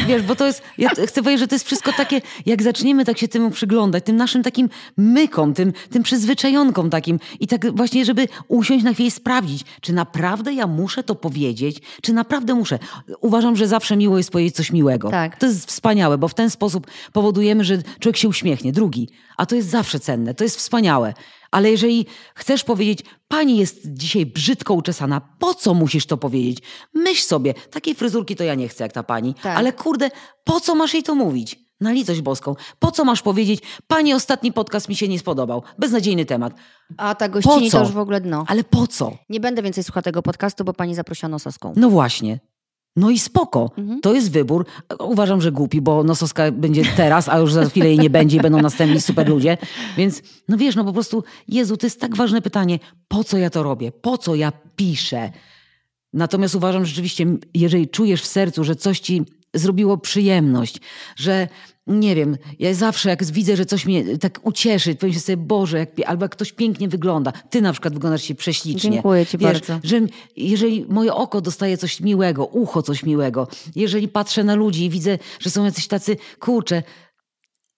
[0.07, 3.19] wiesz, bo to jest, ja chcę powiedzieć, że to jest wszystko takie, jak zaczniemy tak
[3.19, 8.29] się temu przyglądać, tym naszym takim mykom, tym, tym przyzwyczajonkom takim i tak właśnie, żeby
[8.49, 12.79] usiąść na chwilę i sprawdzić, czy naprawdę ja muszę to powiedzieć, czy naprawdę muszę.
[13.21, 15.11] Uważam, że zawsze miło jest powiedzieć coś miłego.
[15.11, 15.37] Tak.
[15.37, 19.09] To jest wspaniałe, bo w ten sposób powodujemy, że człowiek się uśmiechnie, drugi.
[19.37, 21.15] A to jest zawsze cenne, to jest wspaniałe.
[21.51, 26.59] Ale jeżeli chcesz powiedzieć, pani jest dzisiaj brzydko uczesana, po co musisz to powiedzieć?
[26.95, 29.57] Myśl sobie, takiej fryzurki to ja nie chcę jak ta pani, Tak.
[29.59, 30.11] ale kurde,
[30.45, 31.57] po co masz jej to mówić?
[31.81, 32.55] Na litość boską.
[32.79, 36.55] Po co masz powiedzieć, pani ostatni podcast mi się nie spodobał, beznadziejny temat.
[36.97, 38.45] A ta gościni to już w ogóle dno.
[38.49, 39.17] Ale po co?
[39.29, 41.73] Nie będę więcej słuchała tego podcastu, bo pani zaprosiła Nosowską.
[41.77, 42.41] No właśnie.
[42.97, 43.71] No i spoko.
[43.77, 44.01] Mhm.
[44.01, 44.67] To jest wybór.
[45.01, 48.41] Uważam, że głupi, bo Nososka będzie teraz, a już za chwilę jej nie będzie i
[48.41, 49.59] będą następni super ludzie.
[49.97, 52.79] Więc no wiesz, no po prostu, Jezu, to jest tak ważne pytanie.
[53.09, 53.93] Po co ja to robię?
[53.93, 55.33] Po co ja piszę?
[56.13, 59.23] Natomiast uważam że rzeczywiście, jeżeli czujesz w sercu, że coś ci
[59.55, 60.81] zrobiło przyjemność,
[61.17, 61.49] że
[61.87, 65.89] nie wiem, ja zawsze jak widzę, że coś mnie tak ucieszy, powiem sobie, Boże, jak,
[66.07, 67.33] albo jak ktoś pięknie wygląda.
[67.33, 68.91] Ty na przykład wyglądasz się prześlicznie.
[68.91, 69.81] Dziękuję ci Wiesz, bardzo.
[69.83, 70.01] Że
[70.37, 75.19] jeżeli moje oko dostaje coś miłego, ucho coś miłego, jeżeli patrzę na ludzi i widzę,
[75.41, 76.83] że są jacyś tacy, kurczę,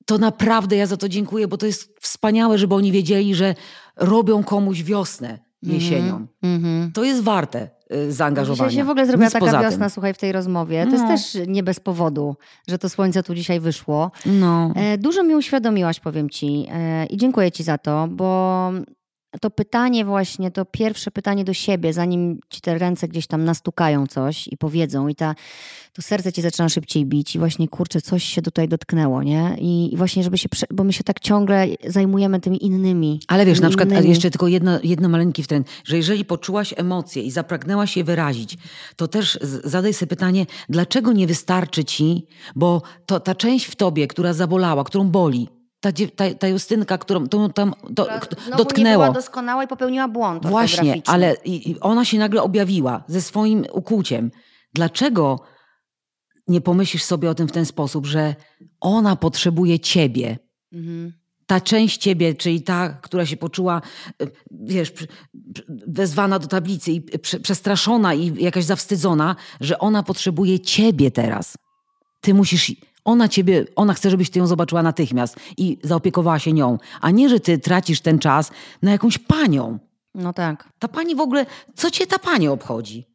[0.07, 3.55] to naprawdę ja za to dziękuję, bo to jest wspaniałe, żeby oni wiedzieli, że
[3.97, 6.27] robią komuś wiosnę jesienią.
[6.43, 6.93] Mhm.
[6.93, 8.71] To jest warte y, zaangażowania.
[8.71, 9.71] Dzisiaj się w ogóle zrobiła Nic taka poza tym.
[9.71, 10.85] wiosna, słuchaj, w tej rozmowie.
[10.87, 10.97] To No.
[11.13, 12.37] jest też nie bez powodu,
[12.69, 14.11] że to słońce tu dzisiaj wyszło.
[14.27, 14.73] No.
[14.77, 18.71] E, Dużo mi uświadomiłaś, powiem ci, e, i dziękuję ci za to, bo
[19.41, 24.07] to pytanie właśnie, to pierwsze pytanie do siebie, zanim ci te ręce gdzieś tam nastukają
[24.07, 25.35] coś i powiedzą i ta,
[25.93, 29.57] to serce ci zaczyna szybciej bić i właśnie, kurczę, coś się tutaj dotknęło, nie?
[29.61, 33.21] I, i właśnie, żeby się, bo my się tak ciągle zajmujemy tymi innymi.
[33.29, 34.09] Ale wiesz, na przykład innymi.
[34.09, 38.59] jeszcze tylko jedno, jedno maleńki wtręt, że jeżeli poczułaś emocje i zapragnęłaś je wyrazić,
[38.97, 42.27] to też zadaj sobie pytanie, dlaczego nie wystarczy ci,
[42.57, 45.49] bo to, ta część w tobie, która zabolała, którą boli,
[45.93, 48.09] ta, ta, ta Justynka, którą tą, tam do,
[48.57, 49.05] dotknęło.
[49.05, 51.37] była doskonała i popełniła błąd Właśnie, ale
[51.81, 54.31] ona się nagle objawiła ze swoim ukłuciem.
[54.75, 55.41] Dlaczego
[56.49, 58.35] nie pomyślisz sobie o tym w ten sposób, że
[58.81, 60.39] ona potrzebuje ciebie?
[60.73, 61.13] Mhm.
[61.47, 63.83] ta część ciebie, czyli ta, która się poczuła,
[64.23, 64.93] y, wiesz,
[65.87, 71.55] wezwana do tablicy i prze- przestraszona i jakaś zawstydzona, że ona potrzebuje ciebie teraz.
[72.21, 72.73] Ty musisz,
[73.05, 77.29] ona ciebie, ona chce, żebyś ty ją zobaczyła natychmiast i zaopiekowała się nią, a nie,
[77.29, 78.51] że ty tracisz ten czas
[78.83, 79.79] na jakąś panią.
[80.15, 80.69] No tak.
[80.79, 83.07] Ta pani w ogóle, co cię ta pani obchodzi?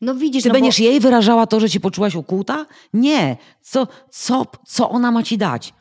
[0.00, 2.66] No widzisz, Czy no bo- będziesz jej wyrażała to, że cię poczułaś ukłuta?
[2.92, 3.36] Nie.
[3.60, 5.74] Co, co, co ona ma ci dać?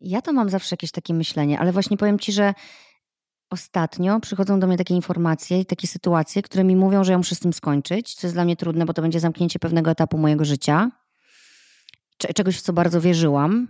[0.00, 2.54] Ja to mam zawsze jakieś takie myślenie, ale właśnie powiem ci, że
[3.50, 7.34] ostatnio przychodzą do mnie takie informacje i takie sytuacje, które mi mówią, że ja muszę
[7.34, 10.44] z tym skończyć, co jest dla mnie trudne, bo to będzie zamknięcie pewnego etapu mojego
[10.44, 10.90] życia.
[12.22, 13.68] Cze- Czegoś, w co bardzo wierzyłam,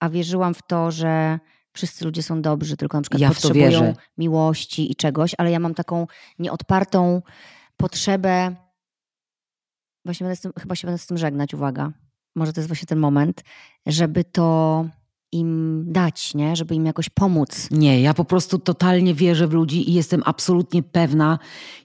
[0.00, 1.38] a wierzyłam w to, że
[1.72, 5.74] wszyscy ludzie są dobrzy, tylko na przykład Ja potrzebują miłości i czegoś, ale ja mam
[5.74, 6.06] taką
[6.38, 7.22] nieodpartą
[7.76, 8.56] potrzebę.
[10.04, 11.92] Właśnie tym, chyba się będę z tym żegnać, uwaga.
[12.36, 13.42] Może to jest właśnie ten moment,
[13.86, 14.86] żeby to
[15.32, 16.56] im dać, nie?
[16.56, 17.68] Żeby im jakoś pomóc.
[17.70, 21.38] Nie, ja po prostu totalnie wierzę w ludzi i jestem absolutnie pewna.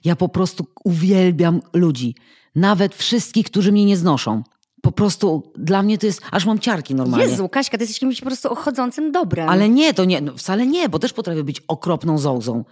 [0.04, 2.14] Ja po prostu uwielbiam ludzi.
[2.54, 4.42] Nawet wszystkich, którzy mnie nie znoszą.
[4.88, 7.26] Po prostu dla mnie to jest, aż mam ciarki normalnie.
[7.26, 9.48] Jezu, Kaśka, ty jesteś kimś po prostu chodzącym dobrem.
[9.48, 12.64] Ale nie, to nie, no wcale nie, bo też potrafię być okropną zołzą.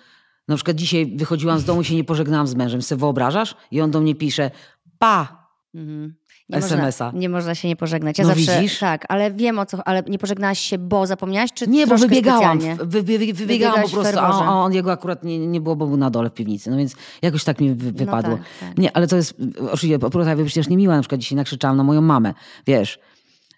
[0.49, 2.83] Na przykład dzisiaj wychodziłam z domu i się nie pożegnałam z mężem.
[2.83, 3.57] Se wyobrażasz?
[3.71, 4.51] I on do mnie pisze,
[4.99, 6.14] pa, Mhm.
[6.49, 7.05] Nie SMS-a.
[7.05, 8.18] Można, nie można się nie pożegnać.
[8.18, 8.78] Ja No zawsze, widzisz?
[8.78, 12.59] Tak, ale wiem o co, ale nie pożegnałaś się, bo zapomniałaś, czy Nie, bo wybiegałam,
[12.59, 15.86] w- wy, wy, wybiegałam po prostu, a, a on jego akurat nie, nie było, bo
[15.86, 16.70] był na dole w piwnicy.
[16.70, 18.30] No więc jakoś tak mi wy, wypadło.
[18.36, 18.78] No tak, tak.
[18.78, 19.34] Nie, ale to jest
[19.70, 20.97] oczywiście opowiadaj, przecież niemiła.
[20.97, 22.34] Na przykład dzisiaj nakrzyczałam na moją mamę,
[22.66, 22.99] wiesz.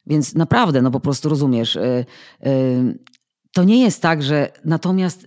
[0.07, 1.77] Więc naprawdę, no po prostu rozumiesz.
[1.77, 2.05] y,
[2.47, 2.99] y,
[3.53, 5.27] to nie jest tak, że natomiast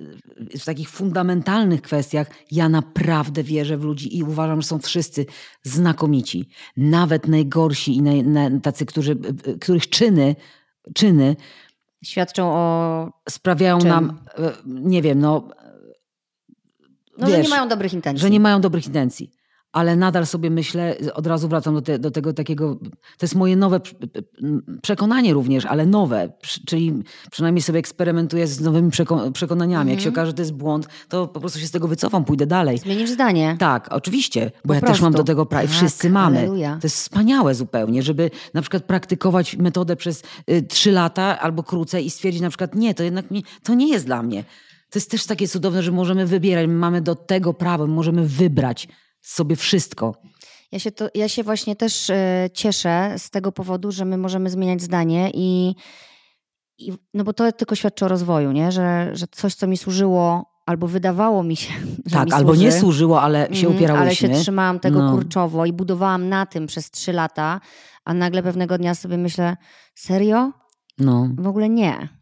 [0.59, 5.26] w takich fundamentalnych kwestiach ja naprawdę wierzę w ludzi i uważam, że są wszyscy
[5.63, 6.49] znakomici.
[6.78, 9.11] Nawet najgorsi i naj, na, tacy, którzy,
[9.47, 10.36] y, których czyny,
[10.95, 11.36] czyny
[12.03, 13.09] Świadczą o...
[13.30, 13.89] sprawiają Czym?
[13.89, 14.19] nam,
[14.65, 15.49] nie wiem, no,
[17.17, 18.22] No, że Wiesz, nie mają dobrych intencji.
[18.22, 19.32] że nie mają dobrych intencji.
[19.74, 22.76] Ale nadal sobie myślę, od razu wracam do, te, do tego takiego,
[23.17, 23.95] to jest moje nowe prze-
[24.82, 26.32] przekonanie również, ale nowe,
[26.65, 26.93] czyli
[27.32, 29.91] przynajmniej sobie eksperymentuję z nowymi przeko- przekonaniami.
[29.91, 30.13] Jak się Mhm.
[30.13, 32.78] okaże, że to jest błąd, to po prostu się z tego wycofam, pójdę dalej.
[32.78, 33.55] Zmienisz zdanie.
[33.59, 35.28] Tak, oczywiście, bo Po ja też mam do prostu.
[35.28, 35.67] tego prawo.
[35.67, 36.47] Tak, Wszyscy mamy.
[36.61, 42.05] To jest wspaniałe zupełnie, żeby na przykład praktykować metodę przez y, trzy lata albo krócej
[42.05, 43.26] i stwierdzić na przykład nie, to jednak
[43.63, 44.43] to nie jest dla mnie.
[44.89, 48.28] To jest też takie cudowne, że możemy wybierać, my mamy do tego prawo, my możemy
[48.28, 48.88] wybrać
[49.22, 50.15] sobie wszystko.
[50.72, 54.49] Ja się, to, ja się właśnie też e, cieszę z tego powodu, że my możemy
[54.49, 55.76] zmieniać zdanie i,
[56.78, 58.72] i no bo to tylko świadczy o rozwoju, nie?
[58.72, 61.74] Że, że coś, co mi służyło albo wydawało mi się,
[62.05, 64.28] że tak, mi albo służy, nie służyło, ale się Mhm, upierałyśmy.
[64.28, 65.11] Ale się trzymałam tego No.
[65.11, 67.61] kurczowo i budowałam na tym przez trzy lata,
[68.05, 69.57] a nagle pewnego dnia sobie myślę,
[69.95, 70.51] serio?
[70.97, 72.20] No, W ogóle nie.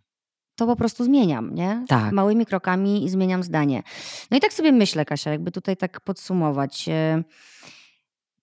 [0.59, 1.85] To po prostu zmieniam, nie?
[1.87, 2.11] Tak.
[2.11, 3.83] Małymi krokami i zmieniam zdanie.
[4.31, 6.89] No i tak sobie myślę, Kasia, jakby tutaj tak podsumować.
[6.89, 7.23] e,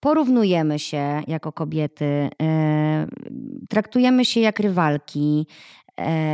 [0.01, 3.07] Porównujemy się jako kobiety, e,
[3.69, 5.47] traktujemy się jak rywalki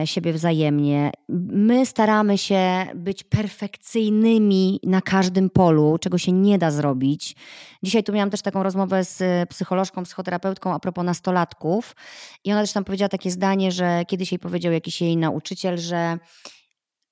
[0.05, 1.11] siebie wzajemnie.
[1.53, 7.37] My staramy się być perfekcyjnymi na każdym polu, czego się nie da zrobić.
[7.83, 11.97] Dzisiaj tu miałam też taką rozmowę z e, psycholożką, psychoterapeutką a propos nastolatków
[12.45, 16.19] i ona też tam powiedziała takie zdanie, że kiedyś jej powiedział jakiś jej nauczyciel, że,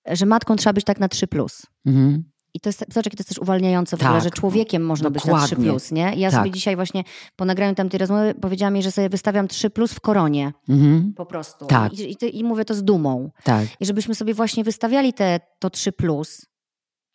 [0.07, 1.26] że matką trzeba być tak na 3+.
[1.26, 1.66] Plus.
[1.86, 2.24] mhm.
[2.55, 5.11] I to jest, zobacz, jakie to jest też uwalniające w Tak, ogóle, że człowiekiem można
[5.11, 5.70] być na 3 dokładnie.
[5.70, 6.14] plus, nie?
[6.16, 6.40] I ja Tak.
[6.40, 7.05] sobie dzisiaj właśnie
[7.36, 11.12] po nagraniu tamtej rozmowy powiedziałam jej, że sobie wystawiam 3 plus w koronie Mhm.
[11.16, 11.66] po prostu.
[11.66, 11.92] Tak.
[11.98, 13.30] I, i, I mówię to z dumą.
[13.44, 13.66] tak.
[13.80, 16.46] I żebyśmy sobie właśnie wystawiali te, to 3 plus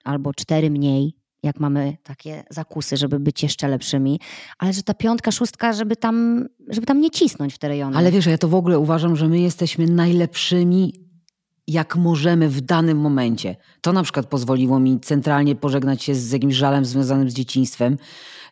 [0.03, 4.19] albo 4 mniej, jak mamy takie zakusy, żeby być jeszcze lepszymi,
[4.57, 7.97] ale że ta piątka, szóstka, żeby tam, żeby tam nie cisnąć w te rejony.
[7.97, 10.93] Ale wiesz, ja to w ogóle uważam, że my jesteśmy najlepszymi,
[11.67, 13.55] jak możemy w danym momencie.
[13.81, 17.97] To na przykład pozwoliło mi centralnie pożegnać się z jakimś żalem związanym z dzieciństwem,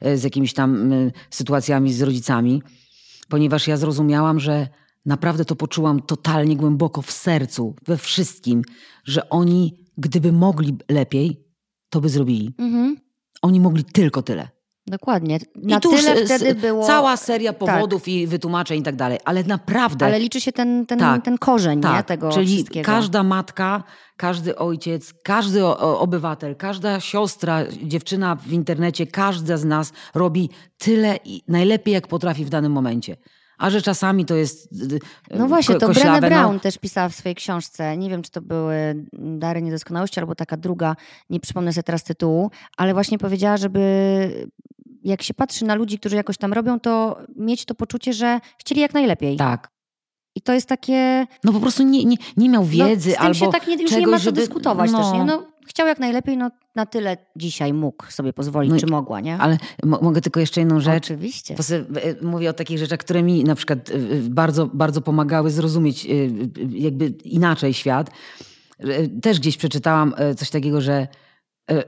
[0.01, 0.93] e, z jakimiś tam
[1.30, 2.61] sytuacjami z rodzicami,
[3.30, 4.68] ponieważ ja zrozumiałam, że
[5.05, 8.61] naprawdę to poczułam totalnie głęboko w sercu, we wszystkim,
[9.05, 11.47] że oni, gdyby mogli lepiej,
[11.89, 12.53] to by zrobili.
[12.57, 12.97] Mhm.
[13.41, 14.53] Oni mogli tylko tyle.
[14.88, 15.39] Dokładnie.
[15.55, 16.88] Na I tu tyle wtedy było...
[16.88, 17.59] cała seria tak.
[17.59, 21.38] powodów i wytłumaczeń i tak dalej, ale naprawdę Ale liczy się ten, ten, Tak, ten
[21.38, 22.86] korzeń nie, tak, tego czyli wszystkiego.
[22.86, 23.84] każda matka,
[24.17, 31.41] każdy ojciec, każdy obywatel, każda siostra, dziewczyna w internecie, każda z nas robi tyle i
[31.47, 33.17] najlepiej jak potrafi w danym momencie.
[33.58, 34.99] A że czasami to jest y, y,
[35.38, 36.28] No właśnie, to koślawe, Brené no.
[36.28, 37.97] Brown też pisała w swojej książce.
[37.97, 40.95] Nie wiem, czy to były Dary Niedoskonałości albo taka druga,
[41.30, 44.47] nie przypomnę sobie teraz tytułu, ale właśnie powiedziała, żeby
[45.04, 48.82] jak się patrzy na ludzi, którzy jakoś tam robią, to mieć to poczucie, że chcieli
[48.82, 49.38] jak najlepiej.
[49.38, 49.74] Tak.
[50.36, 51.28] I to jest takie...
[51.43, 53.74] No po prostu nie, nie, nie miał wiedzy no, z tym albo się tak nie,
[53.74, 55.26] już nie czegoś, ma co żeby, dyskutować no, też, nie?
[55.26, 59.38] No, chciał jak najlepiej, no na tyle dzisiaj mógł sobie pozwolić, No czy mogła, nie?
[59.38, 61.03] Ale mo- mogę tylko jeszcze jedną rzecz.
[61.03, 61.55] Oczywiście.
[62.01, 63.97] E, mówię o takich rzeczach, które mi na przykład e, e,
[64.30, 66.07] bardzo, bardzo pomagały zrozumieć
[66.70, 68.09] jakby inaczej świat.
[69.21, 71.08] Też gdzieś przeczytałam coś takiego, że,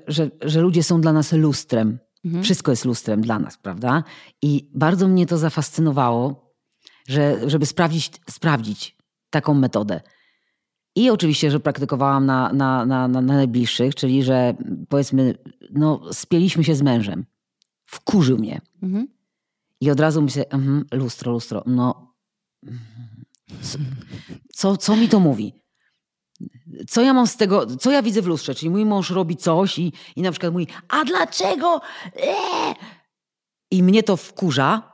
[0.07, 1.99] że, że ludzie są dla nas lustrem.
[2.25, 2.43] Mhm.
[2.43, 4.03] Wszystko jest lustrem dla nas, prawda?
[4.41, 6.53] I bardzo mnie to zafascynowało,
[7.07, 8.97] że, żeby sprawdzić, sprawdzić
[9.29, 10.01] taką metodę.
[10.95, 14.55] I oczywiście, że praktykowałam na, na, na, na najbliższych, czyli że
[14.89, 15.37] powiedzmy,
[15.71, 17.25] no, spieliśmy się z mężem.
[17.85, 18.61] Wkurzył mnie.
[18.83, 19.07] Mhm.
[19.81, 22.15] I od razu myślę, mhm, lustro, lustro, no.
[24.53, 25.53] Co, co mi to mówi?
[26.87, 28.55] Co ja mam z tego, co ja widzę w lustrze?
[28.55, 31.81] Czyli mój mąż robi coś i, i na przykład mówi, a dlaczego?
[32.15, 32.75] Eee!
[33.71, 34.93] I mnie to wkurza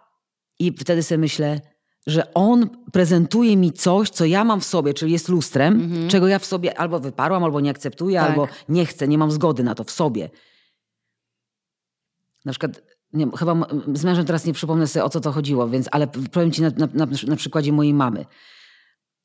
[0.60, 1.62] i wtedy sobie myślę,
[2.08, 6.10] że on prezentuje mi coś, co ja mam w sobie, czyli jest lustrem, Mhm.
[6.10, 8.30] czego ja w sobie albo wyparłam, albo nie akceptuję, Tak.
[8.30, 10.30] albo nie chcę, nie mam zgody na to w sobie.
[12.46, 12.82] Na przykład,
[13.14, 16.52] nie, chyba z mężem teraz nie przypomnę sobie o co to chodziło, więc, ale powiem
[16.52, 18.26] ci na, na, na, na przykładzie mojej mamy.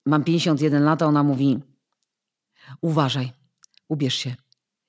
[0.07, 1.59] Mam 51 lat, a ona mówi:
[2.81, 3.33] Uważaj,
[3.89, 4.35] ubierz się.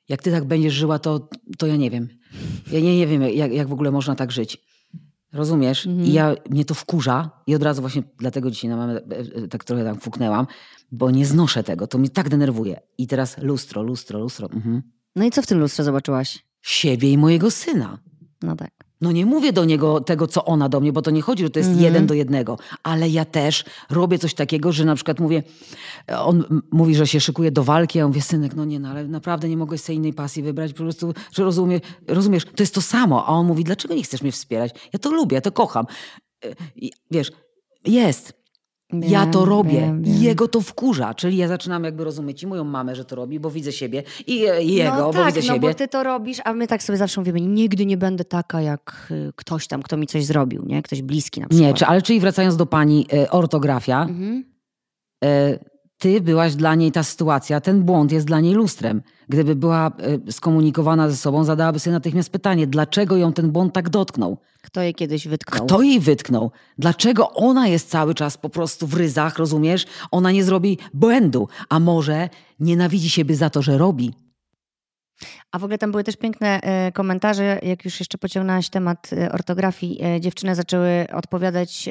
[0.10, 2.08] Jak ty tak będziesz żyła, to, to ja nie wiem.
[2.72, 4.66] Ja nie, nie wiem, jak, jak w ogóle można tak żyć.
[5.34, 5.88] Rozumiesz?
[5.88, 6.08] Mhm.
[6.08, 8.99] I ja, mnie to wkurza i od razu właśnie dlatego dzisiaj na mamę e,
[9.44, 10.48] e, tak trochę tam fuknęłam,
[10.91, 11.88] bo nie znoszę tego.
[11.88, 12.80] To mnie tak denerwuje.
[12.98, 14.49] I teraz lustro, lustro, lustro.
[14.54, 14.82] Mhm.
[15.16, 16.45] No i co w tym lustrze zobaczyłaś?
[16.62, 17.99] Siebie i mojego syna.
[18.44, 18.87] No tak.
[19.02, 21.49] No nie mówię do niego tego, co ona do mnie, bo to nie chodzi, że
[21.49, 21.86] to jest Mhm.
[21.86, 25.44] jeden do jednego, ale ja też robię coś takiego, że na przykład mówię,
[26.19, 29.07] on mówi, że się szykuje do walki, a ja mówię, synek, no nie, no ale
[29.07, 32.82] naprawdę nie mogłeś sobie innej pasji wybrać, po prostu, że rozumie, rozumiesz, to jest to
[32.82, 34.72] samo, a on mówi, dlaczego nie chcesz mnie wspierać?
[34.94, 35.86] Ja to lubię, ja to kocham.
[36.76, 37.32] I Wiesz,
[37.86, 38.34] jest.
[38.94, 39.72] Ja to robię.
[39.72, 40.24] wiem, I wiem.
[40.24, 41.14] jego to wkurza.
[41.14, 44.34] Czyli ja zaczynam jakby rozumieć i moją mamę, że to robi, bo widzę siebie i,
[44.62, 45.68] i jego, no bo tak, widzę no siebie.
[45.68, 49.08] bo ty to robisz, a my tak sobie zawsze mówimy, nigdy nie będę taka jak
[49.12, 50.82] y, ktoś tam, kto mi coś zrobił, nie?
[50.82, 51.68] Ktoś bliski na przykład.
[51.68, 54.44] Nie, czy, ale czyli wracając do pani, e, ortografia, Mhm.
[55.24, 55.60] e,
[55.98, 59.02] ty byłaś dla niej ta sytuacja, ten błąd jest dla niej lustrem.
[59.30, 59.91] Gdyby była
[60.28, 64.38] e, skomunikowana ze sobą, zadałaby sobie natychmiast pytanie, dlaczego ją ten błąd tak dotknął?
[64.61, 65.65] Kto je kiedyś wytknął?
[65.65, 66.52] Kto jej wytknął?
[66.78, 69.86] Dlaczego ona jest cały czas po prostu w ryzach, rozumiesz?
[70.11, 72.30] Ona nie zrobi błędu, a może
[72.60, 74.14] nienawidzi siebie za to, że robi.
[75.52, 79.32] A w ogóle tam były też piękne e, komentarze, jak już jeszcze pociągnęłaś temat e,
[79.32, 80.03] ortografii.
[80.03, 81.90] E, dziewczyny zaczęły odpowiadać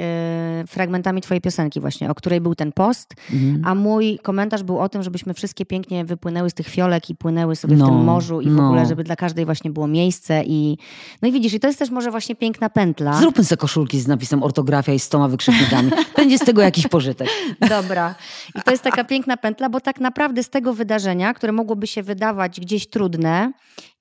[0.66, 3.14] fragmentami twojej piosenki właśnie, o której był ten post.
[3.32, 3.62] Mhm.
[3.64, 7.56] A mój komentarz był o tym, żebyśmy wszystkie pięknie wypłynęły z tych fiolek i płynęły
[7.56, 8.66] sobie w No, tym morzu i w no.
[8.66, 10.42] ogóle, żeby dla każdej właśnie było miejsce.
[10.46, 10.78] I...
[11.22, 13.12] No i widzisz, i to jest też może właśnie piękna pętla.
[13.12, 15.90] Zróbmy sobie koszulki z napisem ortografia i z stoma wykrzyknikami.
[16.16, 17.28] Będzie z tego jakiś pożytek.
[17.68, 18.14] Dobra.
[18.54, 22.02] I to jest taka piękna pętla, bo tak naprawdę z tego wydarzenia, które mogłoby się
[22.02, 23.45] wydawać gdzieś trudne,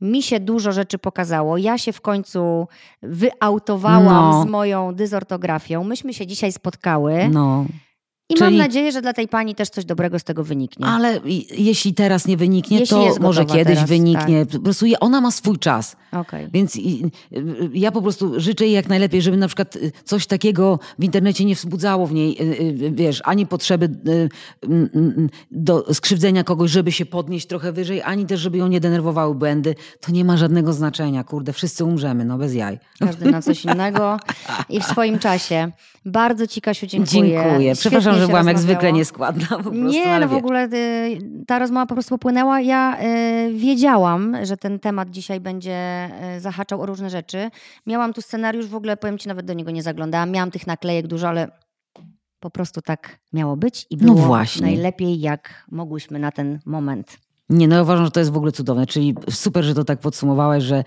[0.02, 1.58] mi się dużo rzeczy pokazało.
[1.58, 2.68] Ja się w końcu
[3.04, 4.44] wyautowałam No.
[4.44, 5.84] z moją dysortografią.
[5.84, 7.66] Myśmy się dzisiaj spotkały No.
[8.30, 10.86] I czyli- mam nadzieję, że dla tej pani też coś dobrego z tego wyniknie.
[10.86, 11.20] Ale
[11.58, 14.46] jeśli teraz nie wyniknie, Jeśli to może kiedyś teraz, wyniknie.
[14.46, 15.96] Po prostu ona ma swój czas.
[16.12, 16.48] Okej.
[16.54, 16.82] Więc y,
[17.74, 21.46] ja po prostu życzę jej jak najlepiej, żeby na przykład y, coś takiego w internecie
[21.46, 24.30] nie wzbudzało w niej, y, wiesz, ani potrzeby y,
[24.64, 28.80] mm, mm, do skrzywdzenia kogoś, żeby się podnieść trochę wyżej, ani też, żeby ją nie
[28.80, 29.76] denerwowały błędy.
[30.02, 32.80] To nie ma żadnego znaczenia, kurde, wszyscy umrzemy, no bez jaj.
[33.00, 34.18] Każdy na coś innego
[34.70, 35.72] i w swoim czasie.
[36.06, 37.44] Bardzo Ci, Kasiu, dziękuję.
[37.44, 37.76] Dziękuję.
[37.76, 41.20] Przepraszam, Świetnie że byłam jak zwykle nieskładna po prostu, Nie, ale no w ogóle y,
[41.48, 42.62] ta rozmowa po prostu popłynęła.
[42.62, 42.98] Ja
[43.48, 47.50] y, wiedziałam, że ten temat dzisiaj będzie y, zahaczał o różne rzeczy.
[47.88, 50.32] Miałam tu scenariusz, w ogóle powiem Ci, nawet do niego nie zaglądałam.
[50.32, 51.48] Miałam tych naklejek dużo, ale
[52.40, 54.62] po prostu tak miało być i No było właśnie.
[54.68, 57.18] najlepiej, jak mogłyśmy na ten moment.
[57.50, 58.86] Nie, no ja uważam, że to jest w ogóle cudowne.
[58.88, 60.84] Czyli super, że to tak podsumowałaś, że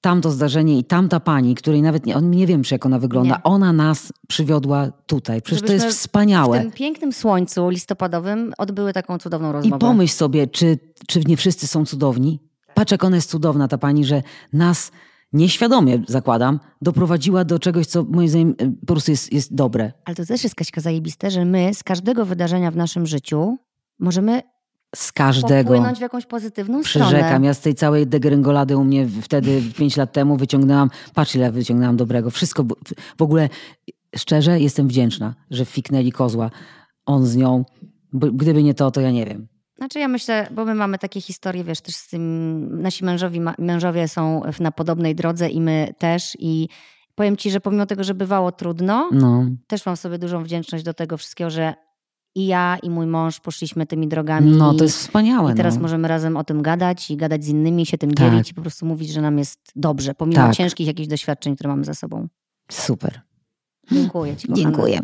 [0.00, 3.34] tamto zdarzenie i tamta pani, której nawet nie, on, nie wiem, czy jak ona wygląda,
[3.36, 3.42] Nie.
[3.42, 5.42] ona nas przywiodła tutaj.
[5.42, 6.58] Przecież to jest Żebyśmy wspaniałe.
[6.58, 9.78] W tym pięknym słońcu listopadowym odbyły taką cudowną I rozmowę.
[9.78, 12.40] pomyśl sobie, czy, czy nie wszyscy są cudowni?
[12.74, 14.92] Patrz, jak ona jest cudowna, ta pani, że nas
[15.32, 19.92] nieświadomie, zakładam, doprowadziła do czegoś, co moim zdaniem y, po prostu jest, jest dobre.
[20.04, 23.56] Ale to też jest Kaśka zajebiste, że my z każdego wydarzenia w naszym życiu
[23.98, 24.42] możemy
[24.94, 25.68] Z każdego.
[25.70, 27.06] popłynąć w jakąś pozytywną stronę.
[27.06, 31.52] Przyrzekam, ja z tej całej degrengolady u mnie wtedy, pięć lat temu, wyciągnęłam, patrz ile
[31.52, 32.30] wyciągnęłam dobrego.
[32.30, 32.64] Wszystko,
[33.18, 33.48] w ogóle
[34.16, 36.50] szczerze jestem wdzięczna, że fiknęli kozła.
[37.06, 37.64] On z nią,
[38.12, 39.48] bo gdyby nie to, to ja nie wiem.
[39.78, 44.08] Znaczy ja myślę, bo my mamy takie historie, wiesz, też z tym, nasi mężowi, mężowie
[44.08, 46.68] są na podobnej drodze i my też i
[47.14, 50.94] powiem Ci, że pomimo tego, że bywało trudno, No, też mam sobie dużą wdzięczność do
[50.94, 51.74] tego wszystkiego, że
[52.36, 54.50] i ja i mój mąż poszliśmy tymi drogami.
[54.50, 55.52] no to jest wspaniałe.
[55.52, 55.80] I teraz no.
[55.82, 58.30] możemy razem o tym gadać i gadać z innymi, się tym Tak.
[58.30, 60.54] dzielić i po prostu mówić, że nam jest dobrze, pomimo Tak.
[60.56, 62.28] ciężkich jakichś doświadczeń, które mamy za sobą.
[62.72, 63.20] Super.
[63.92, 64.48] Dziękuję Ci.
[64.48, 64.62] kochana.
[64.62, 65.00] Dziękuję.